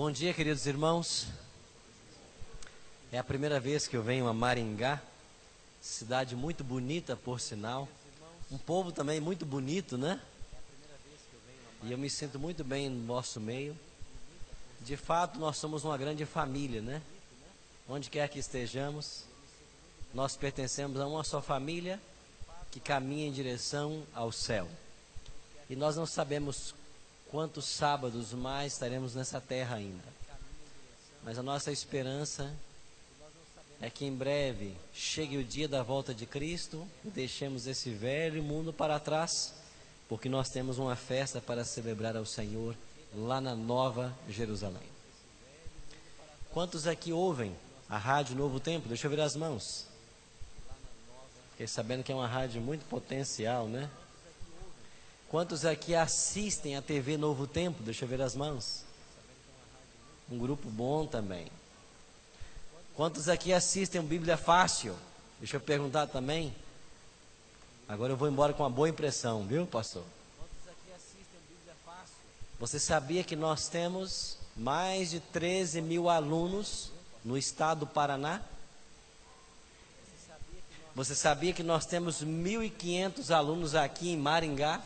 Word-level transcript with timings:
Bom 0.00 0.12
dia, 0.12 0.32
queridos 0.32 0.64
irmãos. 0.64 1.26
É 3.10 3.18
a 3.18 3.24
primeira 3.24 3.58
vez 3.58 3.88
que 3.88 3.96
eu 3.96 4.02
venho 4.04 4.28
a 4.28 4.32
Maringá, 4.32 5.02
cidade 5.80 6.36
muito 6.36 6.62
bonita, 6.62 7.16
por 7.16 7.40
sinal. 7.40 7.88
Um 8.48 8.56
povo 8.56 8.92
também 8.92 9.18
muito 9.18 9.44
bonito, 9.44 9.98
né? 9.98 10.20
E 11.82 11.90
eu 11.90 11.98
me 11.98 12.08
sinto 12.08 12.38
muito 12.38 12.62
bem 12.62 12.88
no 12.88 13.04
nosso 13.04 13.40
meio. 13.40 13.76
De 14.82 14.96
fato, 14.96 15.36
nós 15.36 15.56
somos 15.56 15.82
uma 15.82 15.98
grande 15.98 16.24
família, 16.24 16.80
né? 16.80 17.02
Onde 17.88 18.08
quer 18.08 18.28
que 18.28 18.38
estejamos, 18.38 19.24
nós 20.14 20.36
pertencemos 20.36 21.00
a 21.00 21.08
uma 21.08 21.24
só 21.24 21.42
família 21.42 22.00
que 22.70 22.78
caminha 22.78 23.26
em 23.26 23.32
direção 23.32 24.04
ao 24.14 24.30
céu. 24.30 24.68
E 25.68 25.74
nós 25.74 25.96
não 25.96 26.06
sabemos 26.06 26.72
quantos 27.30 27.64
sábados 27.66 28.32
mais 28.32 28.72
estaremos 28.72 29.14
nessa 29.14 29.40
terra 29.40 29.76
ainda. 29.76 30.18
Mas 31.22 31.38
a 31.38 31.42
nossa 31.42 31.70
esperança 31.70 32.54
é 33.80 33.88
que 33.90 34.04
em 34.04 34.14
breve 34.14 34.74
chegue 34.92 35.36
o 35.36 35.44
dia 35.44 35.68
da 35.68 35.82
volta 35.82 36.14
de 36.14 36.26
Cristo 36.26 36.86
e 37.04 37.10
deixemos 37.10 37.66
esse 37.66 37.90
velho 37.90 38.42
mundo 38.42 38.72
para 38.72 38.98
trás, 38.98 39.54
porque 40.08 40.28
nós 40.28 40.48
temos 40.48 40.78
uma 40.78 40.96
festa 40.96 41.40
para 41.40 41.64
celebrar 41.64 42.16
ao 42.16 42.24
Senhor 42.24 42.76
lá 43.14 43.40
na 43.40 43.54
Nova 43.54 44.14
Jerusalém. 44.28 44.88
Quantos 46.50 46.86
aqui 46.86 47.12
ouvem 47.12 47.54
a 47.88 47.98
Rádio 47.98 48.34
Novo 48.36 48.58
Tempo? 48.58 48.88
Deixa 48.88 49.06
eu 49.06 49.10
ver 49.10 49.20
as 49.20 49.36
mãos. 49.36 49.86
Fiquei 51.50 51.66
sabendo 51.66 52.02
que 52.02 52.10
é 52.10 52.14
uma 52.14 52.26
rádio 52.26 52.60
muito 52.60 52.84
potencial, 52.86 53.66
né? 53.66 53.90
Quantos 55.28 55.66
aqui 55.66 55.94
assistem 55.94 56.74
a 56.74 56.80
TV 56.80 57.18
Novo 57.18 57.46
Tempo? 57.46 57.82
Deixa 57.82 58.06
eu 58.06 58.08
ver 58.08 58.22
as 58.22 58.34
mãos. 58.34 58.82
Um 60.30 60.38
grupo 60.38 60.70
bom 60.70 61.06
também. 61.06 61.48
Quantos 62.94 63.28
aqui 63.28 63.52
assistem 63.52 64.00
Bíblia 64.00 64.38
Fácil? 64.38 64.96
Deixa 65.38 65.56
eu 65.56 65.60
perguntar 65.60 66.06
também. 66.06 66.54
Agora 67.86 68.14
eu 68.14 68.16
vou 68.16 68.26
embora 68.26 68.54
com 68.54 68.62
uma 68.62 68.70
boa 68.70 68.88
impressão, 68.88 69.46
viu, 69.46 69.66
pastor? 69.66 70.04
Você 72.58 72.80
sabia 72.80 73.22
que 73.22 73.36
nós 73.36 73.68
temos 73.68 74.38
mais 74.56 75.10
de 75.10 75.20
13 75.20 75.82
mil 75.82 76.08
alunos 76.08 76.90
no 77.22 77.36
estado 77.36 77.80
do 77.80 77.86
Paraná? 77.86 78.40
Você 80.94 81.14
sabia 81.14 81.52
que 81.52 81.62
nós 81.62 81.84
temos 81.84 82.24
1.500 82.24 83.30
alunos 83.30 83.74
aqui 83.74 84.08
em 84.08 84.16
Maringá? 84.16 84.82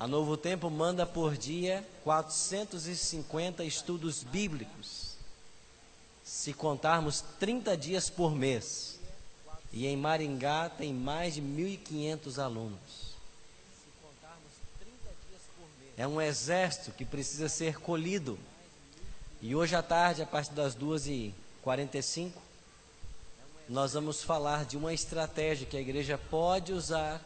A 0.00 0.06
Novo 0.06 0.34
Tempo 0.34 0.70
manda 0.70 1.04
por 1.04 1.36
dia 1.36 1.86
450 2.04 3.62
estudos 3.64 4.22
bíblicos, 4.22 5.10
se 6.24 6.54
contarmos 6.54 7.22
30 7.38 7.76
dias 7.76 8.08
por 8.08 8.34
mês. 8.34 8.98
E 9.70 9.86
em 9.86 9.98
Maringá 9.98 10.70
tem 10.70 10.94
mais 10.94 11.34
de 11.34 11.42
1.500 11.42 12.42
alunos. 12.42 13.10
É 15.98 16.08
um 16.08 16.18
exército 16.18 16.92
que 16.92 17.04
precisa 17.04 17.46
ser 17.46 17.78
colhido. 17.78 18.38
E 19.42 19.54
hoje 19.54 19.76
à 19.76 19.82
tarde, 19.82 20.22
a 20.22 20.26
partir 20.26 20.54
das 20.54 20.74
2h45, 20.74 22.32
nós 23.68 23.92
vamos 23.92 24.22
falar 24.22 24.64
de 24.64 24.78
uma 24.78 24.94
estratégia 24.94 25.66
que 25.66 25.76
a 25.76 25.80
igreja 25.80 26.16
pode 26.16 26.72
usar 26.72 27.22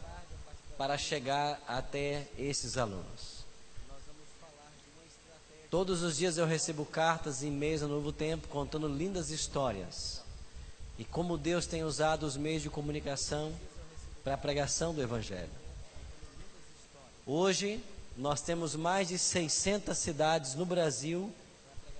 para 0.77 0.99
chegar 0.99 1.63
até 1.67 2.27
esses 2.39 2.77
alunos. 2.77 3.45
Todos 5.71 6.03
os 6.03 6.17
dias 6.17 6.39
eu 6.39 6.47
recebo 6.47 6.85
cartas 6.85 7.43
e 7.43 7.47
e-mails 7.47 7.83
no 7.83 7.89
Novo 7.89 8.13
Tempo 8.13 8.47
contando 8.49 8.87
lindas 8.87 9.31
histórias 9.31 10.23
e 10.99 11.05
como 11.05 11.37
Deus 11.37 11.67
tem 11.67 11.83
usado 11.83 12.25
os 12.25 12.37
meios 12.37 12.63
de 12.63 12.71
comunicação 12.71 13.53
para 14.23 14.35
a 14.35 14.39
pregação 14.39 14.95
do 14.95 15.03
Evangelho. 15.03 15.51
Hoje 17.27 17.83
nós 18.17 18.41
temos 18.41 18.77
mais 18.77 19.09
de 19.09 19.19
600 19.19 19.97
cidades 19.99 20.55
no 20.55 20.65
Brasil 20.65 21.33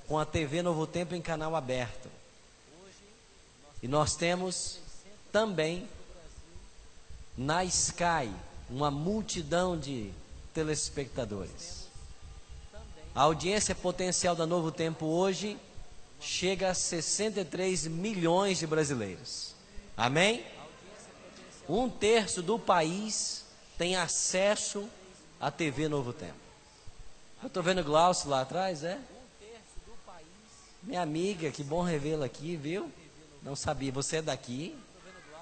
com 0.07 0.19
a 0.19 0.25
TV 0.25 0.63
Novo 0.63 0.87
Tempo 0.87 1.15
em 1.15 1.21
canal 1.21 1.57
aberto. 1.57 2.09
E 3.83 3.89
nós 3.89 4.15
temos 4.15 4.79
também 5.33 5.89
na 7.37 7.65
Sky 7.65 8.31
uma 8.69 8.91
multidão 8.91 9.79
de 9.79 10.11
telespectadores. 10.53 11.85
A 13.15 13.23
audiência 13.23 13.75
potencial 13.75 14.35
da 14.35 14.47
Novo 14.47 14.73
Tempo 14.73 15.07
hoje 15.07 15.57
chega 16.21 16.71
a 16.71 16.75
63 16.75 17.87
milhões 17.87 18.59
de 18.59 18.67
brasileiros. 18.67 19.55
Amém? 19.97 20.45
Um 21.69 21.89
terço 21.89 22.43
do 22.43 22.59
país 22.59 23.45
tem 23.79 23.97
acesso 23.97 24.89
à 25.41 25.51
TV 25.51 25.89
Novo 25.89 26.13
Tempo. 26.13 26.35
Eu 27.43 27.49
estou 27.49 27.63
vendo 27.63 27.85
Glaucio 27.85 28.29
lá 28.29 28.41
atrás, 28.41 28.83
é? 28.83 28.99
Minha 30.83 31.03
amiga, 31.03 31.51
que 31.51 31.63
bom 31.63 31.83
revê-la 31.83 32.27
aqui, 32.27 32.57
viu? 32.57 32.91
Não 33.43 33.55
sabia, 33.55 33.93
você 33.93 34.17
é 34.17 34.23
daqui? 34.23 34.77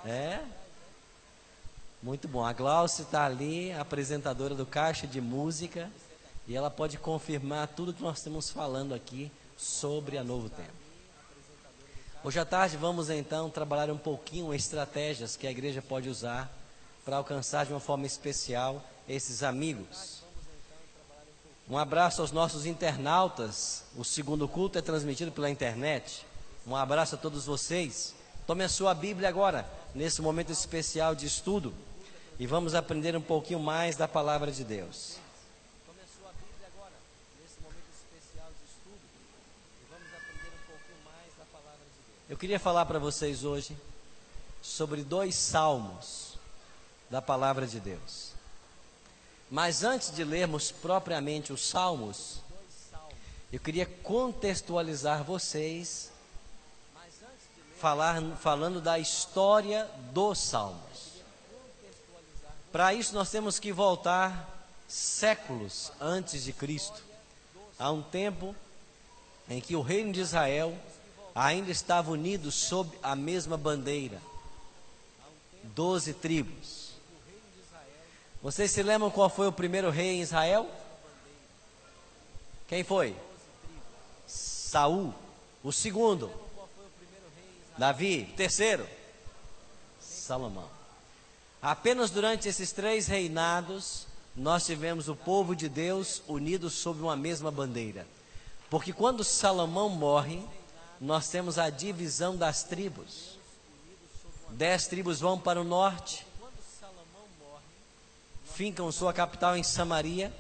É? 0.04 0.40
Muito 2.02 2.26
bom. 2.26 2.44
A 2.44 2.52
Glaucia 2.52 3.04
está 3.04 3.24
ali, 3.24 3.72
apresentadora 3.74 4.56
do 4.56 4.66
Caixa 4.66 5.06
de 5.06 5.20
Música, 5.20 5.88
e 6.48 6.56
ela 6.56 6.68
pode 6.68 6.98
confirmar 6.98 7.68
tudo 7.68 7.94
que 7.94 8.02
nós 8.02 8.18
estamos 8.18 8.50
falando 8.50 8.92
aqui 8.92 9.30
sobre 9.56 10.18
a 10.18 10.24
Novo 10.24 10.50
Tempo. 10.50 10.72
Hoje 12.24 12.40
à 12.40 12.44
tarde 12.44 12.76
vamos 12.76 13.08
então 13.08 13.48
trabalhar 13.48 13.88
um 13.88 13.96
pouquinho 13.96 14.52
estratégias 14.52 15.36
que 15.36 15.46
a 15.46 15.50
igreja 15.52 15.80
pode 15.80 16.08
usar 16.08 16.50
para 17.04 17.18
alcançar 17.18 17.66
de 17.66 17.72
uma 17.72 17.78
forma 17.78 18.04
especial 18.04 18.82
esses 19.08 19.44
amigos. 19.44 20.24
Um 21.70 21.78
abraço 21.78 22.20
aos 22.20 22.32
nossos 22.32 22.66
internautas. 22.66 23.84
O 23.96 24.04
segundo 24.04 24.48
culto 24.48 24.76
é 24.76 24.82
transmitido 24.82 25.30
pela 25.30 25.48
internet. 25.48 26.26
Um 26.66 26.74
abraço 26.74 27.14
a 27.14 27.18
todos 27.18 27.46
vocês. 27.46 28.12
Tome 28.44 28.64
a 28.64 28.68
sua 28.68 28.92
Bíblia 28.92 29.28
agora, 29.28 29.64
nesse 29.94 30.20
momento 30.20 30.50
especial 30.50 31.14
de 31.14 31.26
estudo 31.26 31.72
e 32.42 32.46
vamos 32.48 32.74
aprender 32.74 33.14
um 33.14 33.20
pouquinho 33.20 33.60
mais 33.60 33.94
da 33.94 34.08
palavra 34.08 34.50
de 34.50 34.64
Deus. 34.64 35.16
Eu 42.28 42.36
queria 42.36 42.58
falar 42.58 42.84
para 42.86 42.98
vocês 42.98 43.44
hoje 43.44 43.76
sobre 44.60 45.04
dois 45.04 45.36
salmos 45.36 46.36
da 47.08 47.22
palavra 47.22 47.64
de 47.64 47.78
Deus. 47.78 48.32
Mas 49.48 49.84
antes 49.84 50.10
de 50.10 50.24
lermos 50.24 50.72
propriamente 50.72 51.52
os 51.52 51.64
salmos, 51.64 52.40
eu 53.52 53.60
queria 53.60 53.86
contextualizar 53.86 55.22
vocês 55.22 56.10
falar, 57.78 58.20
falando 58.38 58.80
da 58.80 58.98
história 58.98 59.88
dos 60.12 60.40
salmos. 60.40 61.11
Para 62.72 62.94
isso 62.94 63.14
nós 63.14 63.30
temos 63.30 63.58
que 63.58 63.70
voltar 63.70 64.66
séculos 64.88 65.92
antes 66.00 66.42
de 66.42 66.54
Cristo, 66.54 67.02
a 67.78 67.90
um 67.90 68.02
tempo 68.02 68.56
em 69.46 69.60
que 69.60 69.76
o 69.76 69.82
reino 69.82 70.10
de 70.10 70.20
Israel 70.20 70.74
ainda 71.34 71.70
estava 71.70 72.10
unido 72.10 72.50
sob 72.50 72.90
a 73.02 73.14
mesma 73.14 73.58
bandeira. 73.58 74.20
Doze 75.62 76.14
tribos. 76.14 76.92
Vocês 78.42 78.70
se 78.70 78.82
lembram 78.82 79.10
qual 79.10 79.28
foi 79.28 79.46
o 79.46 79.52
primeiro 79.52 79.90
rei 79.90 80.16
em 80.16 80.22
Israel? 80.22 80.68
Quem 82.66 82.82
foi? 82.82 83.14
Saul. 84.26 85.14
O 85.62 85.70
segundo? 85.70 86.32
Davi. 87.76 88.32
Terceiro? 88.34 88.88
Salomão. 90.00 90.81
Apenas 91.62 92.10
durante 92.10 92.48
esses 92.48 92.72
três 92.72 93.06
reinados, 93.06 94.08
nós 94.34 94.66
tivemos 94.66 95.08
o 95.08 95.14
povo 95.14 95.54
de 95.54 95.68
Deus 95.68 96.20
unido 96.26 96.68
sob 96.68 97.00
uma 97.00 97.14
mesma 97.14 97.52
bandeira. 97.52 98.04
Porque 98.68 98.92
quando 98.92 99.22
Salomão 99.22 99.88
morre, 99.88 100.42
nós 101.00 101.28
temos 101.28 101.58
a 101.58 101.70
divisão 101.70 102.36
das 102.36 102.64
tribos. 102.64 103.38
Dez 104.48 104.88
tribos 104.88 105.20
vão 105.20 105.38
para 105.38 105.60
o 105.60 105.64
norte, 105.64 106.26
fincam 108.44 108.90
sua 108.90 109.12
capital 109.12 109.56
em 109.56 109.62
Samaria. 109.62 110.32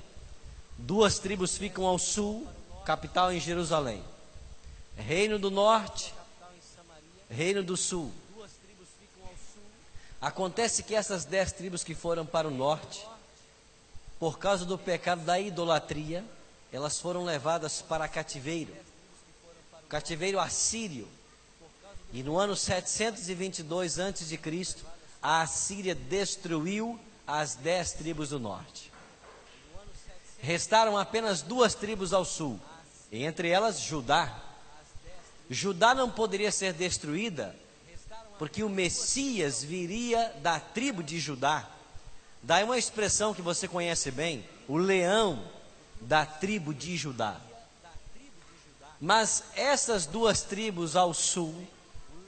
Duas 0.76 1.20
tribos 1.20 1.56
ficam 1.56 1.86
ao 1.86 2.00
sul, 2.00 2.48
capital 2.84 3.32
em 3.32 3.38
Jerusalém. 3.38 4.02
Reino 4.96 5.38
do 5.38 5.50
norte, 5.52 6.12
reino 7.30 7.62
do 7.62 7.76
sul. 7.76 8.12
Acontece 10.22 10.84
que 10.84 10.94
essas 10.94 11.24
dez 11.24 11.50
tribos 11.50 11.82
que 11.82 11.96
foram 11.96 12.24
para 12.24 12.46
o 12.46 12.50
norte, 12.50 13.04
por 14.20 14.38
causa 14.38 14.64
do 14.64 14.78
pecado 14.78 15.22
da 15.22 15.40
idolatria, 15.40 16.24
elas 16.72 17.00
foram 17.00 17.24
levadas 17.24 17.82
para 17.82 18.06
cativeiro, 18.06 18.72
cativeiro 19.88 20.38
assírio. 20.38 21.08
E 22.12 22.22
no 22.22 22.38
ano 22.38 22.54
722 22.54 23.98
a.C., 23.98 24.76
a 25.20 25.42
Assíria 25.42 25.94
destruiu 25.94 27.00
as 27.26 27.56
dez 27.56 27.92
tribos 27.92 28.28
do 28.28 28.38
norte. 28.38 28.92
Restaram 30.40 30.96
apenas 30.96 31.42
duas 31.42 31.74
tribos 31.74 32.12
ao 32.12 32.24
sul, 32.24 32.60
entre 33.10 33.48
elas 33.48 33.80
Judá. 33.80 34.40
Judá 35.50 35.94
não 35.94 36.08
poderia 36.08 36.52
ser 36.52 36.72
destruída, 36.72 37.56
porque 38.42 38.64
o 38.64 38.68
Messias 38.68 39.62
viria 39.62 40.34
da 40.42 40.58
tribo 40.58 41.00
de 41.00 41.20
Judá. 41.20 41.64
Daí 42.42 42.64
uma 42.64 42.76
expressão 42.76 43.32
que 43.32 43.40
você 43.40 43.68
conhece 43.68 44.10
bem, 44.10 44.44
o 44.66 44.76
leão 44.76 45.44
da 46.00 46.26
tribo 46.26 46.74
de 46.74 46.96
Judá. 46.96 47.40
Mas 49.00 49.44
essas 49.54 50.06
duas 50.06 50.42
tribos 50.42 50.96
ao 50.96 51.14
sul 51.14 51.54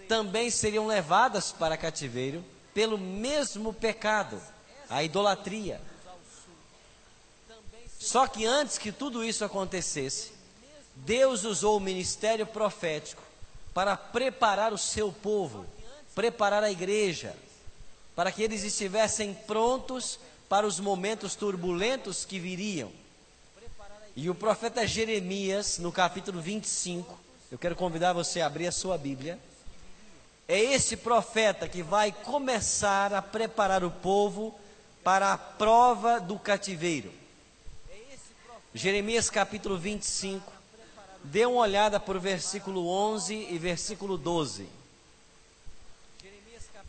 também 0.07 0.51
seriam 0.51 0.87
levadas 0.87 1.51
para 1.51 1.77
cativeiro 1.77 2.45
pelo 2.73 2.97
mesmo 2.97 3.73
pecado, 3.75 4.41
a 4.89 5.03
idolatria. 5.03 5.81
Só 7.99 8.29
que 8.29 8.47
antes 8.47 8.79
que 8.79 8.93
tudo 8.93 9.25
isso 9.25 9.45
acontecesse, 9.45 10.31
Deus 10.95 11.43
usou 11.43 11.77
o 11.77 11.81
ministério 11.81 12.47
profético 12.47 13.25
para 13.75 13.97
preparar 13.97 14.73
o 14.73 14.79
seu 14.79 15.11
povo, 15.11 15.67
preparar 16.15 16.63
a 16.63 16.71
igreja, 16.71 17.35
para 18.15 18.31
que 18.31 18.43
eles 18.43 18.63
estivessem 18.63 19.35
prontos 19.35 20.19
para 20.49 20.67
os 20.67 20.79
momentos 20.79 21.35
turbulentos 21.35 22.25
que 22.25 22.39
viriam. 22.39 22.91
E 24.17 24.31
o 24.31 24.35
profeta 24.35 24.87
Jeremias, 24.87 25.79
no 25.79 25.91
capítulo 25.91 26.41
25, 26.41 27.19
eu 27.51 27.59
quero 27.59 27.75
convidar 27.75 28.13
você 28.13 28.41
a 28.41 28.47
abrir 28.47 28.69
a 28.69 28.73
sua 28.73 28.97
Bíblia. 28.97 29.39
É 30.47 30.59
esse 30.59 30.97
profeta 30.97 31.69
que 31.69 31.83
vai 31.83 32.13
começar 32.13 33.13
a 33.13 33.21
preparar 33.21 33.83
o 33.83 33.91
povo 33.91 34.55
para 35.03 35.33
a 35.33 35.39
prova 35.39 36.21
do 36.21 36.39
cativeiro. 36.39 37.13
Jeremias 38.73 39.31
capítulo 39.31 39.77
25. 39.77 40.53
Dê 41.25 41.47
uma 41.47 41.61
olhada 41.61 41.99
por 41.99 42.19
versículo 42.19 42.87
11 42.87 43.49
e 43.51 43.59
versículo 43.59 44.17
12. 44.19 44.69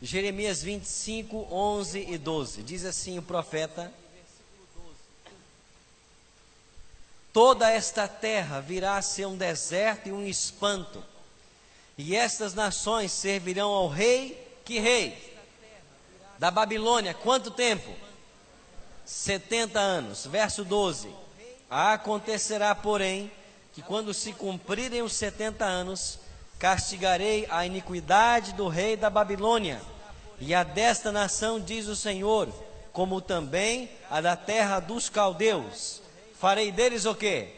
Jeremias 0.01 0.61
25, 0.61 1.47
11 1.51 2.05
e 2.09 2.17
12. 2.17 2.63
Diz 2.63 2.85
assim 2.85 3.17
o 3.17 3.21
profeta: 3.21 3.91
Toda 7.31 7.69
esta 7.69 8.07
terra 8.07 8.59
virá 8.59 8.97
a 8.97 9.01
ser 9.01 9.25
um 9.25 9.37
deserto 9.37 10.09
e 10.09 10.11
um 10.11 10.25
espanto, 10.25 11.03
e 11.97 12.15
estas 12.15 12.53
nações 12.53 13.11
servirão 13.11 13.69
ao 13.69 13.87
rei, 13.87 14.41
que 14.63 14.79
rei? 14.79 15.33
Da 16.37 16.51
Babilônia, 16.51 17.13
quanto 17.13 17.49
tempo? 17.49 17.93
70 19.05 19.79
anos. 19.79 20.25
Verso 20.25 20.65
12: 20.65 21.09
Acontecerá, 21.69 22.75
porém, 22.75 23.31
que 23.73 23.81
quando 23.81 24.13
se 24.13 24.33
cumprirem 24.33 25.01
os 25.01 25.13
70 25.13 25.63
anos, 25.63 26.19
castigarei 26.59 27.45
a 27.49 27.65
iniquidade 27.65 28.53
do 28.53 28.67
rei 28.67 28.95
da 28.95 29.09
Babilônia 29.09 29.81
e 30.39 30.53
a 30.53 30.63
desta 30.63 31.11
nação, 31.11 31.59
diz 31.59 31.87
o 31.87 31.95
Senhor, 31.95 32.49
como 32.91 33.21
também 33.21 33.89
a 34.09 34.21
da 34.21 34.35
terra 34.35 34.79
dos 34.79 35.09
caldeus 35.09 36.05
farei 36.45 36.71
deles 36.71 37.05
o 37.05 37.15
quê? 37.15 37.49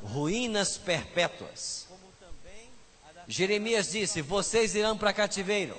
Ruínas 0.00 0.78
perpétuas. 0.78 1.88
Jeremias 3.26 3.90
disse: 3.90 4.22
Vocês 4.22 4.76
irão 4.76 4.96
para 4.96 5.12
cativeiro. 5.12 5.76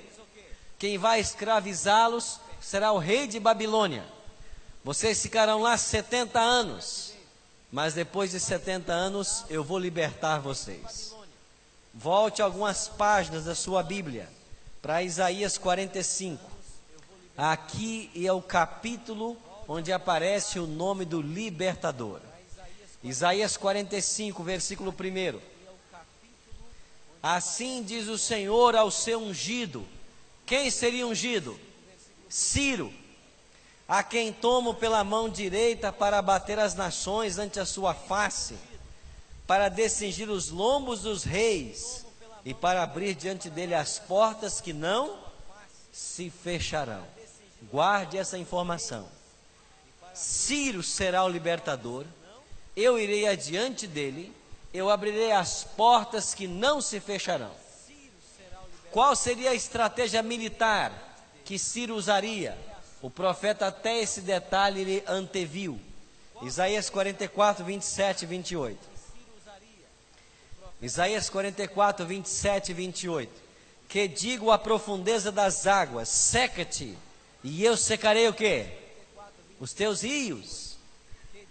Quem 0.78 0.98
vai 0.98 1.22
escravizá-los 1.22 2.40
será 2.60 2.92
o 2.92 2.98
rei 2.98 3.26
de 3.26 3.40
Babilônia. 3.40 4.04
Vocês 4.84 5.22
ficarão 5.22 5.62
lá 5.62 5.78
70 5.78 6.38
anos. 6.38 7.14
Mas 7.72 7.94
depois 7.94 8.32
de 8.32 8.40
70 8.42 8.92
anos 8.92 9.46
eu 9.50 9.64
vou 9.64 9.80
libertar 9.80 10.40
vocês. 10.40 11.16
Volte 11.94 12.42
algumas 12.42 12.88
páginas 12.88 13.46
da 13.46 13.56
sua 13.56 13.82
Bíblia 13.82 14.30
para 14.82 15.04
Isaías 15.04 15.58
45. 15.58 16.40
Aqui 17.38 18.12
é 18.16 18.32
o 18.32 18.42
capítulo 18.42 19.38
onde 19.68 19.92
aparece 19.92 20.60
o 20.60 20.68
nome 20.68 21.06
do 21.06 21.22
libertador. 21.22 22.22
Isaías 23.04 23.56
45, 23.56 24.44
versículo 24.44 24.92
1. 24.92 25.40
Assim 27.22 27.84
diz 27.84 28.08
o 28.08 28.18
Senhor 28.18 28.76
ao 28.76 28.92
seu 28.92 29.20
ungido. 29.20 29.86
Quem 30.46 30.70
seria 30.72 31.06
ungido? 31.06 31.60
Ciro, 32.28 32.94
a 33.88 34.04
quem 34.04 34.32
tomo 34.32 34.74
pela 34.74 35.04
mão 35.04 35.30
direita 35.30 35.92
para 35.92 36.20
abater 36.20 36.60
as 36.60 36.76
nações 36.76 37.38
ante 37.38 37.60
a 37.60 37.66
sua 37.66 37.94
face, 37.94 38.56
para 39.50 39.68
descingir 39.68 40.30
os 40.30 40.52
lombos 40.52 41.02
dos 41.02 41.24
reis 41.24 42.06
e 42.46 42.54
para 42.54 42.84
abrir 42.84 43.16
diante 43.16 43.50
dele 43.50 43.74
as 43.74 43.98
portas 43.98 44.62
que 44.62 44.72
não 44.72 45.18
se 45.92 46.30
fecharão. 46.30 47.04
Guarde 47.64 48.20
essa 48.20 48.38
informação. 48.38 49.08
Ciro 50.14 50.84
será 50.84 51.24
o 51.24 51.28
libertador, 51.28 52.06
eu 52.76 53.00
irei 53.00 53.28
adiante 53.28 53.88
dele, 53.88 54.32
eu 54.72 54.88
abrirei 54.88 55.32
as 55.32 55.64
portas 55.64 56.36
que 56.36 56.46
não 56.46 56.80
se 56.80 57.00
fecharão. 57.00 57.52
Qual 58.92 59.16
seria 59.16 59.50
a 59.50 59.56
estratégia 59.56 60.22
militar 60.22 60.92
que 61.44 61.58
Ciro 61.58 61.96
usaria? 61.96 62.56
O 63.02 63.10
profeta 63.10 63.66
até 63.66 63.98
esse 63.98 64.22
detalhe 64.22 64.82
ele 64.82 65.04
anteviu. 65.08 65.82
Isaías 66.44 66.88
44, 66.88 67.66
27 67.66 68.22
e 68.22 68.26
28. 68.28 68.99
Isaías 70.82 71.30
44, 71.30 72.06
27 72.06 72.72
e 72.72 72.74
28. 72.74 73.42
Que 73.88 74.08
digo 74.08 74.52
a 74.52 74.58
profundeza 74.58 75.32
das 75.32 75.66
águas, 75.66 76.10
seca-te, 76.10 76.98
e 77.44 77.64
eu 77.64 77.76
secarei 77.76 78.28
o 78.28 78.34
que? 78.34 78.80
os 79.60 79.74
teus 79.74 80.02
rios. 80.02 80.78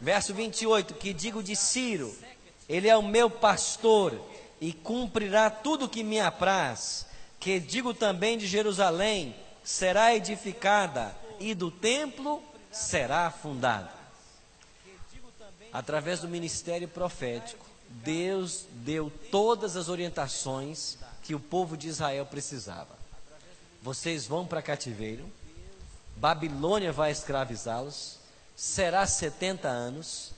Verso 0.01 0.33
28, 0.33 0.95
que 0.95 1.13
digo 1.13 1.43
de 1.43 1.55
Ciro, 1.55 2.17
ele 2.69 2.89
é 2.89 2.97
o 2.97 3.03
meu 3.03 3.29
pastor 3.29 4.21
e 4.61 4.73
cumprirá 4.73 5.51
tudo 5.51 5.89
que 5.89 6.03
me 6.03 6.21
apraz. 6.21 7.07
Que 7.39 7.61
digo 7.61 7.93
também 7.93 8.39
de 8.39 8.47
Jerusalém, 8.47 9.35
será 9.63 10.15
edificada 10.15 11.15
e 11.39 11.55
do 11.55 11.71
templo 11.71 12.43
será 12.71 13.31
fundada. 13.31 13.93
Através 15.73 16.21
do 16.21 16.29
ministério 16.29 16.89
profético, 16.89 17.67
Deus 17.89 18.65
deu 18.71 19.11
todas 19.31 19.77
as 19.77 19.89
orientações 19.89 20.99
que 21.23 21.35
o 21.35 21.41
povo 21.41 21.77
de 21.77 21.89
Israel 21.89 22.27
precisava. 22.27 22.97
Vocês 23.83 24.27
vão 24.27 24.47
para 24.47 24.63
cativeiro, 24.63 25.25
Babilônia 26.17 26.93
vai 26.93 27.11
escravizá-los, 27.13 28.19
será 28.57 29.07
70 29.07 29.69
anos. 29.69 30.33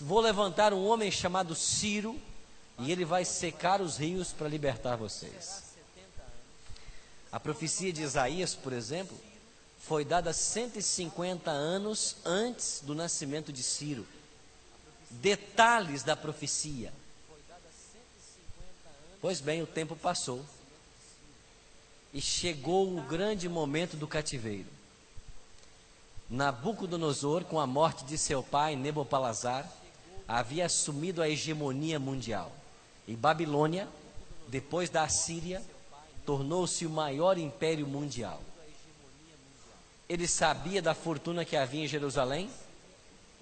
Vou 0.00 0.20
levantar 0.20 0.72
um 0.72 0.86
homem 0.86 1.10
chamado 1.10 1.54
Ciro, 1.54 2.18
e 2.78 2.90
ele 2.90 3.04
vai 3.04 3.24
secar 3.24 3.80
os 3.80 3.96
rios 3.96 4.32
para 4.32 4.48
libertar 4.48 4.96
vocês. 4.96 5.62
A 7.30 7.40
profecia 7.40 7.92
de 7.92 8.02
Isaías, 8.02 8.54
por 8.54 8.72
exemplo, 8.72 9.16
foi 9.80 10.04
dada 10.04 10.32
150 10.32 11.50
anos 11.50 12.16
antes 12.24 12.80
do 12.82 12.94
nascimento 12.94 13.52
de 13.52 13.62
Ciro. 13.62 14.06
Detalhes 15.20 16.02
da 16.02 16.16
profecia. 16.16 16.92
Pois 19.20 19.40
bem, 19.40 19.62
o 19.62 19.66
tempo 19.66 19.96
passou 19.96 20.44
e 22.12 22.20
chegou 22.20 22.96
o 22.96 23.02
grande 23.02 23.48
momento 23.48 23.96
do 23.96 24.06
cativeiro. 24.06 24.68
Nabucodonosor, 26.30 27.44
com 27.44 27.58
a 27.58 27.66
morte 27.66 28.04
de 28.04 28.16
seu 28.16 28.42
pai 28.42 28.76
Nebopalazar, 28.76 29.70
havia 30.26 30.66
assumido 30.66 31.22
a 31.22 31.28
hegemonia 31.28 31.98
mundial. 31.98 32.52
E 33.06 33.14
Babilônia, 33.16 33.88
depois 34.48 34.88
da 34.88 35.02
Assíria, 35.02 35.62
tornou-se 36.24 36.86
o 36.86 36.90
maior 36.90 37.36
império 37.36 37.86
mundial. 37.86 38.42
Ele 40.08 40.28
sabia 40.28 40.80
da 40.80 40.94
fortuna 40.94 41.44
que 41.44 41.56
havia 41.56 41.84
em 41.84 41.88
Jerusalém, 41.88 42.50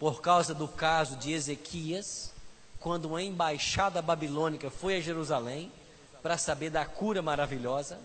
por 0.02 0.20
causa 0.20 0.52
do 0.52 0.66
caso 0.66 1.14
de 1.14 1.30
Ezequias, 1.30 2.32
quando 2.80 3.04
uma 3.04 3.22
embaixada 3.22 4.02
babilônica 4.02 4.68
foi 4.68 4.96
a 4.96 5.00
Jerusalém 5.00 5.70
para 6.20 6.36
saber 6.36 6.70
da 6.70 6.84
cura 6.84 7.22
maravilhosa. 7.22 8.00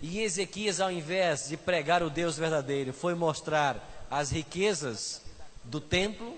E 0.00 0.20
Ezequias, 0.20 0.80
ao 0.80 0.90
invés 0.90 1.50
de 1.50 1.58
pregar 1.58 2.02
o 2.02 2.08
Deus 2.08 2.38
verdadeiro, 2.38 2.94
foi 2.94 3.14
mostrar 3.14 4.06
as 4.10 4.30
riquezas 4.30 5.20
do 5.64 5.82
templo 5.82 6.34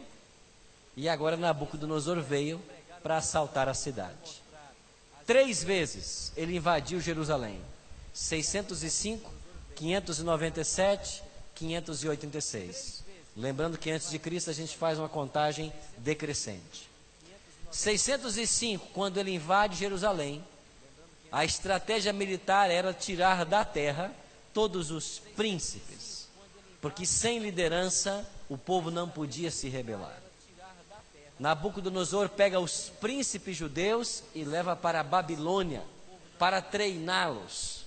E 0.96 1.08
agora 1.08 1.36
Nabucodonosor 1.36 2.20
veio 2.20 2.60
para 3.00 3.18
assaltar 3.18 3.68
a 3.68 3.74
cidade. 3.74 4.42
Três 5.24 5.62
vezes 5.62 6.32
ele 6.36 6.56
invadiu 6.56 7.00
Jerusalém: 7.00 7.60
605, 8.12 9.30
597, 9.76 11.22
586. 11.54 13.09
Lembrando 13.36 13.78
que 13.78 13.90
antes 13.90 14.10
de 14.10 14.18
Cristo 14.18 14.50
a 14.50 14.52
gente 14.54 14.76
faz 14.76 14.98
uma 14.98 15.08
contagem 15.08 15.72
decrescente. 15.98 16.88
605, 17.70 18.88
quando 18.92 19.18
ele 19.18 19.32
invade 19.32 19.76
Jerusalém, 19.76 20.44
a 21.30 21.44
estratégia 21.44 22.12
militar 22.12 22.70
era 22.70 22.92
tirar 22.92 23.44
da 23.44 23.64
terra 23.64 24.12
todos 24.52 24.90
os 24.90 25.20
príncipes, 25.36 26.26
porque 26.80 27.06
sem 27.06 27.38
liderança 27.38 28.28
o 28.48 28.58
povo 28.58 28.90
não 28.90 29.08
podia 29.08 29.50
se 29.50 29.68
rebelar. 29.68 30.20
Nabucodonosor 31.38 32.28
pega 32.28 32.60
os 32.60 32.90
príncipes 33.00 33.56
judeus 33.56 34.22
e 34.34 34.44
leva 34.44 34.76
para 34.76 35.00
a 35.00 35.04
Babilônia 35.04 35.82
para 36.38 36.60
treiná-los. 36.60 37.86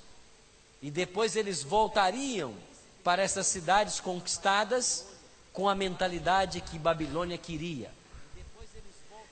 E 0.82 0.90
depois 0.90 1.36
eles 1.36 1.62
voltariam 1.62 2.56
para 3.04 3.22
essas 3.22 3.46
cidades 3.46 4.00
conquistadas 4.00 5.13
com 5.54 5.70
a 5.70 5.76
mentalidade 5.76 6.60
que 6.60 6.80
Babilônia 6.80 7.38
queria. 7.38 7.92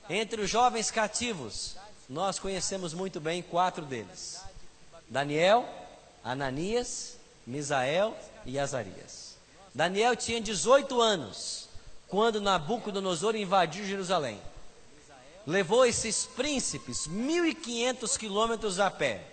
Entre 0.08 0.40
os 0.40 0.48
jovens 0.48 0.90
cativos, 0.90 1.76
nós 2.08 2.38
conhecemos 2.38 2.94
muito 2.94 3.20
bem 3.20 3.42
quatro 3.42 3.84
deles: 3.84 4.40
Daniel, 5.08 5.68
Ananias, 6.24 7.16
Misael 7.46 8.16
e 8.46 8.58
Azarias. 8.58 9.36
Daniel 9.74 10.14
tinha 10.14 10.40
18 10.40 11.00
anos 11.00 11.68
quando 12.06 12.40
Nabucodonosor 12.40 13.34
invadiu 13.34 13.84
Jerusalém. 13.84 14.38
Levou 15.46 15.84
esses 15.84 16.26
príncipes 16.26 17.08
1.500 17.08 18.16
quilômetros 18.16 18.78
a 18.78 18.90
pé, 18.90 19.24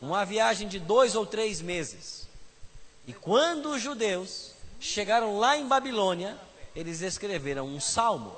uma 0.00 0.24
viagem 0.24 0.68
de 0.68 0.78
dois 0.78 1.14
ou 1.14 1.26
três 1.26 1.60
meses. 1.60 2.26
E 3.06 3.12
quando 3.12 3.70
os 3.72 3.82
judeus 3.82 4.52
chegaram 4.80 5.38
lá 5.38 5.56
em 5.56 5.66
Babilônia, 5.66 6.36
eles 6.74 7.02
escreveram 7.02 7.66
um 7.66 7.78
salmo, 7.78 8.34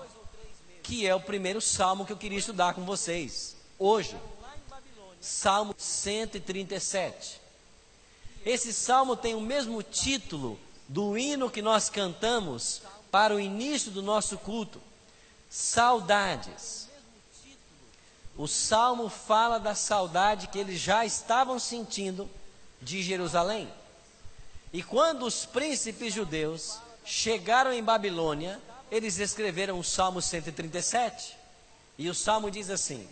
que 0.82 1.06
é 1.06 1.14
o 1.14 1.20
primeiro 1.20 1.60
salmo 1.60 2.04
que 2.04 2.12
eu 2.12 2.16
queria 2.16 2.38
estudar 2.38 2.74
com 2.74 2.84
vocês 2.84 3.56
hoje. 3.78 4.16
Salmo 5.20 5.72
137. 5.78 7.40
Esse 8.44 8.72
salmo 8.72 9.14
tem 9.14 9.36
o 9.36 9.40
mesmo 9.40 9.80
título 9.82 10.58
do 10.88 11.16
hino 11.16 11.48
que 11.48 11.62
nós 11.62 11.88
cantamos 11.88 12.82
para 13.10 13.34
o 13.34 13.40
início 13.40 13.92
do 13.92 14.02
nosso 14.02 14.36
culto. 14.36 14.80
Saudades. 15.48 16.88
O 18.36 18.48
salmo 18.48 19.08
fala 19.08 19.58
da 19.58 19.74
saudade 19.74 20.48
que 20.48 20.58
eles 20.58 20.80
já 20.80 21.04
estavam 21.04 21.58
sentindo 21.58 22.28
de 22.80 23.02
Jerusalém. 23.02 23.68
E 24.72 24.82
quando 24.82 25.24
os 25.24 25.44
príncipes 25.44 26.14
judeus 26.14 26.78
chegaram 27.04 27.72
em 27.72 27.82
Babilônia, 27.82 28.60
eles 28.90 29.18
escreveram 29.18 29.78
o 29.78 29.84
Salmo 29.84 30.22
137. 30.22 31.36
E 31.98 32.08
o 32.08 32.14
salmo 32.14 32.50
diz 32.50 32.70
assim: 32.70 33.08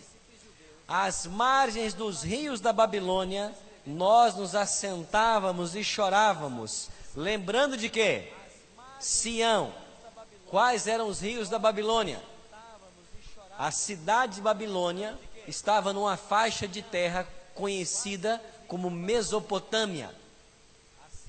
Às 0.87 1.25
margens 1.25 1.93
dos 1.93 2.23
rios 2.23 2.59
da 2.59 2.73
Babilônia, 2.73 3.53
nós 3.85 4.35
nos 4.35 4.55
assentávamos 4.55 5.75
e 5.75 5.83
chorávamos, 5.83 6.89
lembrando 7.15 7.77
de 7.77 7.89
quê? 7.89 8.31
Sião, 8.99 9.73
Quais 10.51 10.85
eram 10.85 11.07
os 11.07 11.21
rios 11.21 11.47
da 11.47 11.57
Babilônia? 11.57 12.21
A 13.57 13.71
cidade 13.71 14.35
de 14.35 14.41
Babilônia 14.41 15.17
estava 15.47 15.93
numa 15.93 16.17
faixa 16.17 16.67
de 16.67 16.81
terra 16.81 17.25
conhecida 17.55 18.43
como 18.67 18.89
Mesopotâmia. 18.89 20.13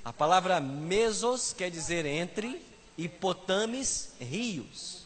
A 0.04 0.12
palavra 0.12 0.60
mesos 0.60 1.52
quer 1.52 1.70
dizer 1.70 2.04
entre 2.04 2.60
e 2.98 3.08
potames, 3.08 4.10
rios. 4.20 5.02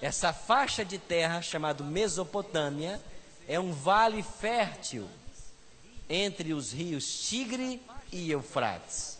Essa 0.00 0.32
faixa 0.32 0.84
de 0.84 0.98
terra 0.98 1.42
chamada 1.42 1.82
Mesopotâmia 1.82 3.00
é 3.48 3.58
um 3.58 3.72
vale 3.72 4.22
fértil 4.22 5.08
entre 6.08 6.52
os 6.54 6.72
rios 6.72 7.26
Tigre 7.26 7.82
e 8.12 8.30
Eufrates. 8.30 9.18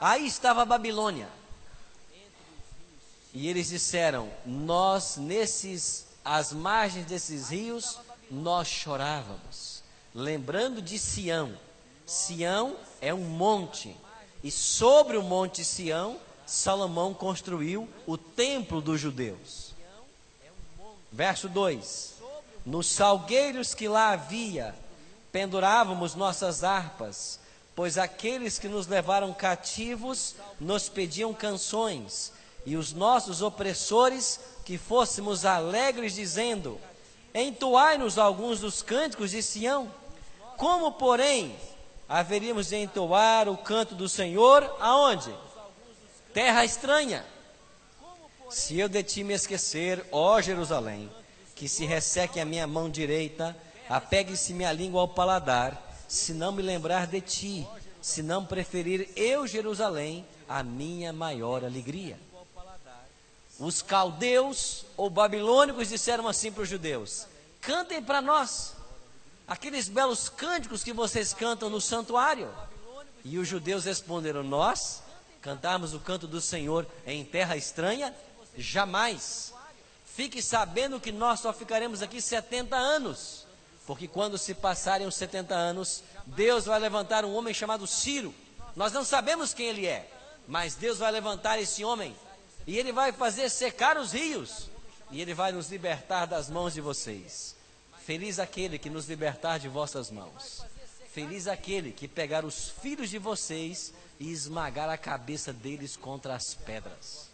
Aí 0.00 0.26
estava 0.26 0.62
a 0.62 0.66
Babilônia. 0.66 1.28
E 3.32 3.48
eles 3.48 3.68
disseram: 3.68 4.30
Nós, 4.44 5.16
nesses, 5.16 6.06
às 6.24 6.52
margens 6.52 7.06
desses 7.06 7.50
rios, 7.50 7.98
nós 8.30 8.68
chorávamos, 8.68 9.82
lembrando 10.14 10.82
de 10.82 10.98
Sião. 10.98 11.65
Sião 12.06 12.76
é 13.00 13.12
um 13.12 13.24
monte, 13.24 13.96
e 14.42 14.50
sobre 14.50 15.16
o 15.16 15.22
monte 15.22 15.64
Sião, 15.64 16.16
Salomão 16.46 17.12
construiu 17.12 17.88
o 18.06 18.16
templo 18.16 18.80
dos 18.80 19.00
judeus. 19.00 19.74
Verso 21.10 21.48
2: 21.48 22.14
Nos 22.64 22.86
salgueiros 22.86 23.74
que 23.74 23.88
lá 23.88 24.10
havia, 24.10 24.72
pendurávamos 25.32 26.14
nossas 26.14 26.62
harpas, 26.62 27.40
pois 27.74 27.98
aqueles 27.98 28.56
que 28.56 28.68
nos 28.68 28.86
levaram 28.86 29.34
cativos 29.34 30.36
nos 30.60 30.88
pediam 30.88 31.34
canções 31.34 32.32
e 32.64 32.76
os 32.76 32.92
nossos 32.92 33.42
opressores 33.42 34.38
que 34.64 34.78
fôssemos 34.78 35.44
alegres, 35.44 36.14
dizendo: 36.14 36.80
Entoai-nos 37.34 38.16
alguns 38.16 38.60
dos 38.60 38.80
cânticos 38.80 39.32
de 39.32 39.42
Sião. 39.42 39.90
Como, 40.56 40.92
porém, 40.92 41.54
haveríamos 42.08 42.68
de 42.68 42.76
entoar 42.76 43.48
o 43.48 43.56
canto 43.56 43.94
do 43.94 44.08
Senhor 44.08 44.76
aonde? 44.80 45.34
Terra 46.32 46.64
estranha. 46.64 47.24
Se 48.50 48.78
eu 48.78 48.88
de 48.88 49.02
ti 49.02 49.24
me 49.24 49.34
esquecer, 49.34 50.06
ó 50.12 50.40
Jerusalém, 50.40 51.10
que 51.54 51.68
se 51.68 51.84
resseque 51.84 52.38
a 52.38 52.44
minha 52.44 52.66
mão 52.66 52.88
direita, 52.88 53.56
apegue-se 53.88 54.52
minha 54.52 54.72
língua 54.72 55.00
ao 55.00 55.08
paladar, 55.08 55.82
se 56.06 56.32
não 56.32 56.52
me 56.52 56.62
lembrar 56.62 57.06
de 57.06 57.20
ti, 57.20 57.66
se 58.00 58.22
não 58.22 58.44
preferir 58.44 59.08
eu, 59.16 59.46
Jerusalém, 59.46 60.24
a 60.48 60.62
minha 60.62 61.12
maior 61.12 61.64
alegria. 61.64 62.18
Os 63.58 63.82
caldeus 63.82 64.84
ou 64.96 65.10
babilônicos 65.10 65.88
disseram 65.88 66.28
assim 66.28 66.52
para 66.52 66.62
os 66.62 66.68
judeus: 66.68 67.26
cantem 67.60 68.02
para 68.02 68.20
nós 68.20 68.75
aqueles 69.46 69.88
belos 69.88 70.28
cânticos 70.28 70.82
que 70.82 70.92
vocês 70.92 71.32
cantam 71.32 71.70
no 71.70 71.80
santuário. 71.80 72.52
E 73.24 73.38
os 73.38 73.48
judeus 73.48 73.84
responderam: 73.84 74.42
Nós 74.42 75.02
cantarmos 75.40 75.94
o 75.94 76.00
canto 76.00 76.26
do 76.26 76.40
Senhor 76.40 76.86
em 77.06 77.24
terra 77.24 77.56
estranha? 77.56 78.14
Jamais. 78.56 79.52
Fique 80.04 80.40
sabendo 80.40 81.00
que 81.00 81.12
nós 81.12 81.40
só 81.40 81.52
ficaremos 81.52 82.02
aqui 82.02 82.22
70 82.22 82.74
anos, 82.74 83.46
porque 83.86 84.08
quando 84.08 84.38
se 84.38 84.54
passarem 84.54 85.06
os 85.06 85.14
70 85.14 85.54
anos, 85.54 86.02
Deus 86.24 86.64
vai 86.64 86.78
levantar 86.78 87.24
um 87.24 87.34
homem 87.34 87.52
chamado 87.52 87.86
Ciro. 87.86 88.34
Nós 88.74 88.92
não 88.92 89.04
sabemos 89.04 89.52
quem 89.52 89.66
ele 89.66 89.86
é, 89.86 90.10
mas 90.48 90.74
Deus 90.74 90.98
vai 90.98 91.10
levantar 91.12 91.58
esse 91.58 91.84
homem 91.84 92.16
e 92.66 92.76
ele 92.78 92.92
vai 92.92 93.12
fazer 93.12 93.48
secar 93.48 93.96
os 93.96 94.12
rios, 94.12 94.68
e 95.10 95.20
ele 95.20 95.32
vai 95.32 95.52
nos 95.52 95.70
libertar 95.70 96.26
das 96.26 96.50
mãos 96.50 96.74
de 96.74 96.80
vocês. 96.80 97.55
Feliz 98.06 98.38
aquele 98.38 98.78
que 98.78 98.88
nos 98.88 99.08
libertar 99.08 99.58
de 99.58 99.68
vossas 99.68 100.12
mãos. 100.12 100.64
Feliz 101.12 101.48
aquele 101.48 101.90
que 101.90 102.06
pegar 102.06 102.44
os 102.44 102.68
filhos 102.68 103.10
de 103.10 103.18
vocês 103.18 103.92
e 104.20 104.30
esmagar 104.30 104.88
a 104.88 104.96
cabeça 104.96 105.52
deles 105.52 105.96
contra 105.96 106.36
as 106.36 106.54
pedras. 106.54 107.26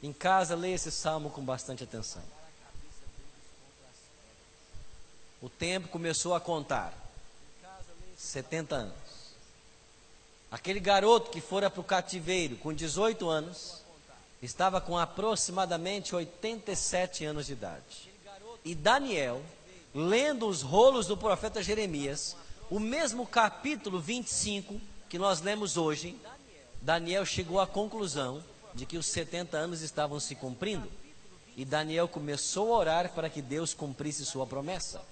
Em 0.00 0.12
casa, 0.12 0.54
leia 0.54 0.76
esse 0.76 0.92
salmo 0.92 1.30
com 1.30 1.44
bastante 1.44 1.82
atenção. 1.82 2.22
O 5.40 5.48
tempo 5.48 5.88
começou 5.88 6.36
a 6.36 6.40
contar. 6.40 6.94
70 8.16 8.76
anos. 8.76 9.34
Aquele 10.48 10.78
garoto 10.78 11.32
que 11.32 11.40
fora 11.40 11.68
para 11.68 11.80
o 11.80 11.84
cativeiro 11.84 12.54
com 12.58 12.72
18 12.72 13.28
anos, 13.28 13.82
estava 14.40 14.80
com 14.80 14.96
aproximadamente 14.96 16.14
87 16.14 17.24
anos 17.24 17.46
de 17.46 17.54
idade. 17.54 18.11
E 18.64 18.74
Daniel, 18.74 19.42
lendo 19.94 20.46
os 20.46 20.62
rolos 20.62 21.06
do 21.06 21.16
profeta 21.16 21.62
Jeremias, 21.62 22.36
o 22.70 22.78
mesmo 22.78 23.26
capítulo 23.26 24.00
25 24.00 24.80
que 25.08 25.18
nós 25.18 25.40
lemos 25.40 25.76
hoje, 25.76 26.18
Daniel 26.80 27.26
chegou 27.26 27.60
à 27.60 27.66
conclusão 27.66 28.42
de 28.74 28.86
que 28.86 28.96
os 28.96 29.06
70 29.06 29.56
anos 29.56 29.82
estavam 29.82 30.18
se 30.18 30.34
cumprindo. 30.34 30.90
E 31.56 31.64
Daniel 31.64 32.08
começou 32.08 32.74
a 32.74 32.78
orar 32.78 33.12
para 33.12 33.28
que 33.28 33.42
Deus 33.42 33.74
cumprisse 33.74 34.24
sua 34.24 34.46
promessa. 34.46 35.02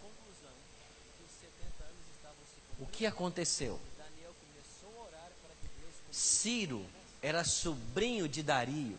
O 2.78 2.86
que 2.86 3.04
aconteceu? 3.04 3.78
Ciro 6.10 6.84
era 7.20 7.44
sobrinho 7.44 8.26
de 8.26 8.42
Dario. 8.42 8.98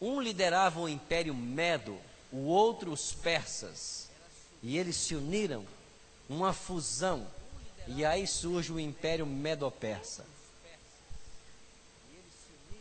Um 0.00 0.20
liderava 0.20 0.78
o 0.78 0.88
império 0.88 1.34
Medo, 1.34 1.98
o 2.32 2.46
outro 2.46 2.92
os 2.92 3.12
persas. 3.12 4.08
E 4.62 4.76
eles 4.76 4.96
se 4.96 5.14
uniram, 5.14 5.64
uma 6.28 6.52
fusão. 6.52 7.26
E 7.86 8.04
aí 8.04 8.26
surge 8.26 8.72
o 8.72 8.80
império 8.80 9.24
Medo-Persa. 9.24 10.24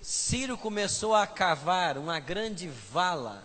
Ciro 0.02 0.58
começou 0.58 1.14
a 1.14 1.28
cavar 1.28 1.98
uma 1.98 2.20
grande 2.20 2.68
vala 2.70 3.44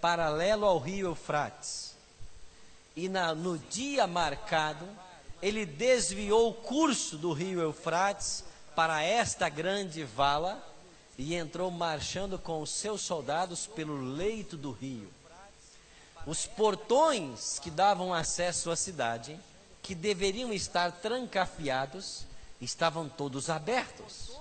paralelo 0.00 0.64
ao 0.64 0.78
rio 0.78 1.08
Eufrates. 1.08 1.94
E 2.94 3.08
na, 3.08 3.34
no 3.34 3.58
dia 3.58 4.06
marcado, 4.06 4.88
ele 5.42 5.64
desviou 5.66 6.50
o 6.50 6.54
curso 6.54 7.16
do 7.16 7.32
rio 7.32 7.60
Eufrates 7.60 8.44
para 8.74 9.02
esta 9.02 9.48
grande 9.48 10.04
vala 10.04 10.64
e 11.16 11.34
entrou 11.34 11.70
marchando 11.70 12.38
com 12.38 12.62
os 12.62 12.70
seus 12.70 13.00
soldados 13.00 13.66
pelo 13.66 14.00
leito 14.00 14.56
do 14.56 14.70
rio. 14.70 15.08
Os 16.28 16.44
portões 16.44 17.58
que 17.58 17.70
davam 17.70 18.12
acesso 18.12 18.70
à 18.70 18.76
cidade, 18.76 19.40
que 19.82 19.94
deveriam 19.94 20.52
estar 20.52 20.92
trancafiados, 20.92 22.26
estavam 22.60 23.08
todos 23.08 23.48
abertos. 23.48 24.32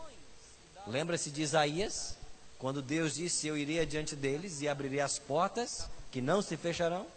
Lembra-se 0.85 1.31
de 1.31 1.41
Isaías, 1.41 2.17
quando 2.59 2.81
Deus 2.81 3.15
disse: 3.15 3.47
Eu 3.47 3.57
irei 3.57 3.79
adiante 3.79 4.17
deles 4.17 4.59
e 4.59 4.67
abrirei 4.67 4.99
as 4.99 5.17
portas 5.17 5.87
que 6.11 6.19
não 6.19 6.41
se 6.41 6.57
fecharão? 6.57 7.07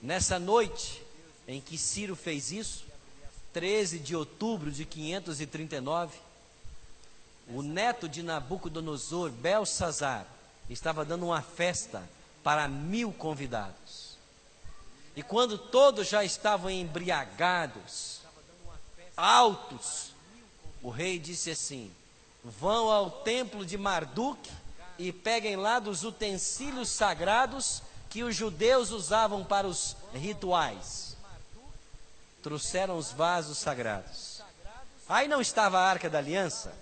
Nessa 0.00 0.38
noite 0.38 1.02
em 1.46 1.60
que 1.60 1.76
Ciro 1.76 2.16
fez 2.16 2.52
isso, 2.52 2.86
13 3.52 3.98
de 3.98 4.16
outubro 4.16 4.72
de 4.72 4.86
539, 4.86 6.18
o 7.48 7.60
neto 7.60 8.08
de 8.08 8.22
Nabucodonosor, 8.22 9.28
Belsazar, 9.28 10.26
estava 10.70 11.04
dando 11.04 11.26
uma 11.26 11.42
festa 11.42 12.02
para 12.42 12.68
mil 12.68 13.12
convidados. 13.12 14.16
E 15.14 15.22
quando 15.22 15.58
todos 15.58 16.08
já 16.08 16.24
estavam 16.24 16.70
embriagados, 16.70 18.20
altos, 19.16 20.12
o 20.82 20.90
rei 20.90 21.18
disse 21.18 21.50
assim: 21.50 21.92
Vão 22.42 22.90
ao 22.90 23.10
templo 23.10 23.64
de 23.64 23.76
Marduk 23.76 24.50
e 24.98 25.12
peguem 25.12 25.56
lá 25.56 25.78
dos 25.78 26.04
utensílios 26.04 26.88
sagrados 26.88 27.82
que 28.08 28.22
os 28.22 28.34
judeus 28.34 28.90
usavam 28.90 29.44
para 29.44 29.66
os 29.66 29.96
rituais. 30.12 31.16
Trouxeram 32.42 32.96
os 32.96 33.12
vasos 33.12 33.58
sagrados. 33.58 34.42
Aí 35.08 35.28
não 35.28 35.40
estava 35.40 35.78
a 35.78 35.88
arca 35.88 36.08
da 36.08 36.18
aliança, 36.18 36.74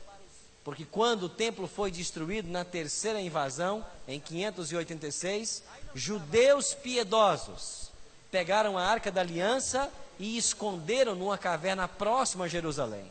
porque 0.64 0.84
quando 0.84 1.24
o 1.24 1.28
templo 1.28 1.66
foi 1.66 1.90
destruído 1.90 2.48
na 2.48 2.64
terceira 2.64 3.20
invasão, 3.20 3.84
em 4.06 4.20
586, 4.20 5.62
judeus 5.94 6.74
piedosos 6.74 7.90
pegaram 8.30 8.78
a 8.78 8.84
arca 8.84 9.10
da 9.10 9.20
aliança 9.20 9.90
e 10.18 10.36
esconderam 10.36 11.14
numa 11.14 11.38
caverna 11.38 11.88
próxima 11.88 12.44
a 12.44 12.48
Jerusalém. 12.48 13.10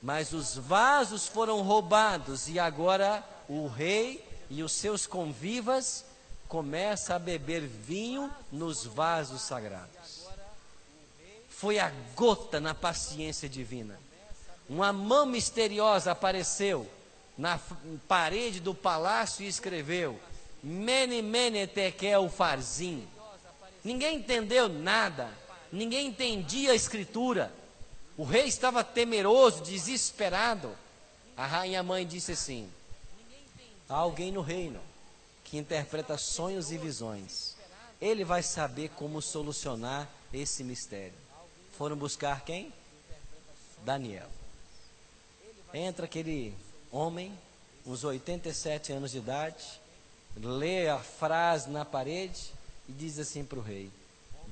Mas 0.00 0.32
os 0.32 0.56
vasos 0.56 1.26
foram 1.26 1.60
roubados 1.62 2.48
e 2.48 2.58
agora 2.58 3.24
o 3.48 3.66
rei 3.66 4.24
e 4.48 4.62
os 4.62 4.72
seus 4.72 5.06
convivas 5.06 6.04
começam 6.46 7.16
a 7.16 7.18
beber 7.18 7.66
vinho 7.66 8.32
nos 8.52 8.84
vasos 8.84 9.42
sagrados. 9.42 10.28
Foi 11.48 11.78
a 11.78 11.90
gota 12.14 12.60
na 12.60 12.74
paciência 12.74 13.48
divina. 13.48 13.98
Uma 14.68 14.92
mão 14.92 15.24
misteriosa 15.24 16.12
apareceu 16.12 16.88
na 17.36 17.58
parede 18.06 18.60
do 18.60 18.74
palácio 18.74 19.44
e 19.44 19.48
escreveu: 19.48 20.20
Mene 20.62 21.22
Mene 21.22 21.66
Tekel 21.66 22.28
Farzim. 22.28 23.06
Ninguém 23.82 24.16
entendeu 24.16 24.68
nada, 24.68 25.30
ninguém 25.72 26.08
entendia 26.08 26.72
a 26.72 26.74
escritura. 26.74 27.52
O 28.16 28.24
rei 28.24 28.46
estava 28.46 28.82
temeroso, 28.82 29.62
desesperado. 29.62 30.76
A 31.36 31.46
rainha 31.46 31.82
mãe 31.82 32.06
disse 32.06 32.32
assim: 32.32 32.68
Há 33.88 33.94
alguém 33.94 34.30
no 34.32 34.42
reino 34.42 34.80
que 35.44 35.56
interpreta 35.56 36.18
sonhos 36.18 36.70
e 36.70 36.76
visões. 36.76 37.56
Ele 38.00 38.24
vai 38.24 38.42
saber 38.42 38.90
como 38.90 39.22
solucionar 39.22 40.08
esse 40.32 40.62
mistério. 40.62 41.14
Foram 41.76 41.96
buscar 41.96 42.44
quem? 42.44 42.72
Daniel. 43.84 44.37
Entra 45.72 46.06
aquele 46.06 46.54
homem, 46.90 47.36
uns 47.84 48.02
87 48.02 48.92
anos 48.92 49.10
de 49.10 49.18
idade, 49.18 49.80
lê 50.36 50.88
a 50.88 50.98
frase 50.98 51.68
na 51.68 51.84
parede 51.84 52.52
e 52.88 52.92
diz 52.92 53.18
assim 53.18 53.44
para 53.44 53.58
o 53.58 53.62
rei: 53.62 53.90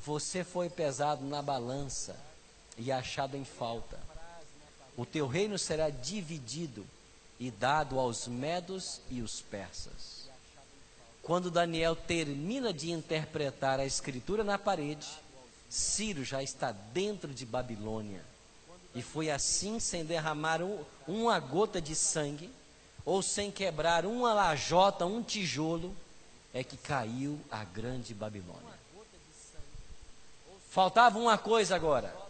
Você 0.05 0.45
foi 0.45 0.69
pesado 0.69 1.25
na 1.25 1.41
balança 1.41 2.17
e 2.77 2.93
achado 2.93 3.37
em 3.37 3.45
falta. 3.45 3.99
O 4.97 5.07
teu 5.07 5.27
reino 5.27 5.59
será 5.59 5.89
dividido 5.91 6.87
e 7.39 7.51
dado 7.51 7.99
aos 7.99 8.27
medos 8.27 9.01
e 9.11 9.21
os 9.21 9.41
persas. 9.41 10.27
Quando 11.23 11.51
Daniel 11.51 11.97
termina 11.97 12.73
de 12.73 12.91
interpretar 12.91 13.81
a 13.81 13.85
escritura 13.85 14.45
na 14.45 14.59
parede, 14.59 15.09
Ciro 15.69 16.25
já 16.25 16.43
está 16.43 16.73
dentro 16.73 17.35
de 17.35 17.45
Babilônia. 17.45 18.23
E 18.97 19.03
foi 19.03 19.31
assim, 19.31 19.79
sem 19.79 20.05
derramar 20.05 20.61
um, 20.63 20.83
uma 21.07 21.39
gota 21.39 21.81
de 21.81 21.95
sangue, 21.95 22.51
ou 23.05 23.23
sem 23.23 23.53
quebrar 23.53 24.05
uma 24.05 24.33
lajota, 24.33 25.07
um 25.07 25.23
tijolo, 25.23 25.95
é 26.53 26.65
que 26.65 26.77
caiu 26.79 27.39
a 27.51 27.63
grande 27.63 28.15
Babilônia. 28.15 28.75
Faltava 30.71 31.19
uma 31.19 31.39
coisa 31.39 31.77
agora 31.77 32.27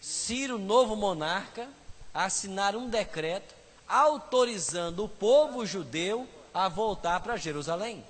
Ciro, 0.00 0.56
novo 0.56 0.94
monarca, 0.94 1.68
assinar 2.14 2.76
um 2.76 2.88
decreto 2.88 3.52
autorizando 3.88 5.04
o 5.04 5.08
povo 5.08 5.66
judeu 5.66 6.28
a 6.54 6.68
voltar 6.68 7.18
para 7.18 7.36
Jerusalém. 7.36 8.04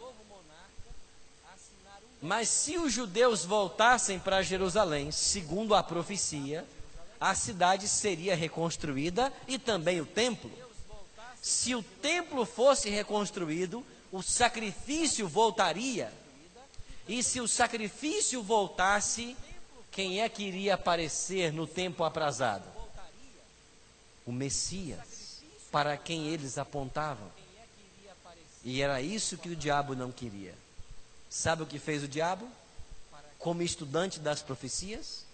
Mas 2.20 2.50
se 2.50 2.76
os 2.76 2.92
judeus 2.92 3.46
voltassem 3.46 4.18
para 4.18 4.42
Jerusalém, 4.42 5.11
segundo 5.11 5.74
a 5.74 5.82
profecia, 5.82 6.66
a 7.20 7.35
cidade 7.35 7.88
seria 7.88 8.37
reconstruída 8.37 9.33
e 9.46 9.59
também 9.59 10.00
o 10.00 10.07
templo. 10.07 10.50
Se 11.40 11.74
o 11.74 11.83
templo 11.83 12.44
fosse 12.44 12.90
reconstruído, 12.90 13.85
o 14.11 14.22
sacrifício 14.22 15.29
voltaria. 15.29 16.12
E 17.09 17.22
se 17.22 17.40
o 17.40 17.46
sacrifício 17.46 18.42
voltasse, 18.42 19.37
quem 19.90 20.20
é 20.20 20.29
que 20.29 20.42
iria 20.42 20.74
aparecer 20.74 21.52
no 21.52 21.66
tempo 21.66 22.02
aprazado? 22.02 22.64
O 24.24 24.33
Messias, 24.33 25.42
para 25.70 25.96
quem 25.96 26.29
eles 26.29 26.59
apontavam. 26.59 27.31
E 28.64 28.83
era 28.83 29.00
isso 29.00 29.38
que 29.38 29.50
o 29.50 29.57
diabo 29.57 29.94
não 29.94 30.11
queria. 30.11 30.55
Sabe 31.31 31.62
o 31.62 31.66
que 31.66 31.79
fez 31.79 32.02
o 32.02 32.09
diabo? 32.09 32.48
Como 33.38 33.62
estudante 33.62 34.18
das 34.18 34.42
profecias, 34.42 35.26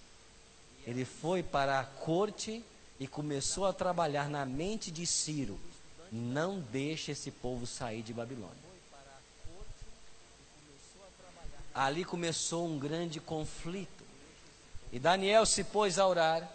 ele 0.86 1.04
foi 1.04 1.42
para 1.42 1.80
a 1.80 1.84
corte 1.84 2.64
e 2.98 3.06
começou 3.06 3.66
a 3.66 3.72
trabalhar 3.72 4.28
na 4.28 4.44
mente 4.44 4.90
de 4.90 5.06
Ciro: 5.06 5.58
não 6.10 6.60
deixe 6.60 7.12
esse 7.12 7.30
povo 7.30 7.66
sair 7.66 8.02
de 8.02 8.12
Babilônia. 8.12 8.72
Ali 11.74 12.04
começou 12.04 12.66
um 12.66 12.78
grande 12.78 13.18
conflito 13.18 14.02
e 14.92 14.98
Daniel 14.98 15.46
se 15.46 15.64
pôs 15.64 15.98
a 15.98 16.06
orar, 16.06 16.46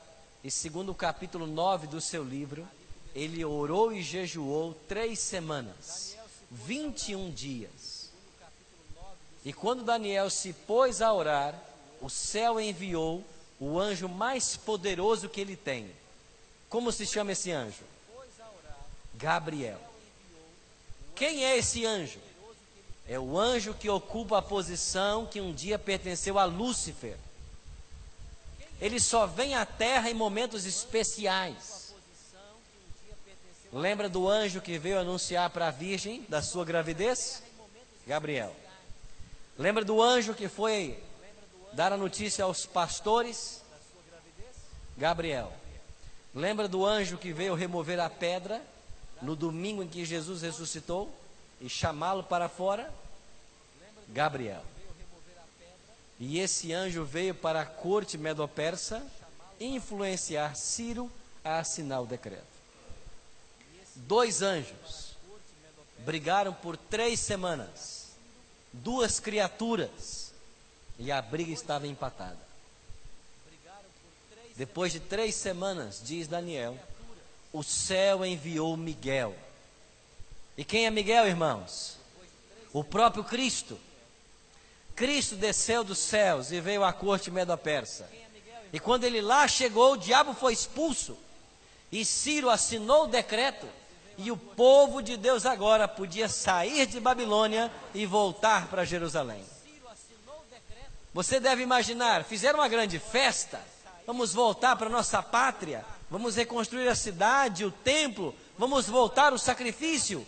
e 0.43 0.51
segundo 0.51 0.91
o 0.91 0.95
capítulo 0.95 1.47
9 1.47 1.87
do 1.87 1.99
seu 1.99 2.23
livro, 2.23 2.67
ele 3.15 3.43
orou 3.43 3.91
e 3.91 4.03
jejuou 4.03 4.75
três 4.87 5.17
semanas, 5.17 6.15
21 6.51 7.31
dias. 7.31 8.11
E 9.43 9.51
quando 9.51 9.83
Daniel 9.83 10.29
se 10.29 10.53
pôs 10.53 11.01
a 11.01 11.11
orar, 11.11 11.59
o 11.99 12.11
céu 12.11 12.61
enviou 12.61 13.23
o 13.59 13.79
anjo 13.79 14.07
mais 14.07 14.55
poderoso 14.55 15.29
que 15.29 15.41
ele 15.41 15.55
tem. 15.55 15.91
Como 16.69 16.91
se 16.91 17.05
chama 17.05 17.31
esse 17.31 17.51
anjo? 17.51 17.83
Gabriel. 19.15 19.79
Quem 21.15 21.45
é 21.45 21.57
esse 21.57 21.85
anjo? 21.85 22.19
É 23.07 23.17
o 23.17 23.37
anjo 23.37 23.73
que 23.73 23.89
ocupa 23.89 24.37
a 24.37 24.41
posição 24.41 25.25
que 25.25 25.41
um 25.41 25.53
dia 25.53 25.79
pertenceu 25.79 26.37
a 26.37 26.45
Lúcifer 26.45 27.17
ele 28.79 28.99
só 28.99 29.25
vem 29.25 29.55
à 29.55 29.65
terra 29.65 30.09
em 30.09 30.13
momentos 30.13 30.65
especiais. 30.65 31.93
Lembra 33.73 34.07
do 34.07 34.27
anjo 34.27 34.61
que 34.61 34.77
veio 34.77 34.99
anunciar 34.99 35.49
para 35.49 35.67
a 35.67 35.71
virgem 35.71 36.25
da 36.29 36.41
sua 36.41 36.63
gravidez? 36.63 37.41
Gabriel. 38.05 38.55
Lembra 39.57 39.83
do 39.83 40.01
anjo 40.01 40.33
que 40.33 40.47
foi 40.47 40.99
dar 41.73 41.91
a 41.91 41.97
notícia 41.97 42.43
aos 42.43 42.65
pastores? 42.65 43.62
Gabriel. 44.97 45.51
Lembra 46.34 46.67
do 46.67 46.86
anjo 46.86 47.17
que 47.17 47.34
veio 47.34 47.56
remover 47.56 47.99
a 47.99 48.10
pedra 48.10 48.62
no 49.21 49.36
domingo 49.36 49.84
em 49.84 49.88
que 49.88 50.06
Jesus 50.06 50.41
ressuscitou 50.41 51.12
e 51.60 51.69
chamá-lo 51.69 52.23
para 52.23 52.47
fora? 52.49 52.93
Gabriel. 54.10 54.63
E 56.19 56.39
esse 56.39 56.73
anjo 56.73 57.03
veio 57.03 57.36
para 57.36 57.62
a 57.62 57.65
corte 57.65 58.17
medo-persa 58.17 59.06
influenciar 59.60 60.56
Ciro 60.56 61.12
a 61.43 61.60
assinar 61.60 62.01
o 62.01 62.06
decreto. 62.06 62.45
Dois 63.95 64.41
anjos 64.41 65.15
brigaram 65.99 66.53
por 66.53 66.77
três 66.77 67.19
semanas, 67.19 68.10
duas 68.71 69.19
criaturas, 69.19 70.16
e 70.99 71.12
a 71.12 71.21
briga 71.21 71.51
estava 71.51 71.88
empatada. 71.88 72.39
Depois 74.55 74.91
de 74.91 74.99
três 74.99 75.36
semanas, 75.36 76.01
diz 76.03 76.27
Daniel, 76.27 76.77
o 77.53 77.63
céu 77.63 78.25
enviou 78.25 78.75
Miguel. 78.75 79.36
E 80.57 80.63
quem 80.63 80.88
é 80.88 80.89
Miguel, 80.89 81.27
irmãos? 81.27 81.97
O 82.73 82.83
próprio 82.83 83.23
Cristo. 83.23 83.79
Cristo 84.95 85.36
desceu 85.36 85.83
dos 85.83 85.99
céus 85.99 86.51
e 86.51 86.60
veio 86.60 86.83
à 86.83 86.91
corte 86.91 87.29
medo-persa. 87.29 88.10
E 88.73 88.79
quando 88.79 89.03
ele 89.03 89.21
lá 89.21 89.47
chegou, 89.47 89.93
o 89.93 89.97
diabo 89.97 90.33
foi 90.33 90.53
expulso. 90.53 91.15
E 91.91 92.03
Ciro 92.03 92.49
assinou 92.49 93.03
o 93.03 93.07
decreto. 93.07 93.67
E 94.17 94.31
o 94.31 94.38
povo 94.38 95.03
de 95.03 95.15
Deus 95.15 95.45
agora 95.45 95.88
podia 95.88 96.27
sair 96.27 96.88
de 96.88 96.99
Babilônia 96.99 97.71
e 97.93 98.07
voltar 98.07 98.67
para 98.67 98.83
Jerusalém. 98.83 99.45
Você 101.17 101.39
deve 101.39 101.63
imaginar, 101.63 102.23
fizeram 102.23 102.60
uma 102.60 102.67
grande 102.67 102.99
festa. 102.99 103.60
Vamos 104.06 104.34
voltar 104.34 104.75
para 104.75 104.88
nossa 104.88 105.23
pátria. 105.23 105.84
Vamos 106.12 106.36
reconstruir 106.36 106.88
a 106.88 106.93
cidade, 106.93 107.65
o 107.65 107.71
templo. 107.71 108.36
Vamos 108.56 108.86
voltar 108.88 109.34
o 109.34 109.39
sacrifício. 109.39 110.23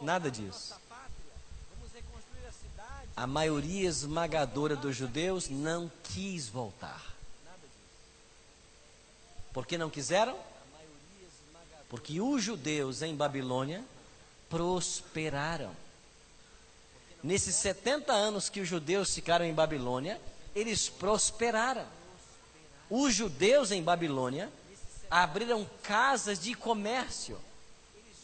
Nada 0.00 0.30
disso 0.30 0.74
a 3.16 3.26
maioria 3.26 3.88
esmagadora 3.88 4.76
dos 4.76 4.94
judeus 4.94 5.48
não 5.48 5.90
quis 6.04 6.48
voltar. 6.48 7.02
Por 9.54 9.66
que 9.66 9.78
não 9.78 9.88
quiseram? 9.88 10.38
Porque 11.88 12.20
os 12.20 12.42
judeus 12.42 13.00
em 13.00 13.16
Babilônia 13.16 13.82
prosperaram. 14.50 15.85
Nesses 17.26 17.56
70 17.56 18.12
anos 18.12 18.48
que 18.48 18.60
os 18.60 18.68
judeus 18.68 19.12
ficaram 19.12 19.44
em 19.44 19.52
Babilônia, 19.52 20.20
eles 20.54 20.88
prosperaram. 20.88 21.84
Os 22.88 23.12
judeus 23.12 23.72
em 23.72 23.82
Babilônia 23.82 24.48
abriram 25.10 25.68
casas 25.82 26.38
de 26.38 26.54
comércio, 26.54 27.36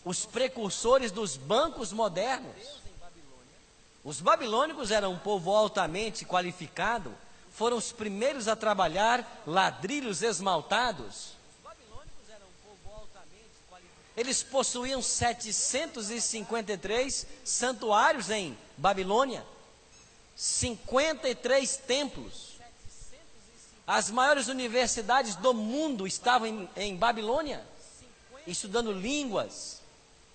os 0.05 0.25
precursores 0.25 1.11
dos 1.11 1.37
bancos 1.37 1.93
modernos. 1.93 2.81
Os 4.05 4.21
babilônicos 4.21 4.93
eram 4.93 5.15
um 5.15 5.19
povo 5.19 5.51
altamente 5.51 6.25
qualificado, 6.25 7.13
foram 7.51 7.79
os 7.79 7.91
primeiros 7.91 8.47
a 8.47 8.55
trabalhar 8.55 9.43
ladrilhos 9.45 10.23
esmaltados. 10.23 11.33
Eles 14.17 14.45
possuíam 14.45 15.03
753 15.03 17.27
santuários 17.45 18.31
em 18.31 18.57
Babilônia, 18.83 19.47
53 20.35 21.77
templos. 21.87 22.57
As 23.87 24.11
maiores 24.11 24.49
universidades 24.49 25.37
do 25.37 25.55
mundo 25.55 26.05
estavam 26.05 26.49
em, 26.49 26.69
em 26.77 26.97
Babilônia, 26.97 27.65
estudando 28.45 28.91
línguas, 28.91 29.81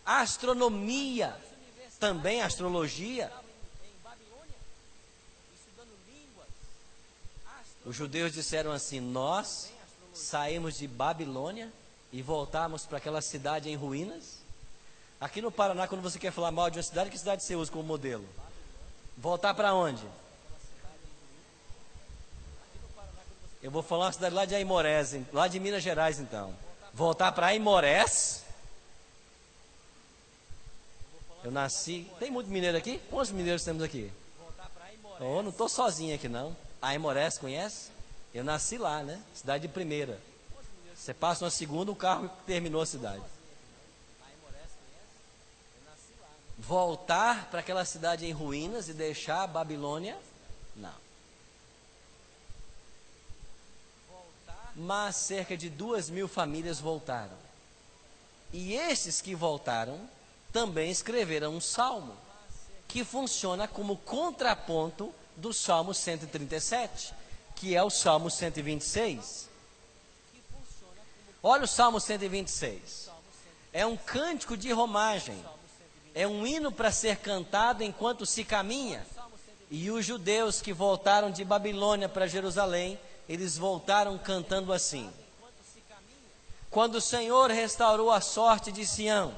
astronomia, 0.05 1.35
também 1.99 2.41
astrologia. 2.41 3.29
Os 7.85 7.97
judeus 7.97 8.31
disseram 8.31 8.71
assim: 8.71 9.01
Nós 9.01 9.73
saímos 10.13 10.77
de 10.77 10.87
Babilônia 10.87 11.69
e 12.13 12.21
voltamos 12.21 12.85
para 12.85 12.97
aquela 12.97 13.21
cidade 13.21 13.69
em 13.69 13.75
ruínas. 13.75 14.36
Aqui 15.19 15.41
no 15.41 15.51
Paraná, 15.51 15.87
quando 15.87 16.01
você 16.01 16.19
quer 16.19 16.31
falar 16.31 16.51
mal 16.51 16.69
de 16.69 16.77
uma 16.77 16.83
cidade, 16.83 17.09
que 17.09 17.17
cidade 17.17 17.43
você 17.43 17.55
usa 17.55 17.71
como 17.71 17.83
modelo? 17.83 18.25
Voltar 19.17 19.53
para 19.55 19.73
onde? 19.73 20.05
Eu 23.63 23.71
vou 23.71 23.81
falar 23.81 24.05
uma 24.05 24.11
cidade 24.11 24.35
lá 24.35 24.45
de 24.45 24.53
Aimorés, 24.53 25.15
lá 25.33 25.47
de 25.47 25.59
Minas 25.59 25.81
Gerais, 25.81 26.19
então. 26.19 26.53
Voltar 26.93 27.31
para 27.31 27.47
Aimorés. 27.47 28.43
Eu 31.43 31.51
nasci. 31.51 32.07
Tem 32.19 32.29
muito 32.29 32.49
mineiro 32.51 32.77
aqui? 32.77 32.99
Quantos 33.09 33.31
mineiros 33.31 33.63
temos 33.63 33.81
aqui? 33.81 34.11
Oh, 35.19 35.41
não 35.41 35.49
estou 35.49 35.67
sozinho 35.67 36.13
aqui, 36.13 36.29
não. 36.29 36.55
Aimorés, 36.79 37.39
conhece? 37.39 37.89
Eu 38.33 38.43
nasci 38.43 38.77
lá, 38.77 39.01
né? 39.01 39.19
Cidade 39.33 39.67
de 39.67 39.73
primeira. 39.73 40.19
Você 40.95 41.11
passa 41.11 41.43
uma 41.43 41.49
segunda, 41.49 41.91
o 41.91 41.95
carro 41.95 42.29
terminou 42.45 42.81
a 42.81 42.85
cidade. 42.85 43.23
Voltar 46.57 47.49
para 47.49 47.59
aquela 47.59 47.85
cidade 47.85 48.25
em 48.25 48.31
ruínas 48.31 48.89
e 48.89 48.93
deixar 48.93 49.43
a 49.43 49.47
Babilônia? 49.47 50.17
Não. 50.75 50.93
Mas 54.75 55.15
cerca 55.15 55.55
de 55.55 55.69
duas 55.69 56.09
mil 56.09 56.27
famílias 56.27 56.79
voltaram. 56.79 57.37
E 58.51 58.73
esses 58.73 59.21
que 59.21 59.35
voltaram 59.35 59.99
também 60.51 60.89
escreveram 60.89 61.55
um 61.55 61.61
salmo 61.61 62.15
que 62.87 63.03
funciona 63.03 63.67
como 63.67 63.97
contraponto 63.97 65.13
do 65.35 65.53
Salmo 65.53 65.93
137, 65.93 67.13
que 67.55 67.75
é 67.75 67.83
o 67.83 67.89
Salmo 67.89 68.31
126. 68.31 69.49
Olha 71.43 71.63
o 71.63 71.67
Salmo 71.67 71.99
126. 71.99 73.09
É 73.71 73.85
um 73.85 73.95
cântico 73.95 74.57
de 74.57 74.71
romagem. 74.71 75.43
É 76.17 76.27
um 76.27 76.47
hino 76.47 76.71
para 76.71 76.91
ser 76.91 77.17
cantado 77.17 77.83
enquanto 77.83 78.25
se 78.25 78.43
caminha. 78.43 79.05
E 79.69 79.91
os 79.91 80.03
judeus 80.03 80.59
que 80.59 80.73
voltaram 80.73 81.29
de 81.29 81.45
Babilônia 81.45 82.09
para 82.09 82.25
Jerusalém, 82.25 82.99
eles 83.29 83.55
voltaram 83.55 84.17
cantando 84.17 84.73
assim: 84.73 85.11
Quando 86.71 86.95
o 86.95 87.01
Senhor 87.01 87.51
restaurou 87.51 88.09
a 88.09 88.19
sorte 88.19 88.71
de 88.71 88.83
Sião, 88.83 89.31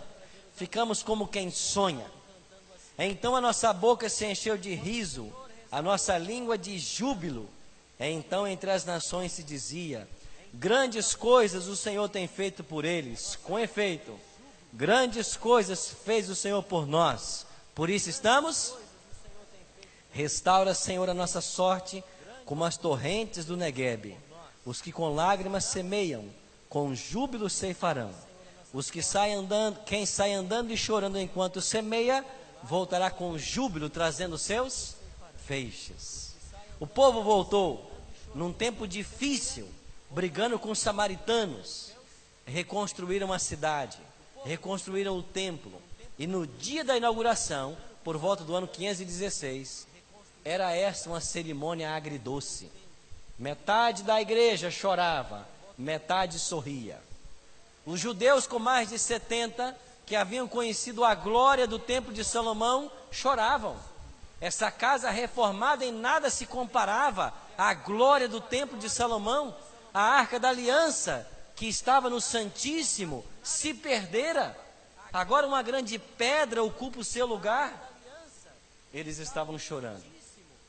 ficamos 0.55 1.03
como 1.03 1.27
quem 1.27 1.51
sonha. 1.51 2.05
Então 2.97 3.35
a 3.35 3.41
nossa 3.41 3.73
boca 3.73 4.07
se 4.07 4.25
encheu 4.25 4.57
de 4.57 4.73
riso 4.73 5.33
a 5.69 5.81
nossa 5.81 6.17
língua 6.17 6.57
de 6.57 6.79
júbilo. 6.79 7.49
Então 7.99 8.47
entre 8.47 8.71
as 8.71 8.85
nações 8.85 9.33
se 9.33 9.43
dizia: 9.43 10.07
Grandes 10.53 11.13
coisas 11.13 11.67
o 11.67 11.75
Senhor 11.75 12.07
tem 12.07 12.25
feito 12.25 12.63
por 12.63 12.85
eles. 12.85 13.37
Com 13.43 13.59
efeito, 13.59 14.17
grandes 14.73 15.35
coisas 15.35 15.95
fez 16.05 16.29
o 16.29 16.35
Senhor 16.35 16.63
por 16.63 16.85
nós. 16.85 17.45
Por 17.73 17.89
isso 17.89 18.09
estamos. 18.09 18.73
Restaura, 20.11 20.73
Senhor, 20.73 21.09
a 21.09 21.13
nossa 21.13 21.41
sorte 21.41 22.03
como 22.45 22.63
as 22.63 22.77
torrentes 22.77 23.45
do 23.45 23.55
Neguebe. 23.55 24.17
Os 24.65 24.81
que 24.81 24.91
com 24.91 25.13
lágrimas 25.13 25.65
semeiam, 25.65 26.25
com 26.67 26.93
júbilo 26.95 27.49
ceifarão. 27.49 28.11
Os 28.73 28.91
que 28.91 29.01
saem 29.01 29.35
andando, 29.35 29.79
quem 29.83 30.05
sai 30.05 30.33
andando 30.33 30.71
e 30.71 30.77
chorando 30.77 31.17
enquanto 31.17 31.61
semeia, 31.61 32.25
voltará 32.63 33.09
com 33.09 33.37
júbilo 33.37 33.89
trazendo 33.89 34.37
seus 34.37 34.95
feixes. 35.45 36.35
O 36.79 36.85
povo 36.85 37.23
voltou 37.23 37.91
num 38.35 38.53
tempo 38.53 38.87
difícil, 38.87 39.67
brigando 40.09 40.59
com 40.59 40.71
os 40.71 40.79
samaritanos, 40.79 41.91
reconstruíram 42.45 43.33
a 43.33 43.39
cidade, 43.39 43.97
reconstruíram 44.43 45.17
o 45.17 45.23
templo, 45.23 45.81
e 46.17 46.27
no 46.27 46.45
dia 46.45 46.83
da 46.83 46.97
inauguração, 46.97 47.77
por 48.03 48.17
volta 48.17 48.43
do 48.43 48.55
ano 48.55 48.67
516, 48.67 49.87
era 50.43 50.75
essa 50.75 51.09
uma 51.09 51.21
cerimônia 51.21 51.91
agridoce. 51.95 52.71
Metade 53.37 54.03
da 54.03 54.21
igreja 54.21 54.69
chorava, 54.69 55.47
metade 55.77 56.39
sorria. 56.39 56.99
Os 57.85 57.99
judeus 57.99 58.45
com 58.45 58.59
mais 58.59 58.89
de 58.89 58.99
70, 58.99 59.75
que 60.05 60.15
haviam 60.15 60.47
conhecido 60.47 61.03
a 61.03 61.15
glória 61.15 61.67
do 61.67 61.79
templo 61.79 62.13
de 62.13 62.23
Salomão, 62.23 62.91
choravam 63.11 63.77
essa 64.41 64.71
casa 64.71 65.09
reformada 65.09 65.83
em 65.85 65.91
nada 65.91 66.29
se 66.29 66.45
comparava 66.45 67.33
à 67.57 67.73
glória 67.73 68.27
do 68.27 68.39
templo 68.39 68.77
de 68.77 68.89
Salomão. 68.89 69.53
A 69.93 70.01
arca 70.01 70.39
da 70.39 70.49
aliança, 70.49 71.27
que 71.55 71.67
estava 71.67 72.09
no 72.09 72.21
Santíssimo, 72.21 73.25
se 73.49 73.73
perdera. 73.73 74.55
Agora 75.11 75.47
uma 75.47 75.61
grande 75.61 75.97
pedra 75.97 76.63
ocupa 76.63 76.99
o 76.99 77.03
seu 77.03 77.25
lugar. 77.25 77.91
Eles 78.93 79.17
estavam 79.17 79.57
chorando. 79.57 80.03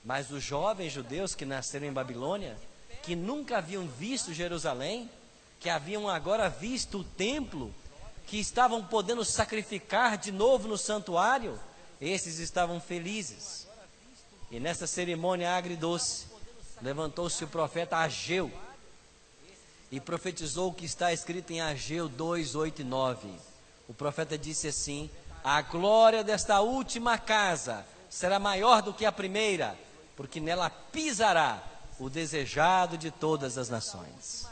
Mas 0.04 0.30
os 0.30 0.42
jovens 0.42 0.92
judeus 0.92 1.34
que 1.34 1.44
nasceram 1.44 1.86
em 1.86 1.92
Babilônia, 1.92 2.56
que 3.02 3.14
nunca 3.14 3.58
haviam 3.58 3.86
visto 3.86 4.32
Jerusalém, 4.32 5.10
que 5.58 5.68
haviam 5.68 6.08
agora 6.08 6.48
visto 6.48 7.00
o 7.00 7.04
templo, 7.04 7.72
que 8.26 8.38
estavam 8.38 8.82
podendo 8.84 9.24
sacrificar 9.24 10.16
de 10.16 10.32
novo 10.32 10.66
no 10.66 10.78
santuário, 10.78 11.60
esses 12.00 12.38
estavam 12.38 12.80
felizes. 12.80 13.66
E 14.50 14.58
nessa 14.58 14.86
cerimônia 14.86 15.54
agridoce, 15.54 16.26
levantou-se 16.80 17.44
o 17.44 17.48
profeta 17.48 17.98
Ageu 17.98 18.50
e 19.90 19.98
profetizou 20.00 20.70
o 20.70 20.74
que 20.74 20.84
está 20.84 21.12
escrito 21.12 21.52
em 21.52 21.60
Ageu 21.60 22.08
2, 22.08 22.54
8 22.54 22.82
e 22.82 22.84
9. 22.84 23.28
O 23.88 23.94
profeta 23.94 24.38
disse 24.38 24.68
assim: 24.68 25.10
A 25.42 25.60
glória 25.62 26.22
desta 26.22 26.60
última 26.60 27.18
casa 27.18 27.84
será 28.08 28.38
maior 28.38 28.82
do 28.82 28.94
que 28.94 29.04
a 29.04 29.12
primeira, 29.12 29.76
porque 30.16 30.40
nela 30.40 30.70
pisará 30.70 31.62
o 31.98 32.08
desejado 32.08 32.96
de 32.96 33.10
todas 33.10 33.58
as 33.58 33.68
nações. 33.68 34.46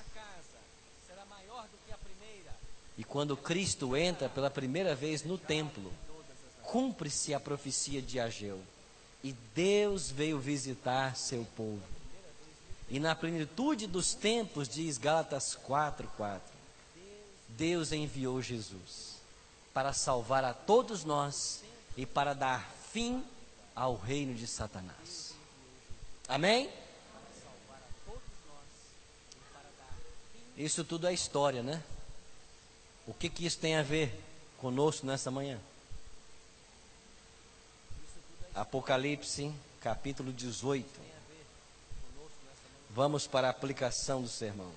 E 2.97 3.05
quando 3.05 3.37
Cristo 3.37 3.97
entra 3.97 4.29
pela 4.29 4.51
primeira 4.51 4.93
vez 4.93 5.23
no 5.23 5.39
templo, 5.39 5.93
cumpre-se 6.65 7.33
a 7.33 7.39
profecia 7.39 8.03
de 8.03 8.19
Ageu. 8.19 8.61
E 9.23 9.33
Deus 9.55 10.11
veio 10.11 10.39
visitar 10.39 11.17
seu 11.17 11.47
povo. 11.57 11.98
E 12.91 12.99
na 12.99 13.15
plenitude 13.15 13.87
dos 13.87 14.15
tempos, 14.15 14.69
diz 14.69 14.97
Gálatas 14.97 15.55
4:4, 15.67 16.41
Deus 17.49 17.93
enviou 17.93 18.41
Jesus 18.41 19.17
para 19.75 19.93
salvar 19.93 20.45
a 20.45 20.55
todos 20.55 21.05
nós 21.05 21.63
e 21.97 22.07
para 22.07 22.35
dar 22.35 22.69
fim 22.93 23.25
ao 23.75 23.97
reino 23.97 24.35
de 24.35 24.47
Satanás. 24.47 25.35
Amém? 26.27 26.71
Isso 30.57 30.83
tudo 30.83 31.07
é 31.07 31.13
história, 31.15 31.63
né? 31.63 31.83
O 33.07 33.15
que, 33.15 33.29
que 33.29 33.47
isso 33.47 33.59
tem 33.59 33.77
a 33.77 33.83
ver 33.83 34.21
conosco 34.59 35.07
nessa 35.07 35.31
manhã? 35.31 35.61
Apocalipse, 38.55 39.53
capítulo 39.81 40.33
18. 40.33 41.18
Vamos 42.91 43.27
para 43.27 43.47
a 43.47 43.51
aplicação 43.51 44.23
do 44.23 44.29
sermão. 44.29 44.73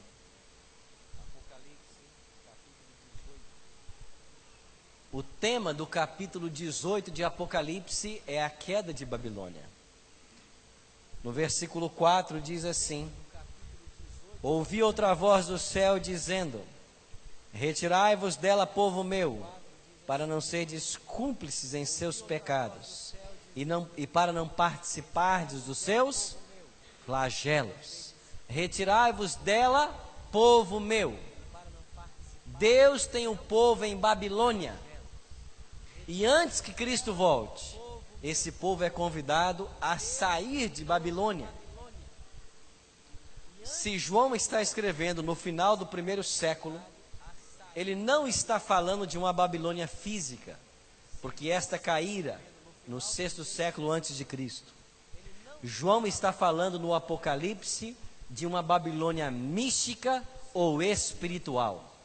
O 5.11 5.21
tema 5.21 5.73
do 5.73 5.85
capítulo 5.85 6.49
18 6.49 7.11
de 7.11 7.23
Apocalipse 7.23 8.21
é 8.25 8.41
a 8.41 8.49
queda 8.49 8.93
de 8.93 9.05
Babilônia. 9.05 9.63
No 11.23 11.31
versículo 11.31 11.89
4 11.89 12.39
diz 12.39 12.63
assim: 12.63 13.11
Ouvi 14.41 14.81
outra 14.81 15.13
voz 15.13 15.47
do 15.47 15.59
céu 15.59 15.99
dizendo: 15.99 16.61
Retirai-vos 17.53 18.35
dela, 18.35 18.65
povo 18.65 19.03
meu, 19.03 19.45
para 20.07 20.25
não 20.25 20.39
serdes 20.39 20.95
cúmplices 20.95 21.73
em 21.73 21.85
seus 21.85 22.21
pecados, 22.21 23.13
e, 23.55 23.65
não, 23.65 23.89
e 23.97 24.07
para 24.07 24.31
não 24.31 24.47
participardes 24.47 25.63
dos 25.63 25.77
seus 25.77 26.37
flagelos. 27.11 28.13
Retirai-vos 28.47 29.35
dela, 29.35 29.93
povo 30.31 30.79
meu. 30.79 31.19
Deus 32.45 33.05
tem 33.05 33.27
um 33.27 33.35
povo 33.35 33.83
em 33.83 33.97
Babilônia. 33.97 34.73
E 36.07 36.25
antes 36.25 36.61
que 36.61 36.71
Cristo 36.71 37.13
volte, 37.13 37.77
esse 38.23 38.49
povo 38.53 38.85
é 38.85 38.89
convidado 38.89 39.69
a 39.81 39.97
sair 39.97 40.69
de 40.69 40.85
Babilônia. 40.85 41.49
Se 43.65 43.99
João 43.99 44.33
está 44.33 44.61
escrevendo 44.61 45.21
no 45.21 45.35
final 45.35 45.75
do 45.75 45.85
primeiro 45.85 46.23
século, 46.23 46.79
ele 47.75 47.93
não 47.93 48.25
está 48.25 48.57
falando 48.57 49.05
de 49.05 49.17
uma 49.17 49.33
Babilônia 49.33 49.87
física, 49.87 50.57
porque 51.21 51.49
esta 51.49 51.77
caíra 51.77 52.39
no 52.87 53.01
sexto 53.01 53.43
século 53.43 53.91
antes 53.91 54.15
de 54.15 54.23
Cristo. 54.23 54.80
João 55.63 56.07
está 56.07 56.31
falando 56.33 56.79
no 56.79 56.93
Apocalipse 56.93 57.95
de 58.29 58.45
uma 58.45 58.61
Babilônia 58.61 59.29
mística 59.29 60.23
ou 60.53 60.81
espiritual. 60.81 61.95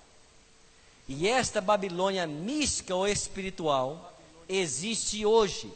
E 1.09 1.29
esta 1.29 1.61
Babilônia 1.61 2.27
mística 2.27 2.95
ou 2.95 3.07
espiritual 3.07 4.12
existe 4.49 5.25
hoje. 5.25 5.73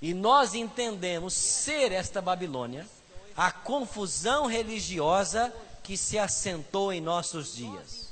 E 0.00 0.14
nós 0.14 0.54
entendemos 0.54 1.34
ser 1.34 1.90
esta 1.90 2.22
Babilônia 2.22 2.86
a 3.36 3.50
confusão 3.50 4.46
religiosa 4.46 5.52
que 5.82 5.96
se 5.96 6.18
assentou 6.18 6.92
em 6.92 7.00
nossos 7.00 7.54
dias 7.54 8.08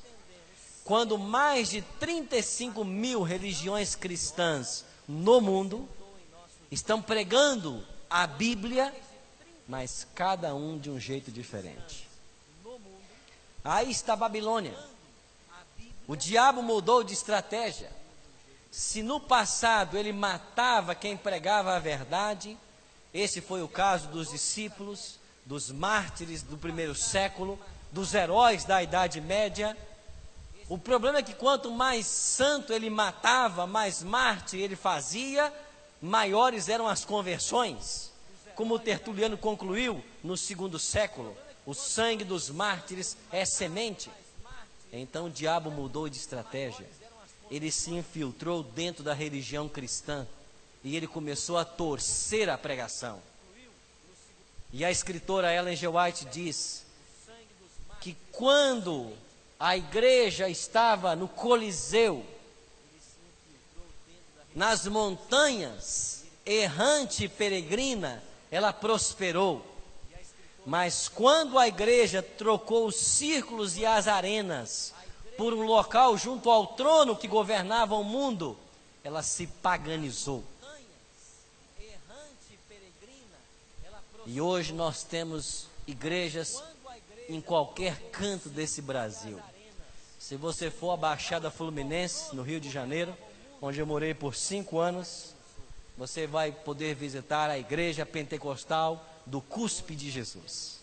quando 0.87 1.19
mais 1.19 1.71
de 1.71 1.83
35 1.83 2.85
mil 2.85 3.23
religiões 3.23 3.97
cristãs 3.97 4.85
no 5.07 5.41
mundo 5.41 5.87
estão 6.71 7.03
pregando 7.03 7.85
a 8.09 8.27
Bíblia, 8.27 8.95
mas 9.69 10.07
cada 10.15 10.55
um 10.55 10.79
de 10.79 10.91
um 10.91 10.99
jeito 10.99 11.31
diferente. 11.31 12.09
Aí 13.65 13.91
está 13.91 14.13
a 14.13 14.17
Babilônia. 14.17 14.77
O 16.07 16.15
diabo 16.15 16.63
mudou 16.63 17.03
de 17.03 17.13
estratégia. 17.13 17.91
Se 18.71 19.03
no 19.03 19.19
passado 19.19 19.97
ele 19.97 20.13
matava 20.13 20.95
quem 20.95 21.17
pregava 21.17 21.75
a 21.75 21.79
verdade, 21.79 22.57
esse 23.13 23.41
foi 23.41 23.63
o 23.63 23.69
caso 23.69 24.09
dos 24.09 24.31
discípulos, 24.31 25.19
dos 25.45 25.71
mártires 25.71 26.43
do 26.43 26.57
primeiro 26.57 26.95
século, 26.95 27.59
dos 27.91 28.15
heróis 28.15 28.65
da 28.65 28.83
Idade 28.83 29.21
Média 29.21 29.77
o 30.69 30.77
problema 30.77 31.19
é 31.19 31.23
que 31.23 31.35
quanto 31.35 31.71
mais 31.71 32.07
santo 32.07 32.73
ele 32.73 32.91
matava, 32.91 33.67
mais 33.67 34.03
mártir 34.03 34.61
ele 34.61 34.75
fazia, 34.75 35.53
maiores 36.01 36.69
eram 36.69 36.87
as 36.87 37.05
conversões. 37.05 38.13
Como 38.55 38.79
Tertuliano 38.79 39.37
concluiu 39.37 40.03
no 40.23 40.37
segundo 40.37 40.79
século, 40.79 41.37
o 41.65 41.75
sangue 41.75 42.25
dos 42.25 42.49
mártires 42.49 43.17
é 43.31 43.45
semente. 43.45 44.11
Então 44.93 45.27
o 45.27 45.31
diabo 45.31 45.71
mudou 45.71 46.09
de 46.09 46.17
estratégia. 46.17 46.89
Ele 47.51 47.71
se 47.71 47.91
infiltrou 47.93 48.63
dentro 48.63 49.03
da 49.03 49.13
religião 49.13 49.69
cristã 49.69 50.27
e 50.83 50.97
ele 50.97 51.07
começou 51.07 51.59
a 51.59 51.65
torcer 51.65 52.49
a 52.49 52.57
pregação. 52.57 53.21
E 54.73 54.85
a 54.85 54.91
escritora 54.91 55.53
Ellen 55.53 55.77
G. 55.77 55.87
White 55.89 56.27
diz 56.27 56.85
que 58.01 58.17
quando 58.33 59.13
a 59.59 59.77
igreja 59.77 60.49
estava 60.49 61.17
no 61.17 61.29
Coliseu, 61.29 62.25
nas 64.57 64.87
montanhas, 64.87 66.25
errante 66.47 67.25
e 67.25 67.29
peregrina, 67.29 68.23
ela 68.51 68.73
prosperou. 68.73 69.63
Mas 70.65 71.09
quando 71.09 71.59
a 71.59 71.69
igreja 71.69 72.23
trocou 72.23 72.87
os 72.87 72.97
círculos 72.97 73.77
e 73.77 73.85
as 73.85 74.09
arenas 74.09 74.95
por 75.37 75.53
um 75.53 75.67
local 75.67 76.17
junto 76.17 76.51
ao 76.51 76.69
trono 76.69 77.15
que 77.15 77.29
governava 77.29 77.95
o 77.97 78.03
mundo, 78.03 78.57
ela 79.05 79.23
se 79.23 79.47
paganizou. 79.47 80.43
E 84.25 84.41
hoje 84.41 84.73
nós 84.73 85.03
temos 85.03 85.67
igrejas 85.87 86.63
em 87.29 87.43
qualquer 87.43 88.11
canto 88.11 88.49
desse 88.49 88.81
Brasil. 88.81 89.39
Se 90.19 90.35
você 90.35 90.71
for 90.71 90.93
à 90.93 90.97
Baixada 90.97 91.51
Fluminense, 91.51 92.35
no 92.35 92.43
Rio 92.43 92.59
de 92.59 92.71
Janeiro, 92.71 93.15
onde 93.61 93.81
eu 93.81 93.87
morei 93.87 94.15
por 94.15 94.35
cinco 94.35 94.79
anos, 94.79 95.35
você 95.97 96.27
vai 96.27 96.53
poder 96.53 96.95
visitar 96.95 97.49
a 97.49 97.59
igreja 97.59 98.05
pentecostal 98.05 99.05
do 99.25 99.41
Cuspe 99.41 99.95
de 99.95 100.11
Jesus. 100.11 100.77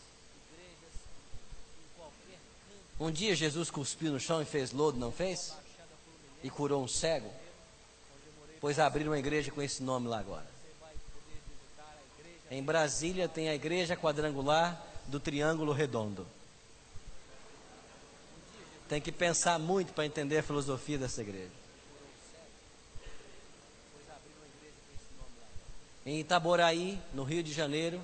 Um 2.99 3.11
dia 3.11 3.35
Jesus 3.35 3.69
cuspiu 3.69 4.11
no 4.11 4.19
chão 4.19 4.41
e 4.41 4.45
fez 4.45 4.71
lodo, 4.71 4.97
não 4.97 5.11
fez? 5.11 5.53
E 6.43 6.49
curou 6.49 6.83
um 6.83 6.87
cego. 6.87 7.31
Pois 8.59 8.79
abriram 8.79 9.11
uma 9.11 9.19
igreja 9.19 9.51
com 9.51 9.61
esse 9.61 9.83
nome 9.83 10.07
lá 10.07 10.19
agora. 10.19 10.47
Em 12.49 12.61
Brasília 12.61 13.27
tem 13.27 13.49
a 13.49 13.55
igreja 13.55 13.95
quadrangular 13.95 14.81
do 15.07 15.19
Triângulo 15.19 15.73
Redondo. 15.73 16.25
Tem 18.87 19.01
que 19.01 19.11
pensar 19.11 19.57
muito 19.57 19.91
para 19.93 20.05
entender 20.05 20.37
a 20.37 20.43
filosofia 20.43 20.97
dessa 20.97 21.21
igreja. 21.21 21.62
Em 26.05 26.19
Itaboraí, 26.19 26.99
no 27.13 27.23
Rio 27.23 27.43
de 27.43 27.53
Janeiro, 27.53 28.01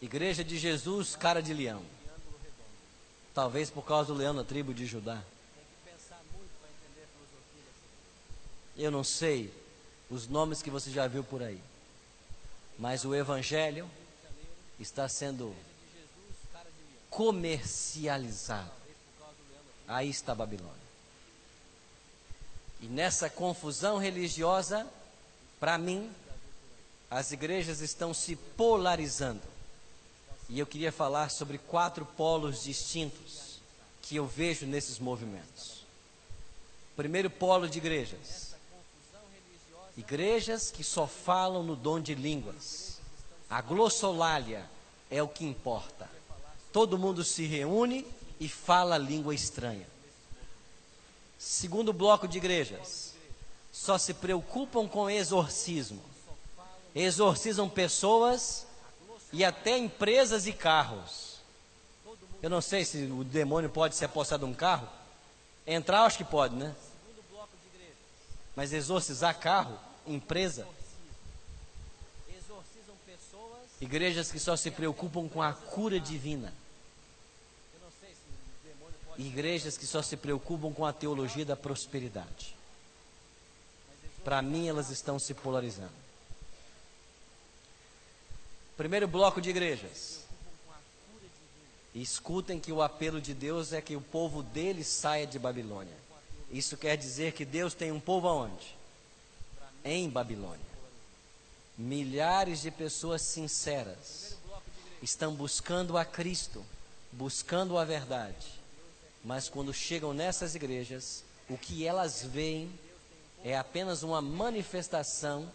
Igreja 0.00 0.44
de 0.44 0.58
Jesus, 0.58 1.16
cara 1.16 1.42
de 1.42 1.52
leão. 1.52 1.82
Talvez 3.34 3.70
por 3.70 3.82
causa 3.84 4.12
do 4.12 4.18
leão 4.18 4.32
na 4.32 4.44
tribo 4.44 4.72
de 4.72 4.86
Judá. 4.86 5.22
Eu 8.76 8.90
não 8.90 9.02
sei 9.02 9.52
os 10.08 10.28
nomes 10.28 10.62
que 10.62 10.70
você 10.70 10.90
já 10.90 11.06
viu 11.06 11.24
por 11.24 11.42
aí. 11.42 11.60
Mas 12.78 13.04
o 13.04 13.14
Evangelho 13.14 13.90
está 14.78 15.08
sendo 15.08 15.54
comercializado 17.10 18.78
aí 19.88 20.10
está 20.10 20.32
a 20.32 20.34
Babilônia. 20.34 20.76
E 22.80 22.86
nessa 22.86 23.28
confusão 23.30 23.96
religiosa, 23.96 24.86
para 25.58 25.78
mim, 25.78 26.12
as 27.10 27.32
igrejas 27.32 27.80
estão 27.80 28.12
se 28.12 28.36
polarizando. 28.36 29.42
E 30.48 30.58
eu 30.58 30.66
queria 30.66 30.92
falar 30.92 31.30
sobre 31.30 31.58
quatro 31.58 32.04
polos 32.04 32.62
distintos 32.62 33.60
que 34.02 34.16
eu 34.16 34.26
vejo 34.26 34.66
nesses 34.66 34.98
movimentos. 34.98 35.84
Primeiro 36.96 37.30
polo 37.30 37.68
de 37.68 37.78
igrejas. 37.78 38.54
Igrejas 39.96 40.70
que 40.70 40.84
só 40.84 41.06
falam 41.06 41.62
no 41.62 41.76
dom 41.76 42.00
de 42.00 42.14
línguas. 42.14 42.98
A 43.50 43.60
glossolalia 43.60 44.64
é 45.10 45.22
o 45.22 45.28
que 45.28 45.44
importa. 45.44 46.08
Todo 46.72 46.98
mundo 46.98 47.24
se 47.24 47.46
reúne 47.46 48.06
e 48.38 48.48
fala 48.48 48.98
língua 48.98 49.34
estranha. 49.34 49.86
Segundo 51.38 51.92
bloco 51.92 52.28
de 52.28 52.38
igrejas, 52.38 53.14
só 53.72 53.96
se 53.96 54.14
preocupam 54.14 54.88
com 54.88 55.08
exorcismo. 55.08 56.02
Exorcizam 56.98 57.68
pessoas 57.68 58.66
e 59.32 59.44
até 59.44 59.78
empresas 59.78 60.48
e 60.48 60.52
carros. 60.52 61.38
Eu 62.42 62.50
não 62.50 62.60
sei 62.60 62.84
se 62.84 63.04
o 63.04 63.22
demônio 63.22 63.70
pode 63.70 63.94
se 63.94 64.04
apossar 64.04 64.36
de 64.36 64.44
um 64.44 64.52
carro. 64.52 64.88
Entrar, 65.64 66.02
acho 66.02 66.18
que 66.18 66.24
pode, 66.24 66.56
né? 66.56 66.74
Mas 68.56 68.72
exorcizar 68.72 69.38
carro, 69.38 69.78
empresa. 70.08 70.66
Igrejas 73.80 74.32
que 74.32 74.40
só 74.40 74.56
se 74.56 74.72
preocupam 74.72 75.28
com 75.28 75.40
a 75.40 75.52
cura 75.52 76.00
divina. 76.00 76.52
Igrejas 79.16 79.78
que 79.78 79.86
só 79.86 80.02
se 80.02 80.16
preocupam 80.16 80.72
com 80.72 80.84
a 80.84 80.92
teologia 80.92 81.44
da 81.44 81.54
prosperidade. 81.54 82.56
Para 84.24 84.42
mim, 84.42 84.66
elas 84.66 84.90
estão 84.90 85.16
se 85.16 85.32
polarizando. 85.32 86.07
Primeiro 88.78 89.06
bloco 89.06 89.42
de 89.42 89.50
igrejas. 89.50 90.20
escutem 91.94 92.58
que 92.58 92.72
o 92.72 92.80
apelo 92.80 93.20
de 93.20 93.34
Deus 93.34 93.74
é 93.74 93.82
que 93.82 93.94
o 93.94 94.00
povo 94.00 94.42
dele 94.42 94.82
saia 94.82 95.26
de 95.26 95.38
Babilônia. 95.38 95.96
Isso 96.50 96.78
quer 96.78 96.96
dizer 96.96 97.32
que 97.32 97.44
Deus 97.44 97.74
tem 97.74 97.92
um 97.92 98.00
povo 98.00 98.26
aonde? 98.26 98.74
Em 99.84 100.08
Babilônia. 100.08 100.66
Milhares 101.76 102.62
de 102.62 102.70
pessoas 102.70 103.20
sinceras 103.20 104.38
estão 105.02 105.34
buscando 105.34 105.98
a 105.98 106.06
Cristo, 106.06 106.64
buscando 107.12 107.76
a 107.76 107.84
verdade 107.84 108.58
mas 109.24 109.48
quando 109.48 109.74
chegam 109.74 110.14
nessas 110.14 110.54
igrejas, 110.54 111.24
o 111.48 111.58
que 111.58 111.86
elas 111.86 112.22
veem 112.22 112.70
é 113.44 113.56
apenas 113.56 114.02
uma 114.02 114.20
manifestação 114.20 115.46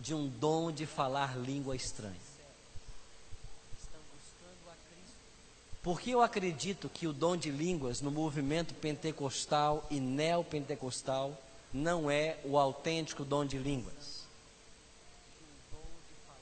de 0.00 0.14
um 0.14 0.28
dom 0.28 0.72
de 0.72 0.86
falar 0.86 1.36
língua 1.36 1.76
estranha. 1.76 2.30
Porque 5.82 6.10
eu 6.10 6.20
acredito 6.20 6.88
que 6.88 7.06
o 7.06 7.12
dom 7.12 7.36
de 7.36 7.50
línguas 7.50 8.00
no 8.00 8.10
movimento 8.10 8.74
pentecostal 8.74 9.86
e 9.90 9.98
neopentecostal 9.98 11.36
não 11.72 12.10
é 12.10 12.38
o 12.44 12.58
autêntico 12.58 13.24
dom 13.24 13.46
de 13.46 13.56
línguas. 13.56 14.20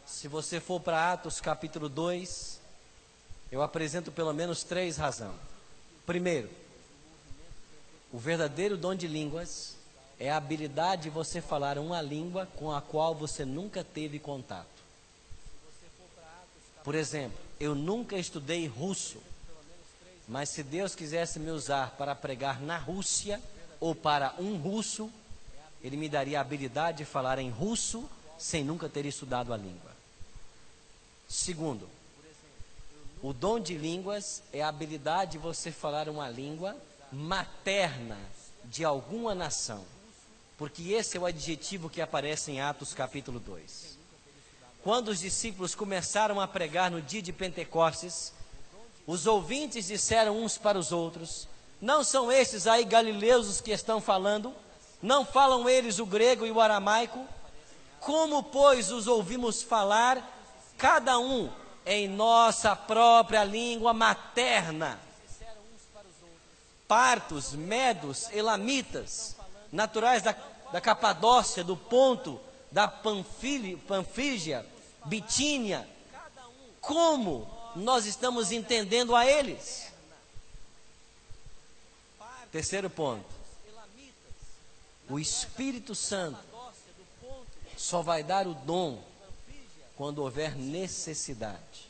Se 0.07 0.27
você 0.27 0.59
for 0.59 0.81
para 0.81 1.13
Atos 1.13 1.41
capítulo 1.41 1.89
2, 1.89 2.61
eu 3.53 3.63
apresento 3.63 4.11
pelo 4.11 4.33
menos 4.33 4.65
três 4.65 4.97
razões. 4.97 5.37
Primeiro, 6.05 6.51
o 8.13 8.19
verdadeiro 8.19 8.77
dom 8.77 8.95
de 8.95 9.07
línguas 9.07 9.78
é 10.19 10.31
a 10.31 10.37
habilidade 10.37 11.03
de 11.03 11.11
você 11.11 11.41
falar 11.41 11.79
uma 11.79 12.03
língua 12.03 12.47
com 12.57 12.73
a 12.73 12.81
qual 12.81 13.15
você 13.15 13.45
nunca 13.45 13.85
teve 13.85 14.19
contato. 14.19 14.67
Por 16.83 16.95
exemplo, 16.95 17.39
eu 17.61 17.75
nunca 17.75 18.17
estudei 18.17 18.67
russo, 18.67 19.19
mas 20.27 20.49
se 20.49 20.63
Deus 20.63 20.95
quisesse 20.95 21.39
me 21.39 21.51
usar 21.51 21.91
para 21.93 22.15
pregar 22.15 22.61
na 22.61 22.77
Rússia 22.79 23.41
ou 23.79 23.95
para 23.95 24.35
um 24.39 24.57
russo, 24.57 25.11
Ele 25.83 25.97
me 25.97 26.09
daria 26.09 26.39
a 26.39 26.41
habilidade 26.41 26.99
de 26.99 27.05
falar 27.05 27.39
em 27.39 27.51
russo 27.51 28.09
sem 28.39 28.65
nunca 28.65 28.89
ter 28.89 29.07
estudado 29.07 29.53
a 29.53 29.57
língua. 29.57 29.91
Segundo, 31.29 31.89
o 33.23 33.33
dom 33.33 33.61
de 33.61 33.77
línguas 33.77 34.43
é 34.53 34.63
a 34.63 34.69
habilidade 34.69 35.33
de 35.33 35.39
você 35.39 35.71
falar 35.71 36.09
uma 36.09 36.29
língua 36.29 36.77
materna 37.13 38.19
de 38.65 38.85
alguma 38.85 39.35
nação. 39.35 39.85
Porque 40.59 40.93
esse 40.93 41.17
é 41.17 41.21
o 41.21 41.25
adjetivo 41.25 41.89
que 41.89 42.03
aparece 42.03 42.51
em 42.51 42.61
Atos 42.61 42.93
capítulo 42.93 43.39
2. 43.39 43.97
Quando 44.83 45.09
os 45.09 45.21
discípulos 45.21 45.73
começaram 45.73 46.41
a 46.41 46.49
pregar 46.49 46.91
no 46.91 47.01
dia 47.01 47.23
de 47.23 47.33
Pentecostes, 47.33 48.33
os 49.07 49.25
ouvintes 49.25 49.87
disseram 49.87 50.43
uns 50.43 50.59
para 50.59 50.77
os 50.77 50.91
outros: 50.91 51.47
Não 51.81 52.03
são 52.03 52.33
esses 52.33 52.67
aí 52.67 52.85
galileus 52.85 53.47
os 53.47 53.61
que 53.61 53.71
estão 53.71 54.01
falando? 54.01 54.53
Não 55.01 55.25
falam 55.25 55.69
eles 55.69 56.01
o 56.01 56.07
grego 56.07 56.45
e 56.45 56.51
o 56.51 56.61
aramaico? 56.61 57.25
Como, 58.01 58.43
pois, 58.43 58.91
os 58.91 59.07
ouvimos 59.07 59.63
falar, 59.63 60.29
cada 60.77 61.21
um 61.21 61.53
em 61.87 62.09
nossa 62.09 62.75
própria 62.75 63.45
língua 63.45 63.93
materna. 63.93 64.99
Partos, 66.89 67.53
medos, 67.53 68.29
elamitas, 68.33 69.38
naturais 69.73 70.23
da, 70.23 70.33
da 70.73 70.81
Capadócia, 70.81 71.63
do 71.63 71.77
Ponto, 71.77 72.41
da 72.71 72.89
Panfígia, 72.89 74.67
Bitínia. 75.05 75.89
Como 76.81 77.49
nós 77.77 78.07
estamos 78.07 78.53
entendendo 78.53 79.15
a 79.15 79.27
eles? 79.27 79.93
Terceiro 82.51 82.89
ponto. 82.89 83.27
O 85.09 85.19
Espírito 85.19 85.95
Santo 85.95 86.39
só 87.77 88.03
vai 88.03 88.23
dar 88.23 88.47
o 88.47 88.55
dom 88.55 89.03
quando 89.97 90.19
houver 90.19 90.55
necessidade. 90.57 91.89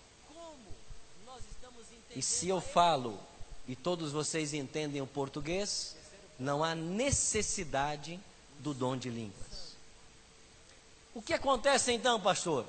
E 2.15 2.23
se 2.23 2.49
eu 2.49 2.61
falo 2.61 3.19
e 3.67 3.77
todos 3.77 4.13
vocês 4.13 4.55
entendem 4.55 5.03
o 5.03 5.07
português, 5.07 5.95
não 6.39 6.63
há 6.63 6.75
necessidade 6.75 8.21
do 8.61 8.73
dom 8.73 8.97
de 8.97 9.11
línguas. 9.11 9.77
O 11.15 11.23
que 11.23 11.33
acontece 11.33 11.93
então, 11.93 12.21
pastor? 12.21 12.65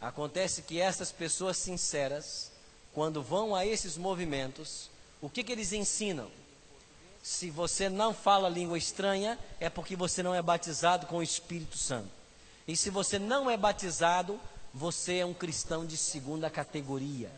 Acontece 0.00 0.62
que 0.62 0.80
essas 0.80 1.10
pessoas 1.10 1.56
sinceras, 1.56 2.52
quando 2.92 3.22
vão 3.22 3.54
a 3.54 3.66
esses 3.66 3.96
movimentos, 3.96 4.90
o 5.20 5.28
que, 5.28 5.42
que 5.42 5.52
eles 5.52 5.72
ensinam? 5.72 6.30
Se 7.22 7.50
você 7.50 7.88
não 7.88 8.12
fala 8.12 8.48
língua 8.48 8.76
estranha, 8.76 9.38
é 9.60 9.70
porque 9.70 9.94
você 9.94 10.22
não 10.22 10.34
é 10.34 10.42
batizado 10.42 11.06
com 11.06 11.18
o 11.18 11.22
Espírito 11.22 11.78
Santo. 11.78 12.10
E 12.66 12.76
se 12.76 12.90
você 12.90 13.18
não 13.18 13.48
é 13.48 13.56
batizado, 13.56 14.40
você 14.74 15.18
é 15.18 15.26
um 15.26 15.34
cristão 15.34 15.86
de 15.86 15.96
segunda 15.96 16.50
categoria. 16.50 17.30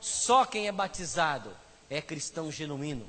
Só 0.00 0.44
quem 0.44 0.66
é 0.66 0.72
batizado 0.72 1.50
é 1.88 2.02
cristão 2.02 2.50
genuíno. 2.50 3.06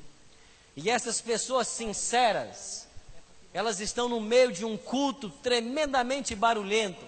E 0.76 0.90
essas 0.90 1.20
pessoas 1.20 1.68
sinceras, 1.68 2.86
elas 3.52 3.80
estão 3.80 4.08
no 4.08 4.20
meio 4.20 4.52
de 4.52 4.64
um 4.64 4.76
culto 4.76 5.30
tremendamente 5.30 6.34
barulhento. 6.34 7.04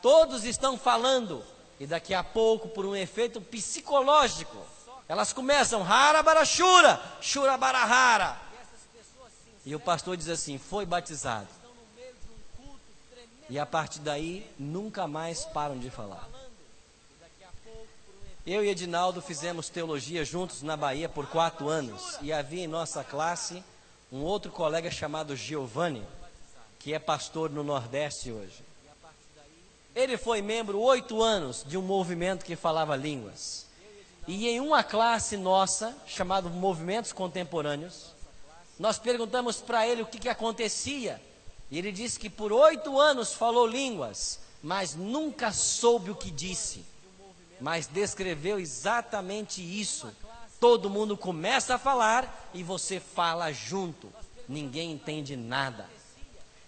Todos 0.00 0.44
estão 0.44 0.78
falando, 0.78 1.44
e 1.78 1.86
daqui 1.86 2.14
a 2.14 2.22
pouco, 2.22 2.68
por 2.68 2.86
um 2.86 2.94
efeito 2.94 3.40
psicológico, 3.40 4.56
elas 5.08 5.32
começam, 5.32 5.82
harabarachura, 5.82 7.00
shurabarahara. 7.20 8.38
E 9.66 9.74
o 9.74 9.80
pastor 9.80 10.16
diz 10.16 10.28
assim: 10.28 10.56
foi 10.56 10.86
batizado. 10.86 11.48
E 13.48 13.58
a 13.58 13.66
partir 13.66 13.98
daí, 13.98 14.48
nunca 14.56 15.08
mais 15.08 15.44
param 15.46 15.76
de 15.76 15.90
falar. 15.90 16.28
Eu 18.50 18.64
e 18.64 18.68
Edinaldo 18.68 19.22
fizemos 19.22 19.68
teologia 19.68 20.24
juntos 20.24 20.60
na 20.60 20.76
Bahia 20.76 21.08
por 21.08 21.28
quatro 21.28 21.68
anos. 21.68 22.18
E 22.20 22.32
havia 22.32 22.64
em 22.64 22.66
nossa 22.66 23.04
classe 23.04 23.62
um 24.10 24.22
outro 24.22 24.50
colega 24.50 24.90
chamado 24.90 25.36
Giovanni, 25.36 26.02
que 26.76 26.92
é 26.92 26.98
pastor 26.98 27.48
no 27.48 27.62
Nordeste 27.62 28.32
hoje. 28.32 28.64
Ele 29.94 30.16
foi 30.16 30.42
membro 30.42 30.80
oito 30.80 31.22
anos 31.22 31.64
de 31.64 31.78
um 31.78 31.82
movimento 31.82 32.44
que 32.44 32.56
falava 32.56 32.96
línguas. 32.96 33.66
E 34.26 34.48
em 34.48 34.58
uma 34.58 34.82
classe 34.82 35.36
nossa, 35.36 35.96
chamada 36.04 36.48
Movimentos 36.48 37.12
Contemporâneos, 37.12 38.06
nós 38.80 38.98
perguntamos 38.98 39.58
para 39.58 39.86
ele 39.86 40.02
o 40.02 40.06
que, 40.06 40.18
que 40.18 40.28
acontecia 40.28 41.22
e 41.70 41.78
ele 41.78 41.92
disse 41.92 42.18
que 42.18 42.28
por 42.28 42.52
oito 42.52 42.98
anos 42.98 43.32
falou 43.32 43.64
línguas, 43.64 44.40
mas 44.60 44.96
nunca 44.96 45.52
soube 45.52 46.10
o 46.10 46.16
que 46.16 46.32
disse. 46.32 46.89
Mas 47.60 47.86
descreveu 47.86 48.58
exatamente 48.58 49.60
isso 49.60 50.10
Todo 50.60 50.90
mundo 50.90 51.16
começa 51.16 51.76
a 51.76 51.78
falar 51.78 52.50
e 52.52 52.62
você 52.62 53.00
fala 53.00 53.50
junto. 53.50 54.12
Ninguém 54.46 54.92
entende 54.92 55.34
nada. 55.34 55.88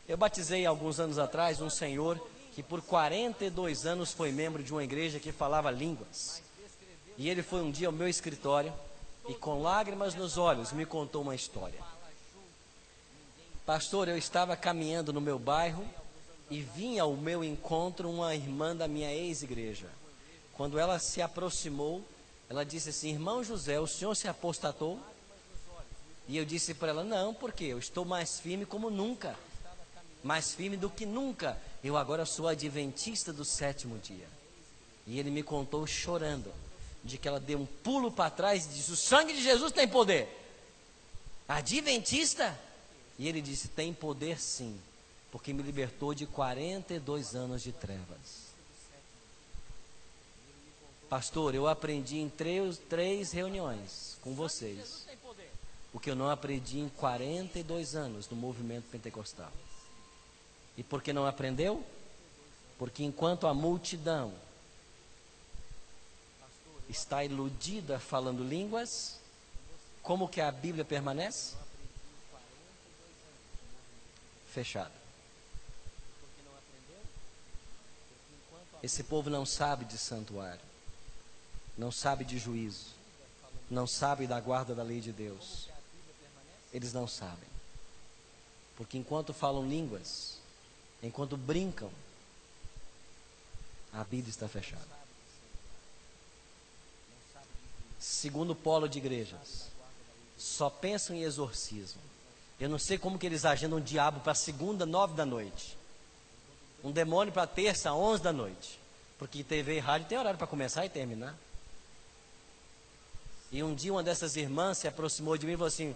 Eu 0.09 0.17
batizei 0.17 0.65
alguns 0.65 0.99
anos 0.99 1.19
atrás 1.19 1.61
um 1.61 1.69
senhor 1.69 2.19
que 2.55 2.63
por 2.63 2.81
42 2.81 3.85
anos 3.85 4.11
foi 4.11 4.33
membro 4.33 4.63
de 4.63 4.73
uma 4.73 4.83
igreja 4.83 5.21
que 5.21 5.31
falava 5.31 5.71
línguas. 5.71 6.43
E 7.19 7.29
ele 7.29 7.43
foi 7.43 7.61
um 7.61 7.71
dia 7.71 7.89
ao 7.89 7.93
meu 7.93 8.09
escritório 8.09 8.73
e 9.29 9.35
com 9.35 9.61
lágrimas 9.61 10.15
nos 10.15 10.39
olhos 10.39 10.73
me 10.73 10.87
contou 10.87 11.21
uma 11.21 11.35
história. 11.35 11.79
Pastor, 13.67 14.09
eu 14.09 14.17
estava 14.17 14.57
caminhando 14.57 15.13
no 15.13 15.21
meu 15.21 15.39
bairro 15.39 15.85
e 16.51 16.63
vinha 16.63 17.03
ao 17.03 17.15
meu 17.15 17.45
encontro 17.45 18.11
uma 18.11 18.35
irmã 18.35 18.75
da 18.75 18.89
minha 18.89 19.13
ex-igreja. 19.13 20.02
Quando 20.55 20.79
ela 20.79 20.99
se 20.99 21.23
aproximou, 21.23 22.05
ela 22.49 22.65
disse 22.65 22.91
assim: 22.91 23.11
Irmão 23.11 23.43
José, 23.43 23.81
o 23.81 23.87
senhor 23.87 24.15
se 24.15 24.29
apostatou? 24.29 25.01
E 26.29 26.37
eu 26.37 26.45
disse 26.45 26.75
para 26.75 26.89
ela: 26.89 27.05
Não, 27.05 27.33
porque 27.33 27.65
eu 27.65 27.79
estou 27.79 28.05
mais 28.05 28.39
firme 28.41 28.67
como 28.67 28.91
nunca. 28.91 29.37
Mais 30.23 30.55
firme 30.55 30.77
do 30.77 30.89
que 30.89 31.05
nunca. 31.05 31.59
Eu 31.83 31.97
agora 31.97 32.25
sou 32.25 32.47
adventista 32.47 33.33
do 33.33 33.45
sétimo 33.45 33.99
dia. 33.99 34.29
E 35.07 35.19
ele 35.19 35.31
me 35.31 35.43
contou 35.43 35.87
chorando 35.87 36.53
de 37.03 37.19
que 37.19 37.27
ela 37.27 37.41
deu 37.41 37.59
um 37.59 37.67
pulo 37.67 38.11
para 38.11 38.31
trás 38.31 38.67
e 38.67 38.69
disse: 38.69 38.93
O 38.93 38.97
sangue 38.97 39.33
de 39.33 39.43
Jesus 39.43 39.73
tem 39.73 39.89
poder. 39.89 40.29
Adventista? 41.49 42.59
E 43.19 43.29
ele 43.29 43.41
disse: 43.41 43.69
Tem 43.69 43.93
poder 43.93 44.41
sim, 44.41 44.79
porque 45.31 45.53
me 45.53 45.63
libertou 45.63 46.15
de 46.15 46.27
42 46.27 47.35
anos 47.35 47.63
de 47.63 47.73
trevas. 47.73 48.42
Pastor, 51.13 51.55
eu 51.55 51.69
aprendi 51.69 52.17
em 52.21 52.31
três, 52.31 52.79
três 52.89 53.33
reuniões 53.33 54.17
com 54.23 54.35
vocês 54.35 55.07
o 55.93 56.01
que 56.01 56.11
eu 56.11 56.17
não 56.17 56.31
aprendi 56.31 56.79
em 56.79 56.89
42 56.89 57.95
anos 57.95 58.31
no 58.31 58.35
movimento 58.35 58.87
pentecostal. 58.91 59.53
E 60.75 60.83
por 60.83 61.03
que 61.03 61.13
não 61.13 61.27
aprendeu? 61.27 61.85
Porque 62.79 63.05
enquanto 63.05 63.47
a 63.47 63.53
multidão 63.53 64.33
está 66.89 67.23
iludida 67.23 67.99
falando 67.99 68.43
línguas, 68.43 69.19
como 70.03 70.27
que 70.27 70.41
a 70.41 70.51
Bíblia 70.51 70.83
permanece? 70.83 71.57
Fechada. 74.49 74.95
Esse 78.83 79.05
povo 79.05 79.29
não 79.29 79.45
sabe 79.45 79.85
de 79.85 79.99
santuário, 79.99 80.72
não 81.77 81.91
sabe 81.91 82.25
de 82.25 82.39
juízo, 82.39 82.87
não 83.71 83.87
sabe 83.87 84.27
da 84.27 84.39
guarda 84.41 84.75
da 84.75 84.83
lei 84.83 85.01
de 85.01 85.13
Deus. 85.13 85.69
Eles 86.73 86.93
não 86.93 87.07
sabem. 87.07 87.49
Porque 88.77 88.99
enquanto 88.99 89.33
falam 89.33 89.69
línguas, 89.69 90.39
enquanto 91.03 91.37
brincam, 91.37 91.91
a 93.93 94.03
Bíblia 94.05 94.31
está 94.31 94.49
fechada. 94.49 95.03
Segundo 97.99 98.55
polo 98.55 98.89
de 98.89 98.99
igrejas, 98.99 99.69
só 100.37 100.69
pensam 100.69 101.15
em 101.15 101.23
exorcismo. 101.23 102.01
Eu 102.59 102.69
não 102.69 102.79
sei 102.79 102.99
como 102.99 103.19
que 103.19 103.27
eles 103.27 103.45
agendam 103.45 103.79
um 103.79 103.83
diabo 103.83 104.21
para 104.21 104.35
segunda, 104.35 104.87
nove 104.87 105.15
da 105.15 105.27
noite. 105.27 105.77
Um 106.83 106.91
demônio 106.91 107.33
para 107.33 107.47
terça, 107.47 107.93
onze 107.93 108.23
da 108.23 108.33
noite. 108.33 108.81
Porque 109.19 109.45
TV 109.45 109.77
e 109.77 109.79
rádio 109.79 110.09
tem 110.09 110.19
horário 110.19 110.39
para 110.39 110.47
começar 110.47 110.85
e 110.85 110.89
terminar. 110.89 111.37
E 113.53 113.63
um 113.63 113.75
dia 113.75 113.93
uma 113.93 114.03
dessas 114.03 114.35
irmãs 114.35 114.79
se 114.79 114.89
aproximou 114.89 115.37
de 115.37 115.47
mim 115.47 115.53
e 115.53 115.57
falou 115.57 115.69
assim: 115.69 115.95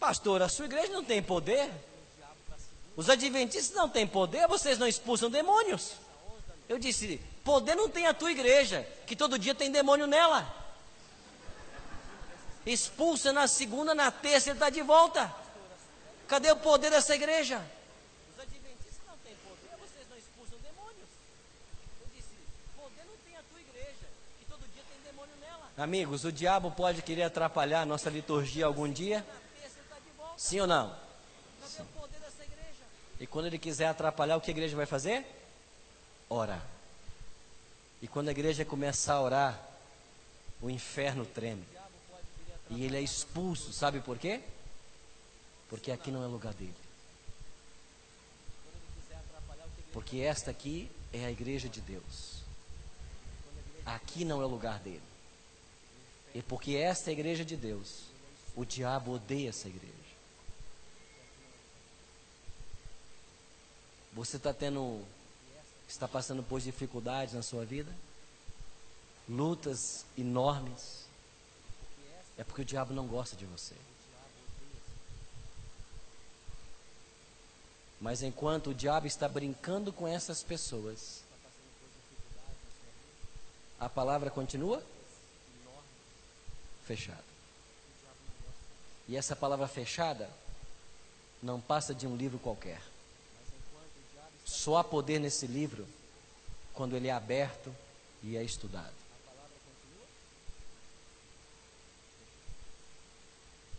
Pastor, 0.00 0.40
a 0.40 0.48
sua 0.48 0.64
igreja 0.64 0.92
não 0.92 1.04
tem 1.04 1.22
poder? 1.22 1.70
Os 2.96 3.10
adventistas 3.10 3.76
não 3.76 3.88
têm 3.88 4.06
poder? 4.06 4.48
Vocês 4.48 4.78
não 4.78 4.86
expulsam 4.86 5.28
demônios? 5.28 5.92
Eu 6.68 6.78
disse: 6.78 7.20
Poder 7.44 7.74
não 7.74 7.88
tem 7.88 8.06
a 8.06 8.14
tua 8.14 8.30
igreja, 8.30 8.86
que 9.06 9.14
todo 9.14 9.38
dia 9.38 9.54
tem 9.54 9.70
demônio 9.70 10.06
nela 10.06 10.64
expulsa 12.66 13.32
na 13.32 13.46
segunda, 13.46 13.94
na 13.94 14.10
terça 14.10 14.50
ele 14.50 14.56
está 14.56 14.68
de 14.68 14.82
volta. 14.82 15.32
Cadê 16.26 16.50
o 16.50 16.56
poder 16.56 16.90
dessa 16.90 17.14
igreja? 17.14 17.64
Os 18.34 18.42
adventistas 18.42 19.06
não 19.06 19.16
têm 19.18 19.36
poder, 19.36 19.70
vocês 19.78 20.04
não 20.10 20.18
expulsam 20.18 20.58
demônios. 20.58 21.08
Eu 22.00 22.08
disse, 22.12 22.34
poder 22.74 23.04
não 23.06 23.16
tem 23.24 23.36
a 23.36 23.42
tua 23.48 23.60
igreja, 23.60 24.06
que 24.40 24.44
todo 24.46 24.66
dia 24.74 24.82
tem 24.90 25.12
demônio 25.12 25.36
nela. 25.40 25.65
Amigos, 25.76 26.24
o 26.24 26.32
diabo 26.32 26.70
pode 26.70 27.02
querer 27.02 27.24
atrapalhar 27.24 27.82
a 27.82 27.86
nossa 27.86 28.08
liturgia 28.08 28.64
algum 28.64 28.90
dia? 28.90 29.24
Sim 30.34 30.60
ou 30.60 30.66
não? 30.66 30.96
Igreja? 32.42 32.82
E 33.20 33.26
quando 33.26 33.46
ele 33.46 33.58
quiser 33.58 33.88
atrapalhar, 33.88 34.38
o 34.38 34.40
que 34.40 34.50
a 34.50 34.54
igreja 34.54 34.74
vai 34.74 34.86
fazer? 34.86 35.26
Orar. 36.30 36.64
E 38.00 38.08
quando 38.08 38.28
a 38.28 38.30
igreja 38.30 38.64
começar 38.64 39.14
a 39.14 39.20
orar, 39.20 39.68
o 40.62 40.70
inferno 40.70 41.26
treme. 41.26 41.64
E 42.70 42.82
ele 42.82 42.96
é 42.96 43.02
expulso, 43.02 43.70
sabe 43.70 44.00
por 44.00 44.18
quê? 44.18 44.40
Porque 45.68 45.92
aqui 45.92 46.10
não 46.10 46.24
é 46.24 46.26
lugar 46.26 46.54
dele. 46.54 46.74
Porque 49.92 50.20
esta 50.20 50.50
aqui 50.50 50.90
é 51.12 51.26
a 51.26 51.30
igreja 51.30 51.68
de 51.68 51.82
Deus. 51.82 52.36
Aqui 53.84 54.24
não 54.24 54.40
é 54.40 54.46
lugar 54.46 54.78
dele. 54.78 55.15
E 56.36 56.42
porque 56.42 56.74
esta 56.76 57.08
é 57.08 57.12
a 57.12 57.14
igreja 57.14 57.46
de 57.46 57.56
Deus, 57.56 58.02
o 58.54 58.62
diabo 58.62 59.12
odeia 59.12 59.48
essa 59.48 59.68
igreja. 59.68 59.94
Você 64.12 64.36
está 64.36 64.52
tendo, 64.52 65.02
está 65.88 66.06
passando 66.06 66.42
por 66.42 66.60
dificuldades 66.60 67.32
na 67.32 67.40
sua 67.40 67.64
vida? 67.64 67.90
Lutas 69.26 70.04
enormes 70.16 71.06
é 72.36 72.44
porque 72.44 72.60
o 72.60 72.66
diabo 72.66 72.92
não 72.92 73.06
gosta 73.06 73.34
de 73.34 73.46
você. 73.46 73.74
Mas 77.98 78.22
enquanto 78.22 78.68
o 78.68 78.74
diabo 78.74 79.06
está 79.06 79.26
brincando 79.26 79.90
com 79.90 80.06
essas 80.06 80.42
pessoas, 80.42 81.22
a 83.80 83.88
palavra 83.88 84.30
continua 84.30 84.82
fechada. 86.86 87.24
E 89.08 89.16
essa 89.16 89.36
palavra 89.36 89.68
fechada 89.68 90.30
não 91.42 91.60
passa 91.60 91.94
de 91.94 92.06
um 92.06 92.16
livro 92.16 92.38
qualquer. 92.38 92.80
Só 94.44 94.78
há 94.78 94.84
poder 94.84 95.18
nesse 95.18 95.46
livro 95.46 95.86
quando 96.72 96.96
ele 96.96 97.08
é 97.08 97.12
aberto 97.12 97.74
e 98.22 98.36
é 98.36 98.42
estudado. 98.42 98.94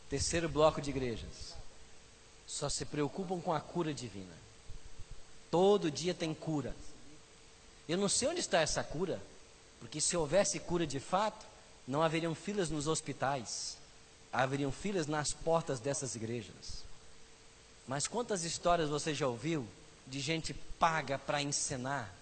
Terceiro 0.10 0.47
bloco 0.47 0.82
de 0.82 0.89
igrejas. 0.89 1.55
Só 2.45 2.70
se 2.70 2.86
preocupam 2.86 3.41
com 3.41 3.53
a 3.53 3.60
cura 3.60 3.93
divina. 3.93 4.34
Todo 5.51 5.91
dia 5.91 6.14
tem 6.14 6.34
cura. 6.34 6.76
Eu 7.88 7.97
não 7.97 8.08
sei 8.10 8.28
onde 8.30 8.39
está 8.39 8.60
essa 8.60 8.84
cura, 8.84 9.22
porque 9.80 9.99
se 9.99 10.16
houvesse 10.16 10.60
cura 10.60 10.88
de 10.88 10.99
fato, 10.99 11.45
não 11.88 12.01
haveriam 12.03 12.35
filas 12.35 12.69
nos 12.69 12.85
hospitais, 12.88 13.77
haveriam 14.31 14.71
filas 14.71 15.07
nas 15.07 15.31
portas 15.31 15.79
dessas 15.79 16.15
igrejas. 16.15 16.83
Mas 17.88 18.07
quantas 18.07 18.43
histórias 18.43 18.89
você 18.89 19.13
já 19.13 19.27
ouviu 19.27 19.65
de 20.05 20.19
gente 20.19 20.53
paga 20.53 21.17
para 21.17 21.41
encenar? 21.41 22.13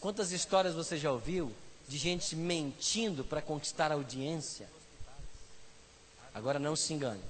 Quantas 0.00 0.32
histórias 0.32 0.74
você 0.74 0.98
já 0.98 1.12
ouviu 1.12 1.52
de 1.88 1.96
gente 1.96 2.34
mentindo 2.34 3.24
para 3.24 3.40
conquistar 3.40 3.92
audiência? 3.92 4.68
Agora 6.34 6.58
não 6.58 6.74
se 6.74 6.92
engane. 6.92 7.22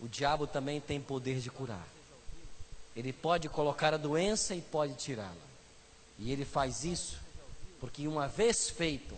O 0.00 0.08
diabo 0.08 0.46
também 0.46 0.80
tem 0.80 1.00
poder 1.00 1.38
de 1.38 1.50
curar. 1.50 1.86
Ele 2.96 3.12
pode 3.12 3.48
colocar 3.48 3.94
a 3.94 3.98
doença 3.98 4.54
e 4.54 4.60
pode 4.60 4.94
tirá-la. 4.94 5.36
E 6.18 6.32
ele 6.32 6.44
faz 6.44 6.82
isso 6.82 7.18
porque, 7.78 8.08
uma 8.08 8.26
vez 8.26 8.70
feito, 8.70 9.14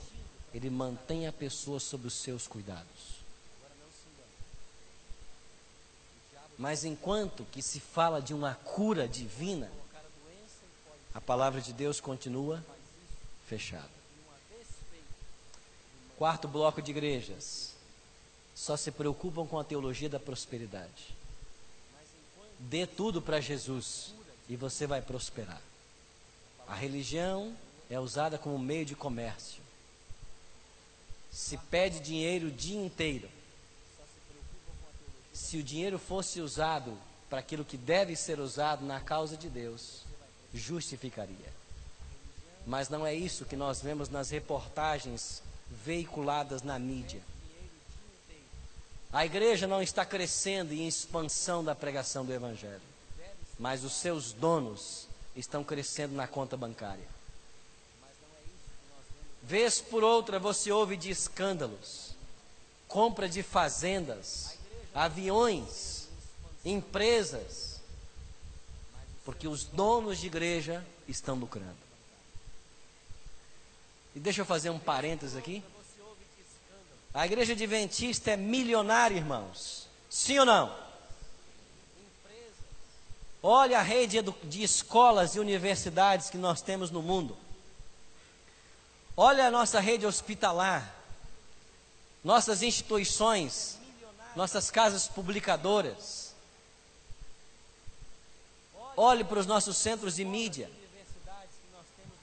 ele 0.52 0.70
mantém 0.70 1.26
a 1.26 1.32
pessoa 1.32 1.78
sob 1.78 2.06
os 2.06 2.14
seus 2.14 2.46
cuidados. 2.46 3.18
Mas 6.58 6.84
enquanto 6.84 7.46
que 7.52 7.62
se 7.62 7.78
fala 7.78 8.20
de 8.20 8.34
uma 8.34 8.54
cura 8.54 9.06
divina, 9.06 9.70
a 11.14 11.20
palavra 11.20 11.60
de 11.60 11.72
Deus 11.72 12.00
continua 12.00 12.64
fechada. 13.46 13.98
Quarto 16.16 16.48
bloco 16.48 16.82
de 16.82 16.90
igrejas 16.90 17.74
só 18.54 18.76
se 18.76 18.90
preocupam 18.90 19.46
com 19.46 19.58
a 19.58 19.64
teologia 19.64 20.08
da 20.08 20.18
prosperidade. 20.18 21.16
Dê 22.58 22.88
tudo 22.88 23.22
para 23.22 23.40
Jesus 23.40 24.12
e 24.48 24.56
você 24.56 24.84
vai 24.84 25.00
prosperar. 25.00 25.62
A 26.66 26.74
religião 26.74 27.56
é 27.88 28.00
usada 28.00 28.36
como 28.36 28.58
meio 28.58 28.84
de 28.84 28.96
comércio. 28.96 29.62
Se 31.38 31.56
pede 31.56 32.00
dinheiro 32.00 32.48
o 32.48 32.50
dia 32.50 32.84
inteiro. 32.84 33.28
Se 35.32 35.56
o 35.56 35.62
dinheiro 35.62 35.96
fosse 35.96 36.40
usado 36.40 36.98
para 37.30 37.38
aquilo 37.38 37.64
que 37.64 37.76
deve 37.76 38.16
ser 38.16 38.40
usado 38.40 38.84
na 38.84 38.98
causa 38.98 39.36
de 39.36 39.48
Deus, 39.48 40.02
justificaria. 40.52 41.52
Mas 42.66 42.88
não 42.88 43.06
é 43.06 43.14
isso 43.14 43.44
que 43.44 43.54
nós 43.54 43.80
vemos 43.80 44.08
nas 44.08 44.30
reportagens 44.30 45.40
veiculadas 45.70 46.62
na 46.62 46.76
mídia. 46.76 47.22
A 49.12 49.24
igreja 49.24 49.68
não 49.68 49.80
está 49.80 50.04
crescendo 50.04 50.72
em 50.74 50.88
expansão 50.88 51.62
da 51.62 51.74
pregação 51.74 52.26
do 52.26 52.32
Evangelho, 52.32 52.82
mas 53.60 53.84
os 53.84 53.92
seus 53.92 54.32
donos 54.32 55.06
estão 55.36 55.62
crescendo 55.62 56.16
na 56.16 56.26
conta 56.26 56.56
bancária. 56.56 57.17
Vez 59.48 59.80
por 59.80 60.04
outra 60.04 60.38
você 60.38 60.70
ouve 60.70 60.94
de 60.94 61.08
escândalos, 61.08 62.10
compra 62.86 63.26
de 63.26 63.42
fazendas, 63.42 64.58
aviões, 64.94 66.06
empresas, 66.62 67.80
porque 69.24 69.48
os 69.48 69.64
donos 69.64 70.18
de 70.18 70.26
igreja 70.26 70.86
estão 71.08 71.34
lucrando. 71.34 71.78
E 74.14 74.20
deixa 74.20 74.42
eu 74.42 74.44
fazer 74.44 74.68
um 74.68 74.78
parênteses 74.78 75.34
aqui. 75.34 75.64
A 77.14 77.24
igreja 77.24 77.54
adventista 77.54 78.32
é 78.32 78.36
milionária, 78.36 79.16
irmãos. 79.16 79.88
Sim 80.10 80.40
ou 80.40 80.44
não? 80.44 80.76
Olha 83.42 83.78
a 83.78 83.82
rede 83.82 84.18
de 84.44 84.62
escolas 84.62 85.36
e 85.36 85.40
universidades 85.40 86.28
que 86.28 86.36
nós 86.36 86.60
temos 86.60 86.90
no 86.90 87.00
mundo. 87.00 87.34
Olha 89.20 89.48
a 89.48 89.50
nossa 89.50 89.80
rede 89.80 90.06
hospitalar, 90.06 90.94
nossas 92.22 92.62
instituições, 92.62 93.76
nossas 94.36 94.70
casas 94.70 95.08
publicadoras. 95.08 96.36
Olhe 98.96 99.24
para 99.24 99.40
os 99.40 99.46
nossos 99.46 99.76
centros 99.76 100.14
de 100.14 100.24
mídia, 100.24 100.70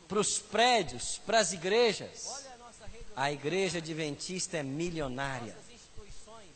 para 0.08 0.20
os 0.22 0.40
prédios, 0.40 1.20
para 1.26 1.40
as 1.40 1.52
igrejas. 1.52 2.46
A 3.14 3.30
igreja 3.30 3.80
adventista 3.80 4.56
é 4.56 4.64
milionária. 4.64 5.58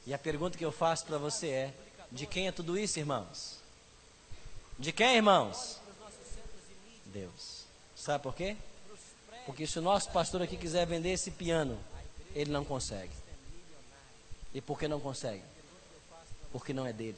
E 0.07 0.13
a 0.13 0.17
pergunta 0.17 0.57
que 0.57 0.63
eu 0.63 0.71
faço 0.71 1.05
para 1.05 1.17
você 1.17 1.49
é: 1.49 1.73
de 2.09 2.25
quem 2.25 2.47
é 2.47 2.53
tudo 2.53 2.79
isso, 2.79 2.97
irmãos? 2.97 3.57
De 4.77 4.93
quem, 4.93 5.17
irmãos? 5.17 5.81
Deus. 7.07 7.65
Sabe 7.93 8.23
por 8.23 8.33
quê? 8.33 8.55
Porque 9.49 9.65
se 9.65 9.79
o 9.79 9.81
nosso 9.81 10.11
pastor 10.11 10.43
aqui 10.43 10.55
quiser 10.55 10.85
vender 10.85 11.09
esse 11.09 11.31
piano, 11.31 11.75
ele 12.35 12.51
não 12.51 12.63
consegue. 12.63 13.11
E 14.53 14.61
por 14.61 14.77
que 14.77 14.87
não 14.87 14.99
consegue? 14.99 15.41
Porque 16.51 16.71
não 16.71 16.85
é 16.85 16.93
dele. 16.93 17.17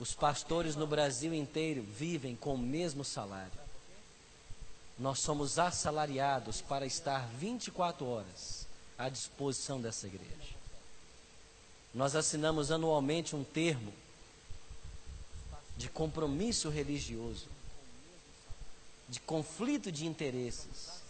Os 0.00 0.14
pastores 0.14 0.74
no 0.74 0.86
Brasil 0.86 1.34
inteiro 1.34 1.82
vivem 1.82 2.34
com 2.34 2.54
o 2.54 2.58
mesmo 2.58 3.04
salário. 3.04 3.52
Nós 4.98 5.18
somos 5.18 5.58
assalariados 5.58 6.62
para 6.62 6.86
estar 6.86 7.28
24 7.36 8.06
horas 8.06 8.66
à 8.96 9.10
disposição 9.10 9.78
dessa 9.78 10.06
igreja. 10.06 10.56
Nós 11.92 12.16
assinamos 12.16 12.72
anualmente 12.72 13.36
um 13.36 13.44
termo 13.44 13.92
de 15.76 15.90
compromisso 15.90 16.70
religioso, 16.70 17.57
de 19.08 19.20
conflito 19.20 19.90
de 19.90 20.06
interesses, 20.06 21.00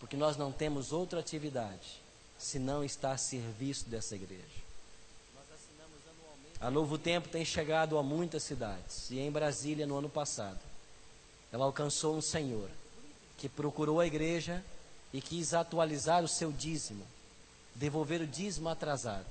porque 0.00 0.16
nós 0.16 0.36
não 0.36 0.50
temos 0.50 0.92
outra 0.92 1.20
atividade 1.20 2.02
senão 2.38 2.84
estar 2.84 3.12
a 3.12 3.18
serviço 3.18 3.88
dessa 3.88 4.14
igreja. 4.14 4.64
A 6.60 6.70
Novo 6.70 6.98
Tempo 6.98 7.28
tem 7.28 7.44
chegado 7.44 7.98
a 7.98 8.02
muitas 8.02 8.42
cidades. 8.42 9.10
E 9.10 9.18
em 9.18 9.30
Brasília, 9.30 9.86
no 9.86 9.98
ano 9.98 10.08
passado, 10.08 10.58
ela 11.52 11.64
alcançou 11.64 12.16
um 12.16 12.22
senhor 12.22 12.68
que 13.36 13.48
procurou 13.48 14.00
a 14.00 14.06
igreja 14.06 14.64
e 15.12 15.20
quis 15.20 15.54
atualizar 15.54 16.24
o 16.24 16.28
seu 16.28 16.50
dízimo, 16.50 17.06
devolver 17.74 18.20
o 18.20 18.26
dízimo 18.26 18.68
atrasado. 18.68 19.26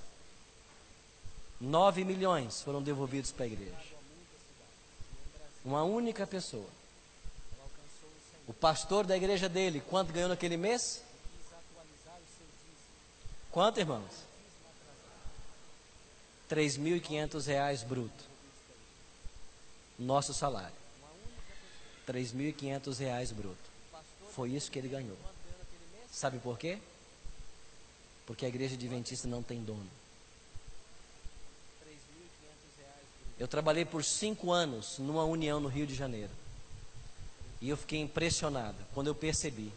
Nove 1.60 2.04
milhões 2.04 2.62
foram 2.62 2.82
devolvidos 2.82 3.32
para 3.32 3.46
a 3.46 3.48
igreja. 3.48 3.94
Uma 5.66 5.84
única 5.84 6.28
pessoa. 6.28 6.70
O 8.48 8.54
pastor 8.54 9.06
da 9.06 9.16
igreja 9.16 9.48
dele, 9.48 9.82
quanto 9.90 10.12
ganhou 10.12 10.30
naquele 10.30 10.58
mês? 10.58 11.02
Quanto, 13.52 13.80
irmãos? 13.80 14.12
3.500 16.50 17.46
reais 17.46 17.84
bruto. 17.84 18.24
Nosso 19.98 20.34
salário. 20.34 20.76
3.500 22.08 22.98
reais 22.98 23.32
bruto. 23.32 23.58
Foi 24.34 24.50
isso 24.50 24.70
que 24.70 24.80
ele 24.80 24.90
ganhou. 24.90 25.18
Sabe 26.12 26.40
por 26.40 26.58
quê? 26.58 26.80
Porque 28.26 28.46
a 28.46 28.50
igreja 28.50 28.76
adventista 28.76 29.28
não 29.28 29.42
tem 29.42 29.64
dono. 29.64 29.90
Eu 33.40 33.48
trabalhei 33.48 33.86
por 33.86 34.04
cinco 34.04 34.52
anos 34.52 34.98
numa 35.00 35.24
união 35.24 35.60
no 35.60 35.68
Rio 35.68 35.88
de 35.88 35.96
Janeiro. 35.96 36.32
E 37.64 37.70
eu 37.70 37.78
fiquei 37.78 38.02
impressionado 38.02 38.76
quando 38.94 39.08
eu 39.08 39.16
percebi 39.16 39.72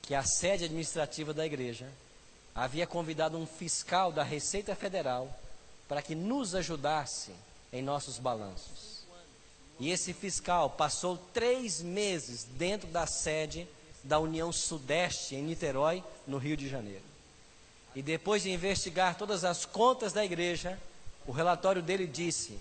que 0.00 0.14
a 0.14 0.22
sede 0.22 0.66
administrativa 0.66 1.34
da 1.34 1.44
igreja 1.44 1.90
havia 2.54 2.86
convidado 2.86 3.36
um 3.36 3.44
fiscal 3.44 4.12
da 4.12 4.22
Receita 4.22 4.76
Federal 4.76 5.28
para 5.88 6.00
que 6.00 6.14
nos 6.14 6.54
ajudasse 6.54 7.32
em 7.72 7.82
nossos 7.82 8.16
balanços. 8.20 9.02
E 9.80 9.90
esse 9.90 10.12
fiscal 10.12 10.70
passou 10.70 11.18
três 11.32 11.82
meses 11.82 12.44
dentro 12.44 12.86
da 12.86 13.08
sede 13.08 13.66
da 14.04 14.20
União 14.20 14.52
Sudeste, 14.52 15.34
em 15.34 15.42
Niterói, 15.42 16.00
no 16.28 16.38
Rio 16.38 16.56
de 16.56 16.68
Janeiro. 16.68 17.02
E 17.92 18.02
depois 18.02 18.44
de 18.44 18.52
investigar 18.52 19.18
todas 19.18 19.44
as 19.44 19.64
contas 19.64 20.12
da 20.12 20.24
igreja, 20.24 20.78
o 21.26 21.32
relatório 21.32 21.82
dele 21.82 22.06
disse: 22.06 22.56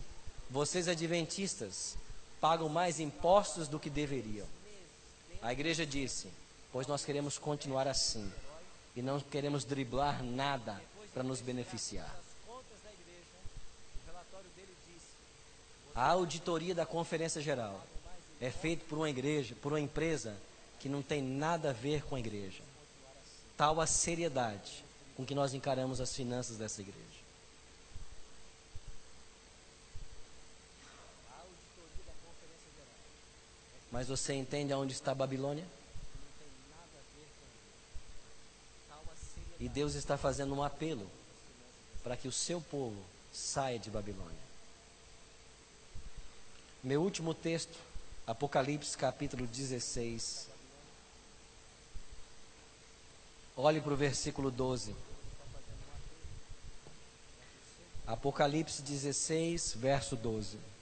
vocês 0.50 0.88
adventistas 0.88 2.02
pagam 2.44 2.68
mais 2.68 3.00
impostos 3.00 3.70
do 3.70 3.80
que 3.80 3.90
deveriam. 3.90 4.46
A 5.42 5.54
igreja 5.54 5.86
disse: 5.86 6.28
pois 6.74 6.86
nós 6.88 7.06
queremos 7.06 7.38
continuar 7.38 7.88
assim 7.88 8.30
e 8.94 9.02
não 9.02 9.18
queremos 9.22 9.64
driblar 9.64 10.22
nada 10.22 10.82
para 11.14 11.24
nos 11.24 11.40
beneficiar. 11.40 12.14
A 15.96 16.06
auditoria 16.10 16.76
da 16.76 16.86
Conferência 16.86 17.42
Geral 17.42 17.82
é 18.42 18.52
feita 18.52 18.84
por 18.90 18.98
uma 18.98 19.10
igreja, 19.10 19.56
por 19.62 19.72
uma 19.72 19.80
empresa 19.80 20.36
que 20.82 20.90
não 20.90 21.02
tem 21.02 21.22
nada 21.22 21.70
a 21.70 21.74
ver 21.74 22.04
com 22.04 22.18
a 22.18 22.20
igreja. 22.20 22.62
Tal 23.56 23.80
a 23.80 23.88
seriedade 23.88 24.84
com 25.16 25.26
que 25.26 25.34
nós 25.34 25.54
encaramos 25.54 26.02
as 26.02 26.14
finanças 26.14 26.58
dessa 26.58 26.82
igreja. 26.82 27.23
Mas 33.94 34.08
você 34.08 34.34
entende 34.34 34.74
aonde 34.74 34.92
está 34.92 35.12
a 35.12 35.16
Babilônia? 35.16 35.64
E 39.60 39.70
Deus 39.70 39.94
está 39.94 40.18
fazendo 40.18 40.56
um 40.56 40.64
apelo 40.64 41.08
para 42.04 42.18
que 42.18 42.28
o 42.28 42.32
seu 42.32 42.60
povo 42.60 43.00
saia 43.32 43.78
de 43.78 43.92
Babilônia. 43.92 44.42
Meu 46.84 47.04
último 47.04 47.36
texto, 47.36 47.78
Apocalipse 48.26 48.98
capítulo 48.98 49.46
16. 49.46 50.48
Olhe 53.56 53.80
para 53.80 53.94
o 53.94 53.96
versículo 53.96 54.50
12. 54.50 54.96
Apocalipse 58.08 58.82
16, 58.82 59.76
verso 59.76 60.16
12. 60.16 60.73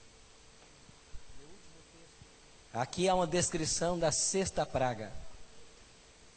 Aqui 2.72 3.08
há 3.08 3.14
uma 3.14 3.26
descrição 3.26 3.98
da 3.98 4.10
sexta 4.10 4.64
praga. 4.64 5.12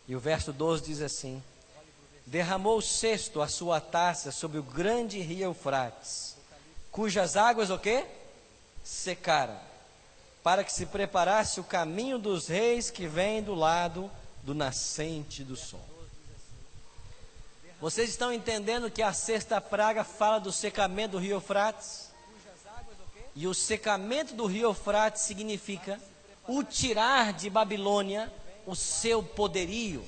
E 0.08 0.16
o 0.16 0.20
verso 0.20 0.52
12 0.52 0.84
diz 0.84 1.02
assim: 1.02 1.42
Derramou 2.26 2.78
o 2.78 2.82
sexto 2.82 3.42
a 3.42 3.48
sua 3.48 3.80
taça 3.80 4.32
sobre 4.32 4.58
o 4.58 4.64
grande 4.64 5.20
rio 5.20 5.46
Eufrates, 5.46 6.36
cujas 6.92 7.38
águas 7.38 7.70
o 7.70 7.80
quê? 7.80 8.06
secara, 8.86 9.60
para 10.44 10.64
que 10.64 10.72
se 10.72 10.86
preparasse 10.86 11.60
o 11.60 11.64
caminho 11.64 12.20
dos 12.20 12.48
reis 12.48 12.92
que 12.92 13.08
vem 13.08 13.42
do 13.42 13.56
lado 13.56 14.12
do 14.44 14.54
nascente 14.54 15.44
do 15.44 15.56
sol. 15.56 15.84
Vocês 17.82 18.12
estão 18.12 18.32
entendendo 18.32 18.92
que 18.92 19.02
a 19.02 19.12
sexta 19.12 19.60
praga 19.60 20.04
fala 20.04 20.40
do 20.40 20.52
secamento 20.52 21.14
do 21.14 21.18
rio 21.18 21.38
Eufrates? 21.38 22.12
E 23.36 23.48
o 23.48 23.54
secamento 23.54 24.34
do 24.34 24.46
rio 24.46 24.70
Eufrates 24.70 25.24
significa 25.24 26.00
o 26.48 26.64
tirar 26.64 27.34
de 27.34 27.50
Babilônia 27.50 28.32
o 28.66 28.76
seu 28.76 29.22
poderio, 29.22 30.06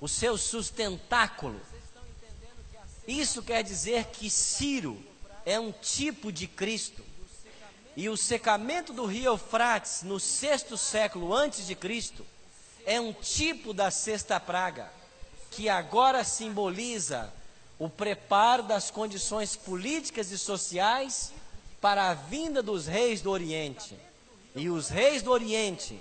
o 0.00 0.08
seu 0.08 0.36
sustentáculo. 0.38 1.60
Isso 3.06 3.42
quer 3.42 3.62
dizer 3.62 4.06
que 4.06 4.30
Ciro 4.30 5.02
é 5.44 5.58
um 5.58 5.72
tipo 5.72 6.30
de 6.30 6.46
Cristo. 6.46 7.02
E 7.96 8.08
o 8.08 8.16
secamento 8.16 8.92
do 8.92 9.04
rio 9.04 9.32
Eufrates 9.32 10.02
no 10.02 10.20
sexto 10.20 10.76
século 10.76 11.34
antes 11.34 11.66
de 11.66 11.74
Cristo 11.74 12.24
é 12.86 13.00
um 13.00 13.12
tipo 13.12 13.74
da 13.74 13.90
sexta 13.90 14.38
praga, 14.38 14.90
que 15.50 15.68
agora 15.68 16.24
simboliza 16.24 17.32
o 17.78 17.88
preparo 17.88 18.62
das 18.62 18.90
condições 18.90 19.56
políticas 19.56 20.30
e 20.30 20.38
sociais 20.38 21.32
para 21.80 22.10
a 22.10 22.14
vinda 22.14 22.62
dos 22.62 22.86
reis 22.86 23.20
do 23.20 23.30
Oriente. 23.30 23.96
E 24.54 24.68
os 24.68 24.88
reis 24.88 25.22
do 25.22 25.30
Oriente, 25.30 26.00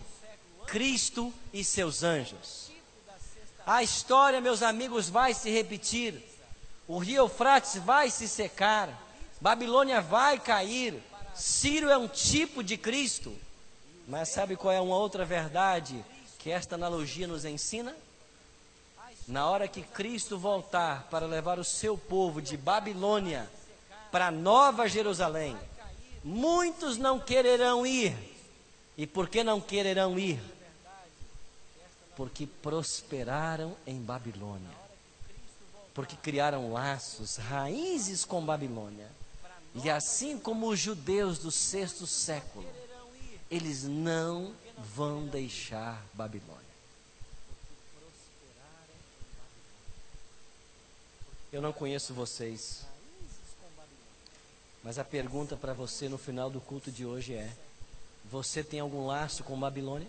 Cristo 0.65 1.33
e 1.53 1.63
seus 1.63 2.03
anjos. 2.03 2.71
A 3.65 3.83
história, 3.83 4.41
meus 4.41 4.63
amigos, 4.63 5.09
vai 5.09 5.33
se 5.33 5.49
repetir. 5.49 6.23
O 6.87 6.97
rio 6.97 7.23
Eufrates 7.23 7.75
vai 7.75 8.09
se 8.09 8.27
secar. 8.27 8.89
Babilônia 9.39 10.01
vai 10.01 10.39
cair. 10.39 11.01
Ciro 11.35 11.89
é 11.89 11.97
um 11.97 12.07
tipo 12.07 12.63
de 12.63 12.77
Cristo. 12.77 13.35
Mas 14.07 14.29
sabe 14.29 14.55
qual 14.55 14.73
é 14.73 14.81
uma 14.81 14.95
outra 14.95 15.23
verdade 15.23 16.03
que 16.39 16.49
esta 16.49 16.73
analogia 16.73 17.27
nos 17.27 17.45
ensina? 17.45 17.95
Na 19.27 19.47
hora 19.47 19.67
que 19.67 19.83
Cristo 19.83 20.39
voltar 20.39 21.07
para 21.11 21.27
levar 21.27 21.59
o 21.59 21.63
seu 21.63 21.95
povo 21.95 22.41
de 22.41 22.57
Babilônia 22.57 23.47
para 24.11 24.31
Nova 24.31 24.89
Jerusalém, 24.89 25.55
muitos 26.23 26.97
não 26.97 27.19
quererão 27.19 27.85
ir. 27.85 28.17
E 28.99 29.07
por 29.07 29.29
que 29.29 29.45
não 29.45 29.61
quererão 29.61 30.19
ir? 30.19 30.41
Porque 32.17 32.45
prosperaram 32.45 33.73
em 33.87 33.97
Babilônia. 33.97 34.77
Porque 35.93 36.17
criaram 36.17 36.73
laços, 36.73 37.37
raízes 37.37 38.25
com 38.25 38.45
Babilônia. 38.45 39.09
E 39.73 39.89
assim 39.89 40.37
como 40.37 40.67
os 40.67 40.77
judeus 40.77 41.39
do 41.39 41.49
sexto 41.49 42.05
século, 42.05 42.69
eles 43.49 43.85
não 43.85 44.53
vão 44.93 45.25
deixar 45.27 46.05
Babilônia. 46.13 46.59
Eu 51.53 51.61
não 51.61 51.71
conheço 51.71 52.13
vocês. 52.13 52.85
Mas 54.83 54.99
a 54.99 55.05
pergunta 55.05 55.55
para 55.55 55.71
você 55.71 56.09
no 56.09 56.17
final 56.17 56.49
do 56.49 56.59
culto 56.59 56.91
de 56.91 57.05
hoje 57.05 57.33
é: 57.33 57.49
você 58.29 58.63
tem 58.63 58.79
algum 58.79 59.07
laço 59.07 59.43
com 59.43 59.59
Babilônia? 59.59 60.07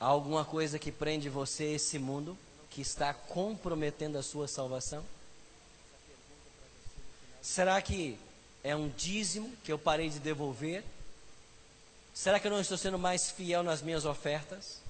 Há 0.00 0.06
alguma 0.06 0.44
coisa 0.44 0.78
que 0.78 0.90
prende 0.90 1.28
você 1.28 1.64
a 1.64 1.72
esse 1.72 1.98
mundo 1.98 2.36
que 2.70 2.80
está 2.80 3.14
comprometendo 3.14 4.18
a 4.18 4.22
sua 4.22 4.48
salvação? 4.48 5.04
Será 7.40 7.80
que 7.80 8.18
é 8.64 8.74
um 8.74 8.88
dízimo 8.88 9.52
que 9.62 9.70
eu 9.70 9.78
parei 9.78 10.10
de 10.10 10.18
devolver? 10.18 10.82
Será 12.12 12.40
que 12.40 12.46
eu 12.46 12.50
não 12.50 12.60
estou 12.60 12.76
sendo 12.76 12.98
mais 12.98 13.30
fiel 13.30 13.62
nas 13.62 13.80
minhas 13.80 14.04
ofertas? 14.04 14.80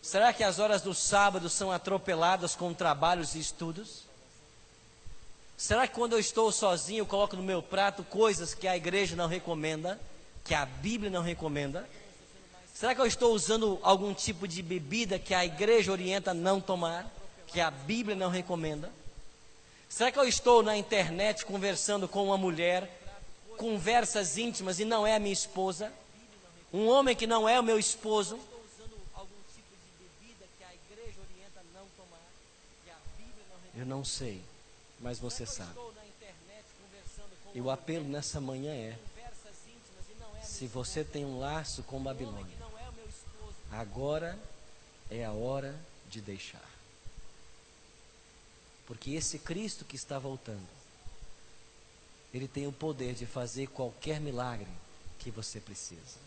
Será 0.00 0.32
que 0.32 0.44
as 0.44 0.58
horas 0.58 0.82
do 0.82 0.94
sábado 0.94 1.48
são 1.48 1.72
atropeladas 1.72 2.54
com 2.54 2.72
trabalhos 2.72 3.34
e 3.34 3.40
estudos? 3.40 4.02
Será 5.56 5.86
que 5.86 5.94
quando 5.94 6.14
eu 6.14 6.18
estou 6.18 6.50
sozinho 6.50 7.00
eu 7.00 7.06
coloco 7.06 7.36
no 7.36 7.42
meu 7.42 7.62
prato 7.62 8.02
coisas 8.04 8.54
que 8.54 8.66
a 8.66 8.76
igreja 8.76 9.14
não 9.14 9.28
recomenda, 9.28 10.00
que 10.44 10.54
a 10.54 10.66
Bíblia 10.66 11.10
não 11.10 11.22
recomenda? 11.22 11.88
Será 12.74 12.94
que 12.94 13.00
eu 13.00 13.06
estou 13.06 13.32
usando 13.32 13.78
algum 13.82 14.12
tipo 14.12 14.48
de 14.48 14.60
bebida 14.60 15.18
que 15.18 15.32
a 15.32 15.44
igreja 15.44 15.92
orienta 15.92 16.34
não 16.34 16.60
tomar, 16.60 17.08
que 17.46 17.60
a 17.60 17.70
Bíblia 17.70 18.16
não 18.16 18.28
recomenda? 18.28 18.90
Será 19.88 20.10
que 20.10 20.18
eu 20.18 20.26
estou 20.26 20.60
na 20.60 20.76
internet 20.76 21.46
conversando 21.46 22.08
com 22.08 22.24
uma 22.24 22.36
mulher, 22.36 22.90
conversas 23.56 24.36
íntimas 24.36 24.80
e 24.80 24.84
não 24.84 25.06
é 25.06 25.14
a 25.14 25.20
minha 25.20 25.32
esposa? 25.32 25.92
Um 26.72 26.88
homem 26.88 27.14
que 27.14 27.28
não 27.28 27.48
é 27.48 27.60
o 27.60 27.62
meu 27.62 27.78
esposo? 27.78 28.40
Eu 33.76 33.86
não 33.86 34.04
sei, 34.04 34.40
mas 35.04 35.18
você 35.18 35.44
sabe. 35.44 35.78
E 37.54 37.60
o 37.60 37.70
apelo 37.70 38.08
nessa 38.08 38.40
manhã 38.40 38.72
é: 38.72 38.98
se 40.42 40.66
você 40.66 41.04
tem 41.04 41.26
um 41.26 41.38
laço 41.38 41.82
com 41.82 42.02
Babilônia, 42.02 42.56
agora 43.70 44.38
é 45.10 45.22
a 45.22 45.30
hora 45.30 45.78
de 46.08 46.22
deixar. 46.22 46.70
Porque 48.86 49.10
esse 49.10 49.38
Cristo 49.38 49.84
que 49.84 49.94
está 49.94 50.18
voltando, 50.18 50.66
ele 52.32 52.48
tem 52.48 52.66
o 52.66 52.72
poder 52.72 53.14
de 53.14 53.26
fazer 53.26 53.66
qualquer 53.66 54.18
milagre 54.18 54.70
que 55.18 55.30
você 55.30 55.60
precisa. 55.60 56.18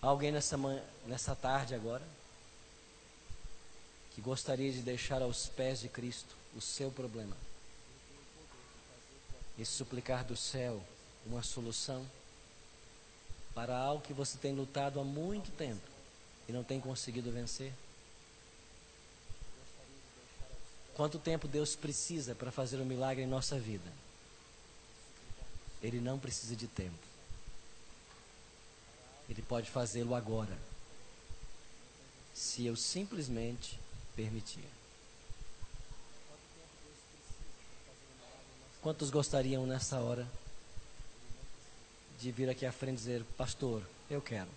Alguém 0.00 0.32
nessa, 0.32 0.56
manhã, 0.56 0.82
nessa 1.06 1.36
tarde 1.36 1.74
agora? 1.74 2.17
Que 4.18 4.22
gostaria 4.22 4.72
de 4.72 4.82
deixar 4.82 5.22
aos 5.22 5.46
pés 5.46 5.78
de 5.78 5.88
Cristo 5.88 6.34
o 6.56 6.60
seu 6.60 6.90
problema 6.90 7.36
e 9.56 9.64
suplicar 9.64 10.24
do 10.24 10.36
céu 10.36 10.82
uma 11.24 11.40
solução 11.40 12.04
para 13.54 13.78
algo 13.78 14.02
que 14.02 14.12
você 14.12 14.36
tem 14.36 14.52
lutado 14.52 14.98
há 14.98 15.04
muito 15.04 15.52
tempo 15.52 15.86
e 16.48 16.52
não 16.52 16.64
tem 16.64 16.80
conseguido 16.80 17.30
vencer? 17.30 17.72
Quanto 20.96 21.20
tempo 21.20 21.46
Deus 21.46 21.76
precisa 21.76 22.34
para 22.34 22.50
fazer 22.50 22.78
um 22.78 22.84
milagre 22.84 23.22
em 23.22 23.28
nossa 23.28 23.56
vida? 23.56 23.88
Ele 25.80 26.00
não 26.00 26.18
precisa 26.18 26.56
de 26.56 26.66
tempo. 26.66 27.06
Ele 29.30 29.42
pode 29.42 29.70
fazê-lo 29.70 30.16
agora. 30.16 30.58
Se 32.34 32.66
eu 32.66 32.74
simplesmente 32.74 33.78
permitir. 34.18 34.64
Quantos 38.82 39.10
gostariam 39.10 39.64
nessa 39.64 40.00
hora 40.00 40.28
de 42.18 42.32
vir 42.32 42.50
aqui 42.50 42.66
à 42.66 42.72
frente 42.72 42.96
dizer: 42.96 43.22
Pastor, 43.36 43.80
eu 44.10 44.20
quero. 44.20 44.50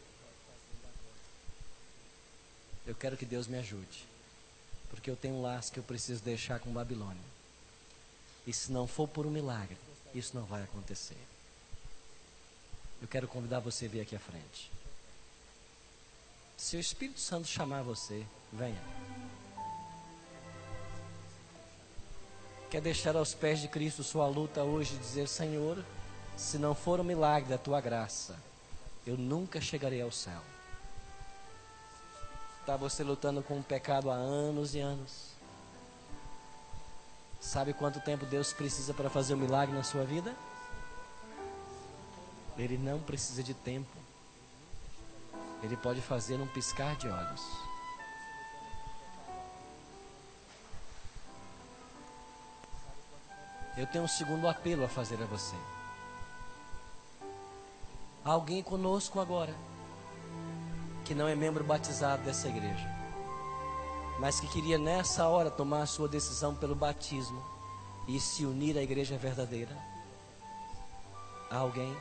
Eu 2.88 2.96
quero 2.96 3.16
que 3.16 3.26
Deus 3.26 3.46
me 3.46 3.60
ajude. 3.60 4.04
Porque 4.90 5.12
eu 5.12 5.16
tenho 5.16 5.36
um 5.36 5.42
laço 5.44 5.72
que 5.72 5.78
eu 5.78 5.84
preciso 5.84 6.24
deixar 6.24 6.60
com 6.60 6.74
Babilônia. 6.74 7.22
E 8.48 8.52
se 8.52 8.72
não 8.72 8.88
for 8.88 9.08
por 9.08 9.28
um 9.28 9.30
milagre, 9.30 9.78
isso 10.16 10.36
não 10.36 10.44
vai 10.44 10.64
acontecer. 10.64 11.22
Eu 13.00 13.08
quero 13.08 13.28
convidar 13.28 13.60
você 13.60 13.86
a 13.86 13.90
vir 13.90 14.02
aqui 14.02 14.16
à 14.16 14.20
frente. 14.20 14.72
Se 16.58 16.76
o 16.76 16.80
Espírito 16.80 17.20
Santo 17.20 17.48
chamar 17.48 17.84
você, 17.84 18.26
venha. 18.52 18.82
Quer 22.72 22.80
deixar 22.80 23.18
aos 23.18 23.34
pés 23.34 23.60
de 23.60 23.68
Cristo 23.68 24.02
sua 24.02 24.26
luta 24.28 24.64
hoje 24.64 24.96
e 24.96 24.98
dizer: 24.98 25.28
Senhor, 25.28 25.84
se 26.38 26.58
não 26.58 26.74
for 26.74 27.02
o 27.02 27.04
milagre 27.04 27.50
da 27.50 27.58
tua 27.58 27.82
graça, 27.82 28.40
eu 29.06 29.18
nunca 29.18 29.60
chegarei 29.60 30.02
ao 30.02 30.10
céu. 30.10 30.42
Está 32.62 32.78
você 32.78 33.04
lutando 33.04 33.44
com 33.44 33.60
o 33.60 33.64
pecado 33.64 34.10
há 34.10 34.14
anos 34.14 34.74
e 34.74 34.80
anos. 34.80 35.32
Sabe 37.42 37.74
quanto 37.74 38.00
tempo 38.00 38.26
Deus 38.26 38.54
precisa 38.54 38.94
para 38.94 39.10
fazer 39.10 39.34
um 39.34 39.38
milagre 39.38 39.76
na 39.76 39.84
sua 39.84 40.06
vida? 40.06 40.34
Ele 42.58 42.78
não 42.78 43.00
precisa 43.02 43.44
de 43.44 43.54
tempo. 43.54 43.98
Ele 45.62 45.76
pode 45.76 46.00
fazer 46.00 46.38
num 46.38 46.48
piscar 46.48 46.96
de 46.96 47.10
olhos. 47.10 47.71
Eu 53.78 53.88
tenho 53.88 54.04
um 54.04 54.08
segundo 54.08 54.48
apelo 54.48 54.84
a 54.84 54.90
fazer 54.90 55.22
a 55.22 55.26
você. 55.26 55.56
Há 58.24 58.32
alguém 58.32 58.62
conosco 58.62 59.20
agora 59.20 59.56
que 61.06 61.16
não 61.16 61.28
é 61.28 61.36
membro 61.36 61.64
batizado 61.64 62.24
dessa 62.24 62.48
igreja, 62.48 62.88
mas 64.20 64.40
que 64.40 64.48
queria 64.48 64.78
nessa 64.78 65.28
hora 65.28 65.50
tomar 65.50 65.82
a 65.82 65.88
sua 65.88 66.08
decisão 66.08 66.54
pelo 66.54 66.76
batismo 66.76 67.42
e 68.08 68.20
se 68.20 68.46
unir 68.46 68.78
à 68.78 68.84
igreja 68.84 69.18
verdadeira. 69.18 69.76
Há 71.50 71.58
alguém? 71.58 71.96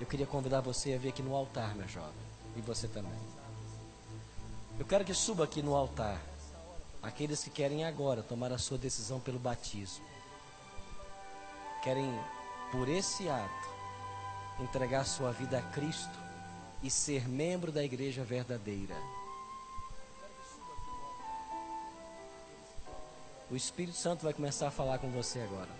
Eu 0.00 0.06
queria 0.06 0.26
convidar 0.26 0.60
você 0.60 0.94
a 0.94 0.98
vir 0.98 1.10
aqui 1.10 1.22
no 1.22 1.34
altar, 1.34 1.74
meu 1.74 1.88
jovem, 1.88 2.12
e 2.56 2.60
você 2.60 2.88
também. 2.88 3.18
Eu 4.78 4.84
quero 4.84 5.04
que 5.04 5.14
suba 5.14 5.44
aqui 5.44 5.62
no 5.62 5.74
altar 5.74 6.20
aqueles 7.06 7.44
que 7.44 7.50
querem 7.50 7.84
agora 7.84 8.20
tomar 8.20 8.52
a 8.52 8.58
sua 8.58 8.76
decisão 8.76 9.20
pelo 9.20 9.38
batismo, 9.38 10.04
querem 11.82 12.12
por 12.72 12.88
esse 12.88 13.28
ato 13.28 13.68
entregar 14.58 15.04
sua 15.04 15.30
vida 15.30 15.58
a 15.58 15.62
Cristo 15.62 16.18
e 16.82 16.90
ser 16.90 17.28
membro 17.28 17.70
da 17.70 17.84
igreja 17.84 18.24
verdadeira. 18.24 18.96
O 23.48 23.54
Espírito 23.54 23.96
Santo 23.96 24.24
vai 24.24 24.32
começar 24.32 24.66
a 24.66 24.72
falar 24.72 24.98
com 24.98 25.08
você 25.12 25.40
agora. 25.40 25.70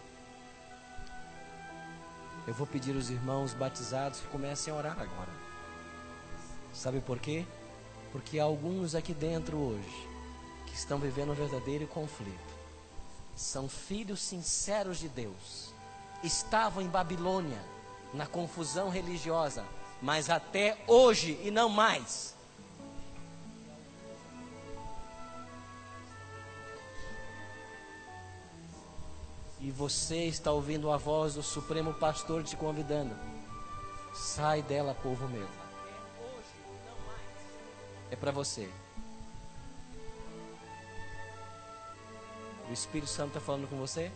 Eu 2.46 2.54
vou 2.54 2.68
pedir 2.68 2.94
aos 2.94 3.10
irmãos 3.10 3.52
batizados 3.52 4.20
que 4.20 4.28
comecem 4.28 4.72
a 4.72 4.76
orar 4.76 5.00
agora. 5.00 5.32
Sabe 6.72 7.00
por 7.00 7.18
quê? 7.18 7.44
Porque 8.12 8.38
há 8.38 8.44
alguns 8.44 8.94
aqui 8.94 9.12
dentro 9.12 9.56
hoje 9.56 10.15
estão 10.76 10.98
vivendo 10.98 11.32
um 11.32 11.34
verdadeiro 11.34 11.86
conflito. 11.86 12.54
São 13.34 13.68
filhos 13.68 14.20
sinceros 14.20 14.98
de 14.98 15.08
Deus. 15.08 15.72
Estavam 16.22 16.82
em 16.82 16.88
Babilônia, 16.88 17.60
na 18.12 18.26
confusão 18.26 18.88
religiosa, 18.88 19.64
mas 20.02 20.28
até 20.28 20.78
hoje 20.86 21.40
e 21.42 21.50
não 21.50 21.68
mais. 21.68 22.34
E 29.60 29.70
você 29.70 30.24
está 30.24 30.52
ouvindo 30.52 30.92
a 30.92 30.96
voz 30.96 31.34
do 31.34 31.42
Supremo 31.42 31.94
Pastor 31.94 32.44
te 32.44 32.54
convidando. 32.54 33.16
Sai 34.14 34.62
dela, 34.62 34.94
povo 34.94 35.26
meu. 35.28 35.48
É 38.10 38.16
para 38.16 38.30
você. 38.30 38.70
O 42.68 42.72
Espírito 42.72 43.08
Santo 43.08 43.28
está 43.28 43.40
falando 43.40 43.68
com 43.68 43.76
você? 43.76 44.10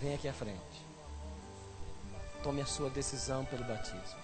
Vem 0.00 0.14
aqui 0.14 0.28
à 0.28 0.32
frente. 0.32 0.86
Tome 2.42 2.60
a 2.60 2.66
sua 2.66 2.90
decisão 2.90 3.44
pelo 3.46 3.64
batismo. 3.64 4.18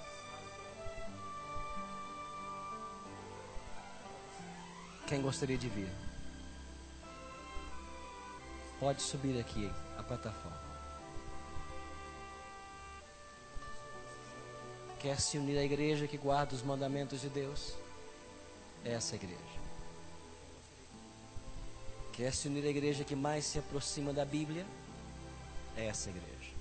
Quem 5.07 5.23
gostaria 5.23 5.57
de 5.57 5.69
vir? 5.69 5.91
Pode 8.79 9.03
subir 9.03 9.39
aqui 9.41 9.71
a 9.99 10.03
plataforma. 10.03 10.63
Quer 14.99 15.21
se 15.21 15.39
unir 15.39 15.59
à 15.59 15.63
igreja 15.63 16.07
que 16.07 16.17
guarda 16.17 16.55
os 16.55 16.63
mandamentos 16.63 17.21
de 17.21 17.29
Deus? 17.29 17.75
Essa 18.85 19.17
igreja. 19.17 19.64
Quer 22.17 22.33
se 22.33 22.47
unir 22.47 22.65
à 22.65 22.69
igreja 22.69 23.03
que 23.03 23.17
mais 23.17 23.45
se 23.45 23.59
aproxima 23.59 24.13
da 24.13 24.25
Bíblia? 24.25 24.65
Essa 25.77 26.11
igreja. 26.11 26.55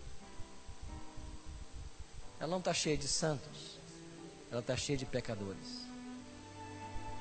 Ela 2.40 2.50
não 2.50 2.58
está 2.58 2.74
cheia 2.74 2.98
de 2.98 3.08
santos, 3.08 3.78
ela 4.52 4.62
está 4.62 4.76
cheia 4.76 4.98
de 4.98 5.06
pecadores. 5.06 5.84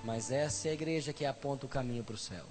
Mas 0.02 0.30
essa 0.30 0.68
é 0.68 0.70
a 0.70 0.74
igreja 0.74 1.12
que 1.12 1.26
aponta 1.26 1.66
o 1.66 1.68
caminho 1.68 2.02
para 2.02 2.14
o 2.14 2.18
céu. 2.18 2.46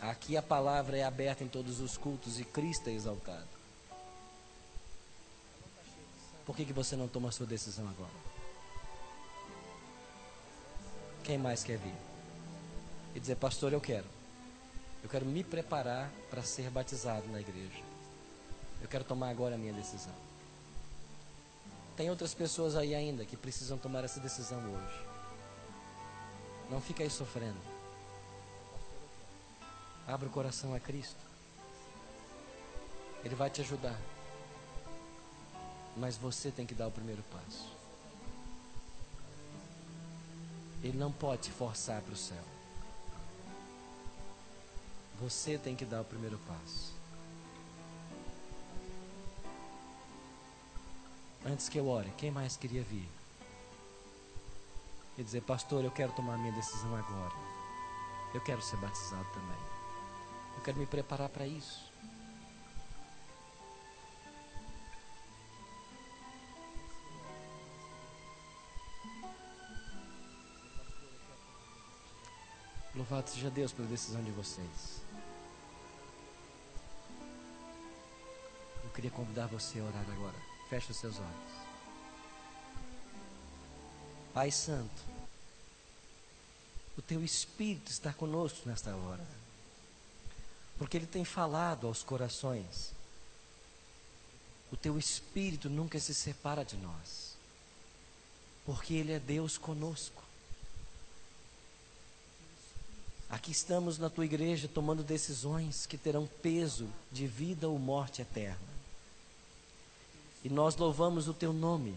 Aqui 0.00 0.36
a 0.36 0.42
palavra 0.42 0.96
é 0.96 1.02
aberta 1.02 1.42
em 1.42 1.48
todos 1.48 1.80
os 1.80 1.96
cultos 1.96 2.38
e 2.38 2.44
Cristo 2.44 2.88
é 2.88 2.92
exaltado. 2.92 3.48
Por 6.46 6.54
que, 6.54 6.64
que 6.64 6.72
você 6.72 6.94
não 6.94 7.08
toma 7.08 7.32
sua 7.32 7.46
decisão 7.46 7.88
agora? 7.88 8.34
Quem 11.24 11.36
mais 11.36 11.64
quer 11.64 11.78
vir? 11.78 12.13
E 13.14 13.20
dizer, 13.20 13.36
pastor, 13.36 13.72
eu 13.72 13.80
quero. 13.80 14.06
Eu 15.02 15.08
quero 15.08 15.24
me 15.26 15.44
preparar 15.44 16.10
para 16.30 16.42
ser 16.42 16.70
batizado 16.70 17.26
na 17.28 17.40
igreja. 17.40 17.82
Eu 18.80 18.88
quero 18.88 19.04
tomar 19.04 19.30
agora 19.30 19.54
a 19.54 19.58
minha 19.58 19.72
decisão. 19.72 20.14
Tem 21.96 22.10
outras 22.10 22.34
pessoas 22.34 22.74
aí 22.74 22.94
ainda 22.94 23.24
que 23.24 23.36
precisam 23.36 23.78
tomar 23.78 24.02
essa 24.02 24.18
decisão 24.18 24.58
hoje. 24.58 25.04
Não 26.70 26.80
fica 26.80 27.02
aí 27.02 27.10
sofrendo. 27.10 27.60
Abra 30.06 30.28
o 30.28 30.30
coração 30.30 30.74
a 30.74 30.80
Cristo. 30.80 31.24
Ele 33.24 33.34
vai 33.34 33.48
te 33.48 33.60
ajudar. 33.60 33.98
Mas 35.96 36.16
você 36.16 36.50
tem 36.50 36.66
que 36.66 36.74
dar 36.74 36.88
o 36.88 36.90
primeiro 36.90 37.22
passo. 37.24 37.72
Ele 40.82 40.98
não 40.98 41.12
pode 41.12 41.42
te 41.42 41.50
forçar 41.50 42.02
para 42.02 42.12
o 42.12 42.16
céu. 42.16 42.53
Você 45.24 45.56
tem 45.56 45.74
que 45.74 45.86
dar 45.86 46.02
o 46.02 46.04
primeiro 46.04 46.36
passo. 46.46 46.92
Antes 51.46 51.66
que 51.66 51.78
eu 51.78 51.88
ore, 51.88 52.12
quem 52.18 52.30
mais 52.30 52.58
queria 52.58 52.82
vir? 52.82 53.08
E 55.16 55.22
dizer, 55.22 55.40
pastor, 55.40 55.82
eu 55.82 55.90
quero 55.90 56.12
tomar 56.12 56.36
minha 56.36 56.52
decisão 56.52 56.94
agora. 56.94 57.32
Eu 58.34 58.42
quero 58.42 58.60
ser 58.60 58.76
batizado 58.76 59.26
também. 59.32 59.56
Eu 60.58 60.62
quero 60.62 60.76
me 60.76 60.84
preparar 60.84 61.30
para 61.30 61.46
isso. 61.46 61.90
Louvado 73.04 73.28
seja 73.28 73.50
Deus 73.50 73.70
pela 73.70 73.86
decisão 73.86 74.24
de 74.24 74.30
vocês. 74.30 75.02
Eu 78.82 78.88
queria 78.94 79.10
convidar 79.10 79.46
você 79.46 79.78
a 79.78 79.84
orar 79.84 80.06
agora. 80.10 80.34
Feche 80.70 80.90
os 80.90 80.96
seus 80.96 81.16
olhos. 81.18 81.52
Pai 84.32 84.50
Santo, 84.50 85.02
o 86.96 87.02
teu 87.02 87.22
Espírito 87.22 87.90
está 87.90 88.10
conosco 88.10 88.66
nesta 88.66 88.96
hora, 88.96 89.26
porque 90.78 90.96
Ele 90.96 91.06
tem 91.06 91.26
falado 91.26 91.86
aos 91.86 92.02
corações. 92.02 92.92
O 94.72 94.78
teu 94.78 94.98
Espírito 94.98 95.68
nunca 95.68 96.00
se 96.00 96.14
separa 96.14 96.64
de 96.64 96.78
nós, 96.78 97.36
porque 98.64 98.94
Ele 98.94 99.12
é 99.12 99.18
Deus 99.18 99.58
conosco. 99.58 100.24
Aqui 103.34 103.50
estamos 103.50 103.98
na 103.98 104.08
tua 104.08 104.24
igreja 104.24 104.70
tomando 104.72 105.02
decisões 105.02 105.86
que 105.86 105.98
terão 105.98 106.24
peso 106.40 106.86
de 107.10 107.26
vida 107.26 107.68
ou 107.68 107.76
morte 107.80 108.22
eterna. 108.22 108.56
E 110.44 110.48
nós 110.48 110.76
louvamos 110.76 111.26
o 111.26 111.34
teu 111.34 111.52
nome, 111.52 111.96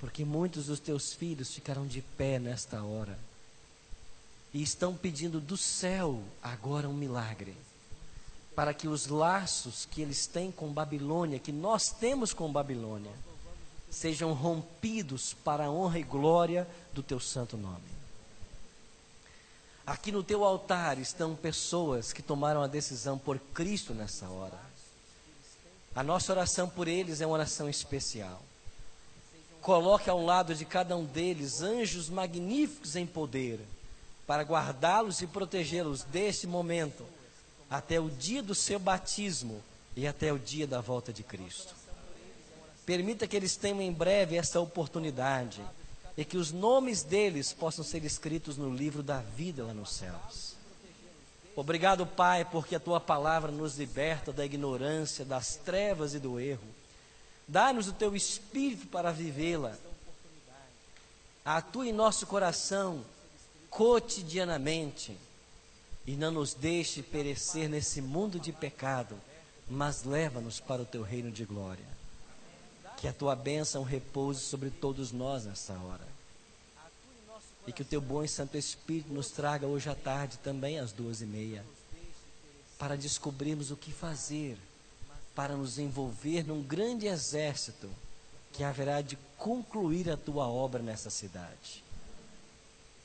porque 0.00 0.24
muitos 0.24 0.66
dos 0.66 0.80
teus 0.80 1.12
filhos 1.12 1.54
ficaram 1.54 1.86
de 1.86 2.02
pé 2.02 2.40
nesta 2.40 2.82
hora 2.82 3.16
e 4.52 4.60
estão 4.60 4.92
pedindo 4.92 5.40
do 5.40 5.56
céu 5.56 6.20
agora 6.42 6.88
um 6.88 6.94
milagre, 6.94 7.56
para 8.52 8.74
que 8.74 8.88
os 8.88 9.06
laços 9.06 9.86
que 9.88 10.02
eles 10.02 10.26
têm 10.26 10.50
com 10.50 10.72
Babilônia, 10.72 11.38
que 11.38 11.52
nós 11.52 11.90
temos 11.92 12.34
com 12.34 12.50
Babilônia, 12.50 13.12
sejam 13.88 14.32
rompidos 14.32 15.32
para 15.32 15.66
a 15.66 15.70
honra 15.70 16.00
e 16.00 16.02
glória 16.02 16.66
do 16.92 17.04
teu 17.04 17.20
santo 17.20 17.56
nome. 17.56 17.99
Aqui 19.90 20.12
no 20.12 20.22
teu 20.22 20.44
altar 20.44 21.00
estão 21.00 21.34
pessoas 21.34 22.12
que 22.12 22.22
tomaram 22.22 22.62
a 22.62 22.68
decisão 22.68 23.18
por 23.18 23.40
Cristo 23.52 23.92
nessa 23.92 24.28
hora. 24.28 24.56
A 25.96 26.04
nossa 26.04 26.30
oração 26.30 26.68
por 26.68 26.86
eles 26.86 27.20
é 27.20 27.26
uma 27.26 27.34
oração 27.34 27.68
especial. 27.68 28.40
Coloque 29.60 30.08
ao 30.08 30.24
lado 30.24 30.54
de 30.54 30.64
cada 30.64 30.96
um 30.96 31.04
deles 31.04 31.60
anjos 31.60 32.08
magníficos 32.08 32.94
em 32.94 33.04
poder, 33.04 33.58
para 34.28 34.44
guardá-los 34.44 35.22
e 35.22 35.26
protegê-los 35.26 36.04
deste 36.04 36.46
momento 36.46 37.04
até 37.68 37.98
o 37.98 38.08
dia 38.08 38.44
do 38.44 38.54
seu 38.54 38.78
batismo 38.78 39.60
e 39.96 40.06
até 40.06 40.32
o 40.32 40.38
dia 40.38 40.68
da 40.68 40.80
volta 40.80 41.12
de 41.12 41.24
Cristo. 41.24 41.74
Permita 42.86 43.26
que 43.26 43.34
eles 43.34 43.56
tenham 43.56 43.82
em 43.82 43.92
breve 43.92 44.36
essa 44.36 44.60
oportunidade 44.60 45.60
e 46.16 46.24
que 46.24 46.36
os 46.36 46.52
nomes 46.52 47.02
deles 47.02 47.52
possam 47.52 47.84
ser 47.84 48.04
escritos 48.04 48.56
no 48.56 48.74
livro 48.74 49.02
da 49.02 49.18
vida 49.18 49.64
lá 49.64 49.72
nos 49.72 49.92
céus. 49.92 50.54
Obrigado, 51.56 52.06
Pai, 52.06 52.44
porque 52.44 52.76
a 52.76 52.80
tua 52.80 53.00
palavra 53.00 53.50
nos 53.50 53.76
liberta 53.76 54.32
da 54.32 54.44
ignorância, 54.44 55.24
das 55.24 55.56
trevas 55.56 56.14
e 56.14 56.18
do 56.18 56.40
erro. 56.40 56.66
Dá-nos 57.46 57.88
o 57.88 57.92
teu 57.92 58.14
espírito 58.14 58.86
para 58.86 59.10
vivê-la. 59.10 59.76
Atua 61.44 61.86
em 61.86 61.92
nosso 61.92 62.26
coração 62.26 63.04
cotidianamente 63.68 65.16
e 66.06 66.12
não 66.16 66.30
nos 66.30 66.54
deixe 66.54 67.02
perecer 67.02 67.68
nesse 67.68 68.00
mundo 68.00 68.38
de 68.38 68.52
pecado, 68.52 69.16
mas 69.68 70.04
leva-nos 70.04 70.60
para 70.60 70.82
o 70.82 70.86
teu 70.86 71.02
reino 71.02 71.30
de 71.30 71.44
glória. 71.44 71.99
Que 73.00 73.08
a 73.08 73.12
tua 73.12 73.34
bênção 73.34 73.82
repouse 73.82 74.40
sobre 74.40 74.70
todos 74.70 75.10
nós 75.10 75.44
nessa 75.44 75.72
hora. 75.72 76.06
E 77.66 77.72
que 77.72 77.82
o 77.82 77.84
teu 77.84 78.00
bom 78.00 78.22
e 78.22 78.28
santo 78.28 78.56
Espírito 78.56 79.12
nos 79.12 79.30
traga 79.30 79.66
hoje 79.66 79.88
à 79.88 79.94
tarde 79.94 80.38
também 80.38 80.78
às 80.78 80.92
duas 80.92 81.20
e 81.20 81.26
meia, 81.26 81.64
para 82.78 82.96
descobrirmos 82.96 83.70
o 83.70 83.76
que 83.76 83.92
fazer 83.92 84.58
para 85.34 85.56
nos 85.56 85.78
envolver 85.78 86.46
num 86.46 86.62
grande 86.62 87.06
exército 87.06 87.90
que 88.52 88.64
haverá 88.64 89.00
de 89.00 89.16
concluir 89.38 90.10
a 90.10 90.16
tua 90.16 90.46
obra 90.46 90.82
nessa 90.82 91.08
cidade. 91.08 91.84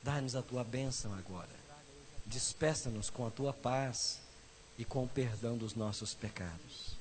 Dá-nos 0.02 0.34
a 0.34 0.42
tua 0.42 0.64
bênção 0.64 1.14
agora. 1.14 1.48
Despeça-nos 2.24 3.10
com 3.10 3.26
a 3.26 3.30
tua 3.30 3.52
paz 3.52 4.18
e 4.76 4.84
com 4.84 5.04
o 5.04 5.08
perdão 5.08 5.56
dos 5.56 5.74
nossos 5.74 6.14
pecados. 6.14 6.95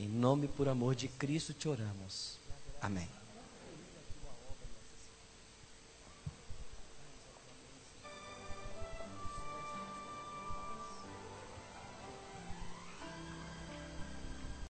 Em 0.00 0.06
nome 0.06 0.46
por 0.46 0.68
amor 0.68 0.94
de 0.94 1.08
Cristo 1.08 1.52
te 1.52 1.68
oramos. 1.68 2.38
Amém. 2.80 3.17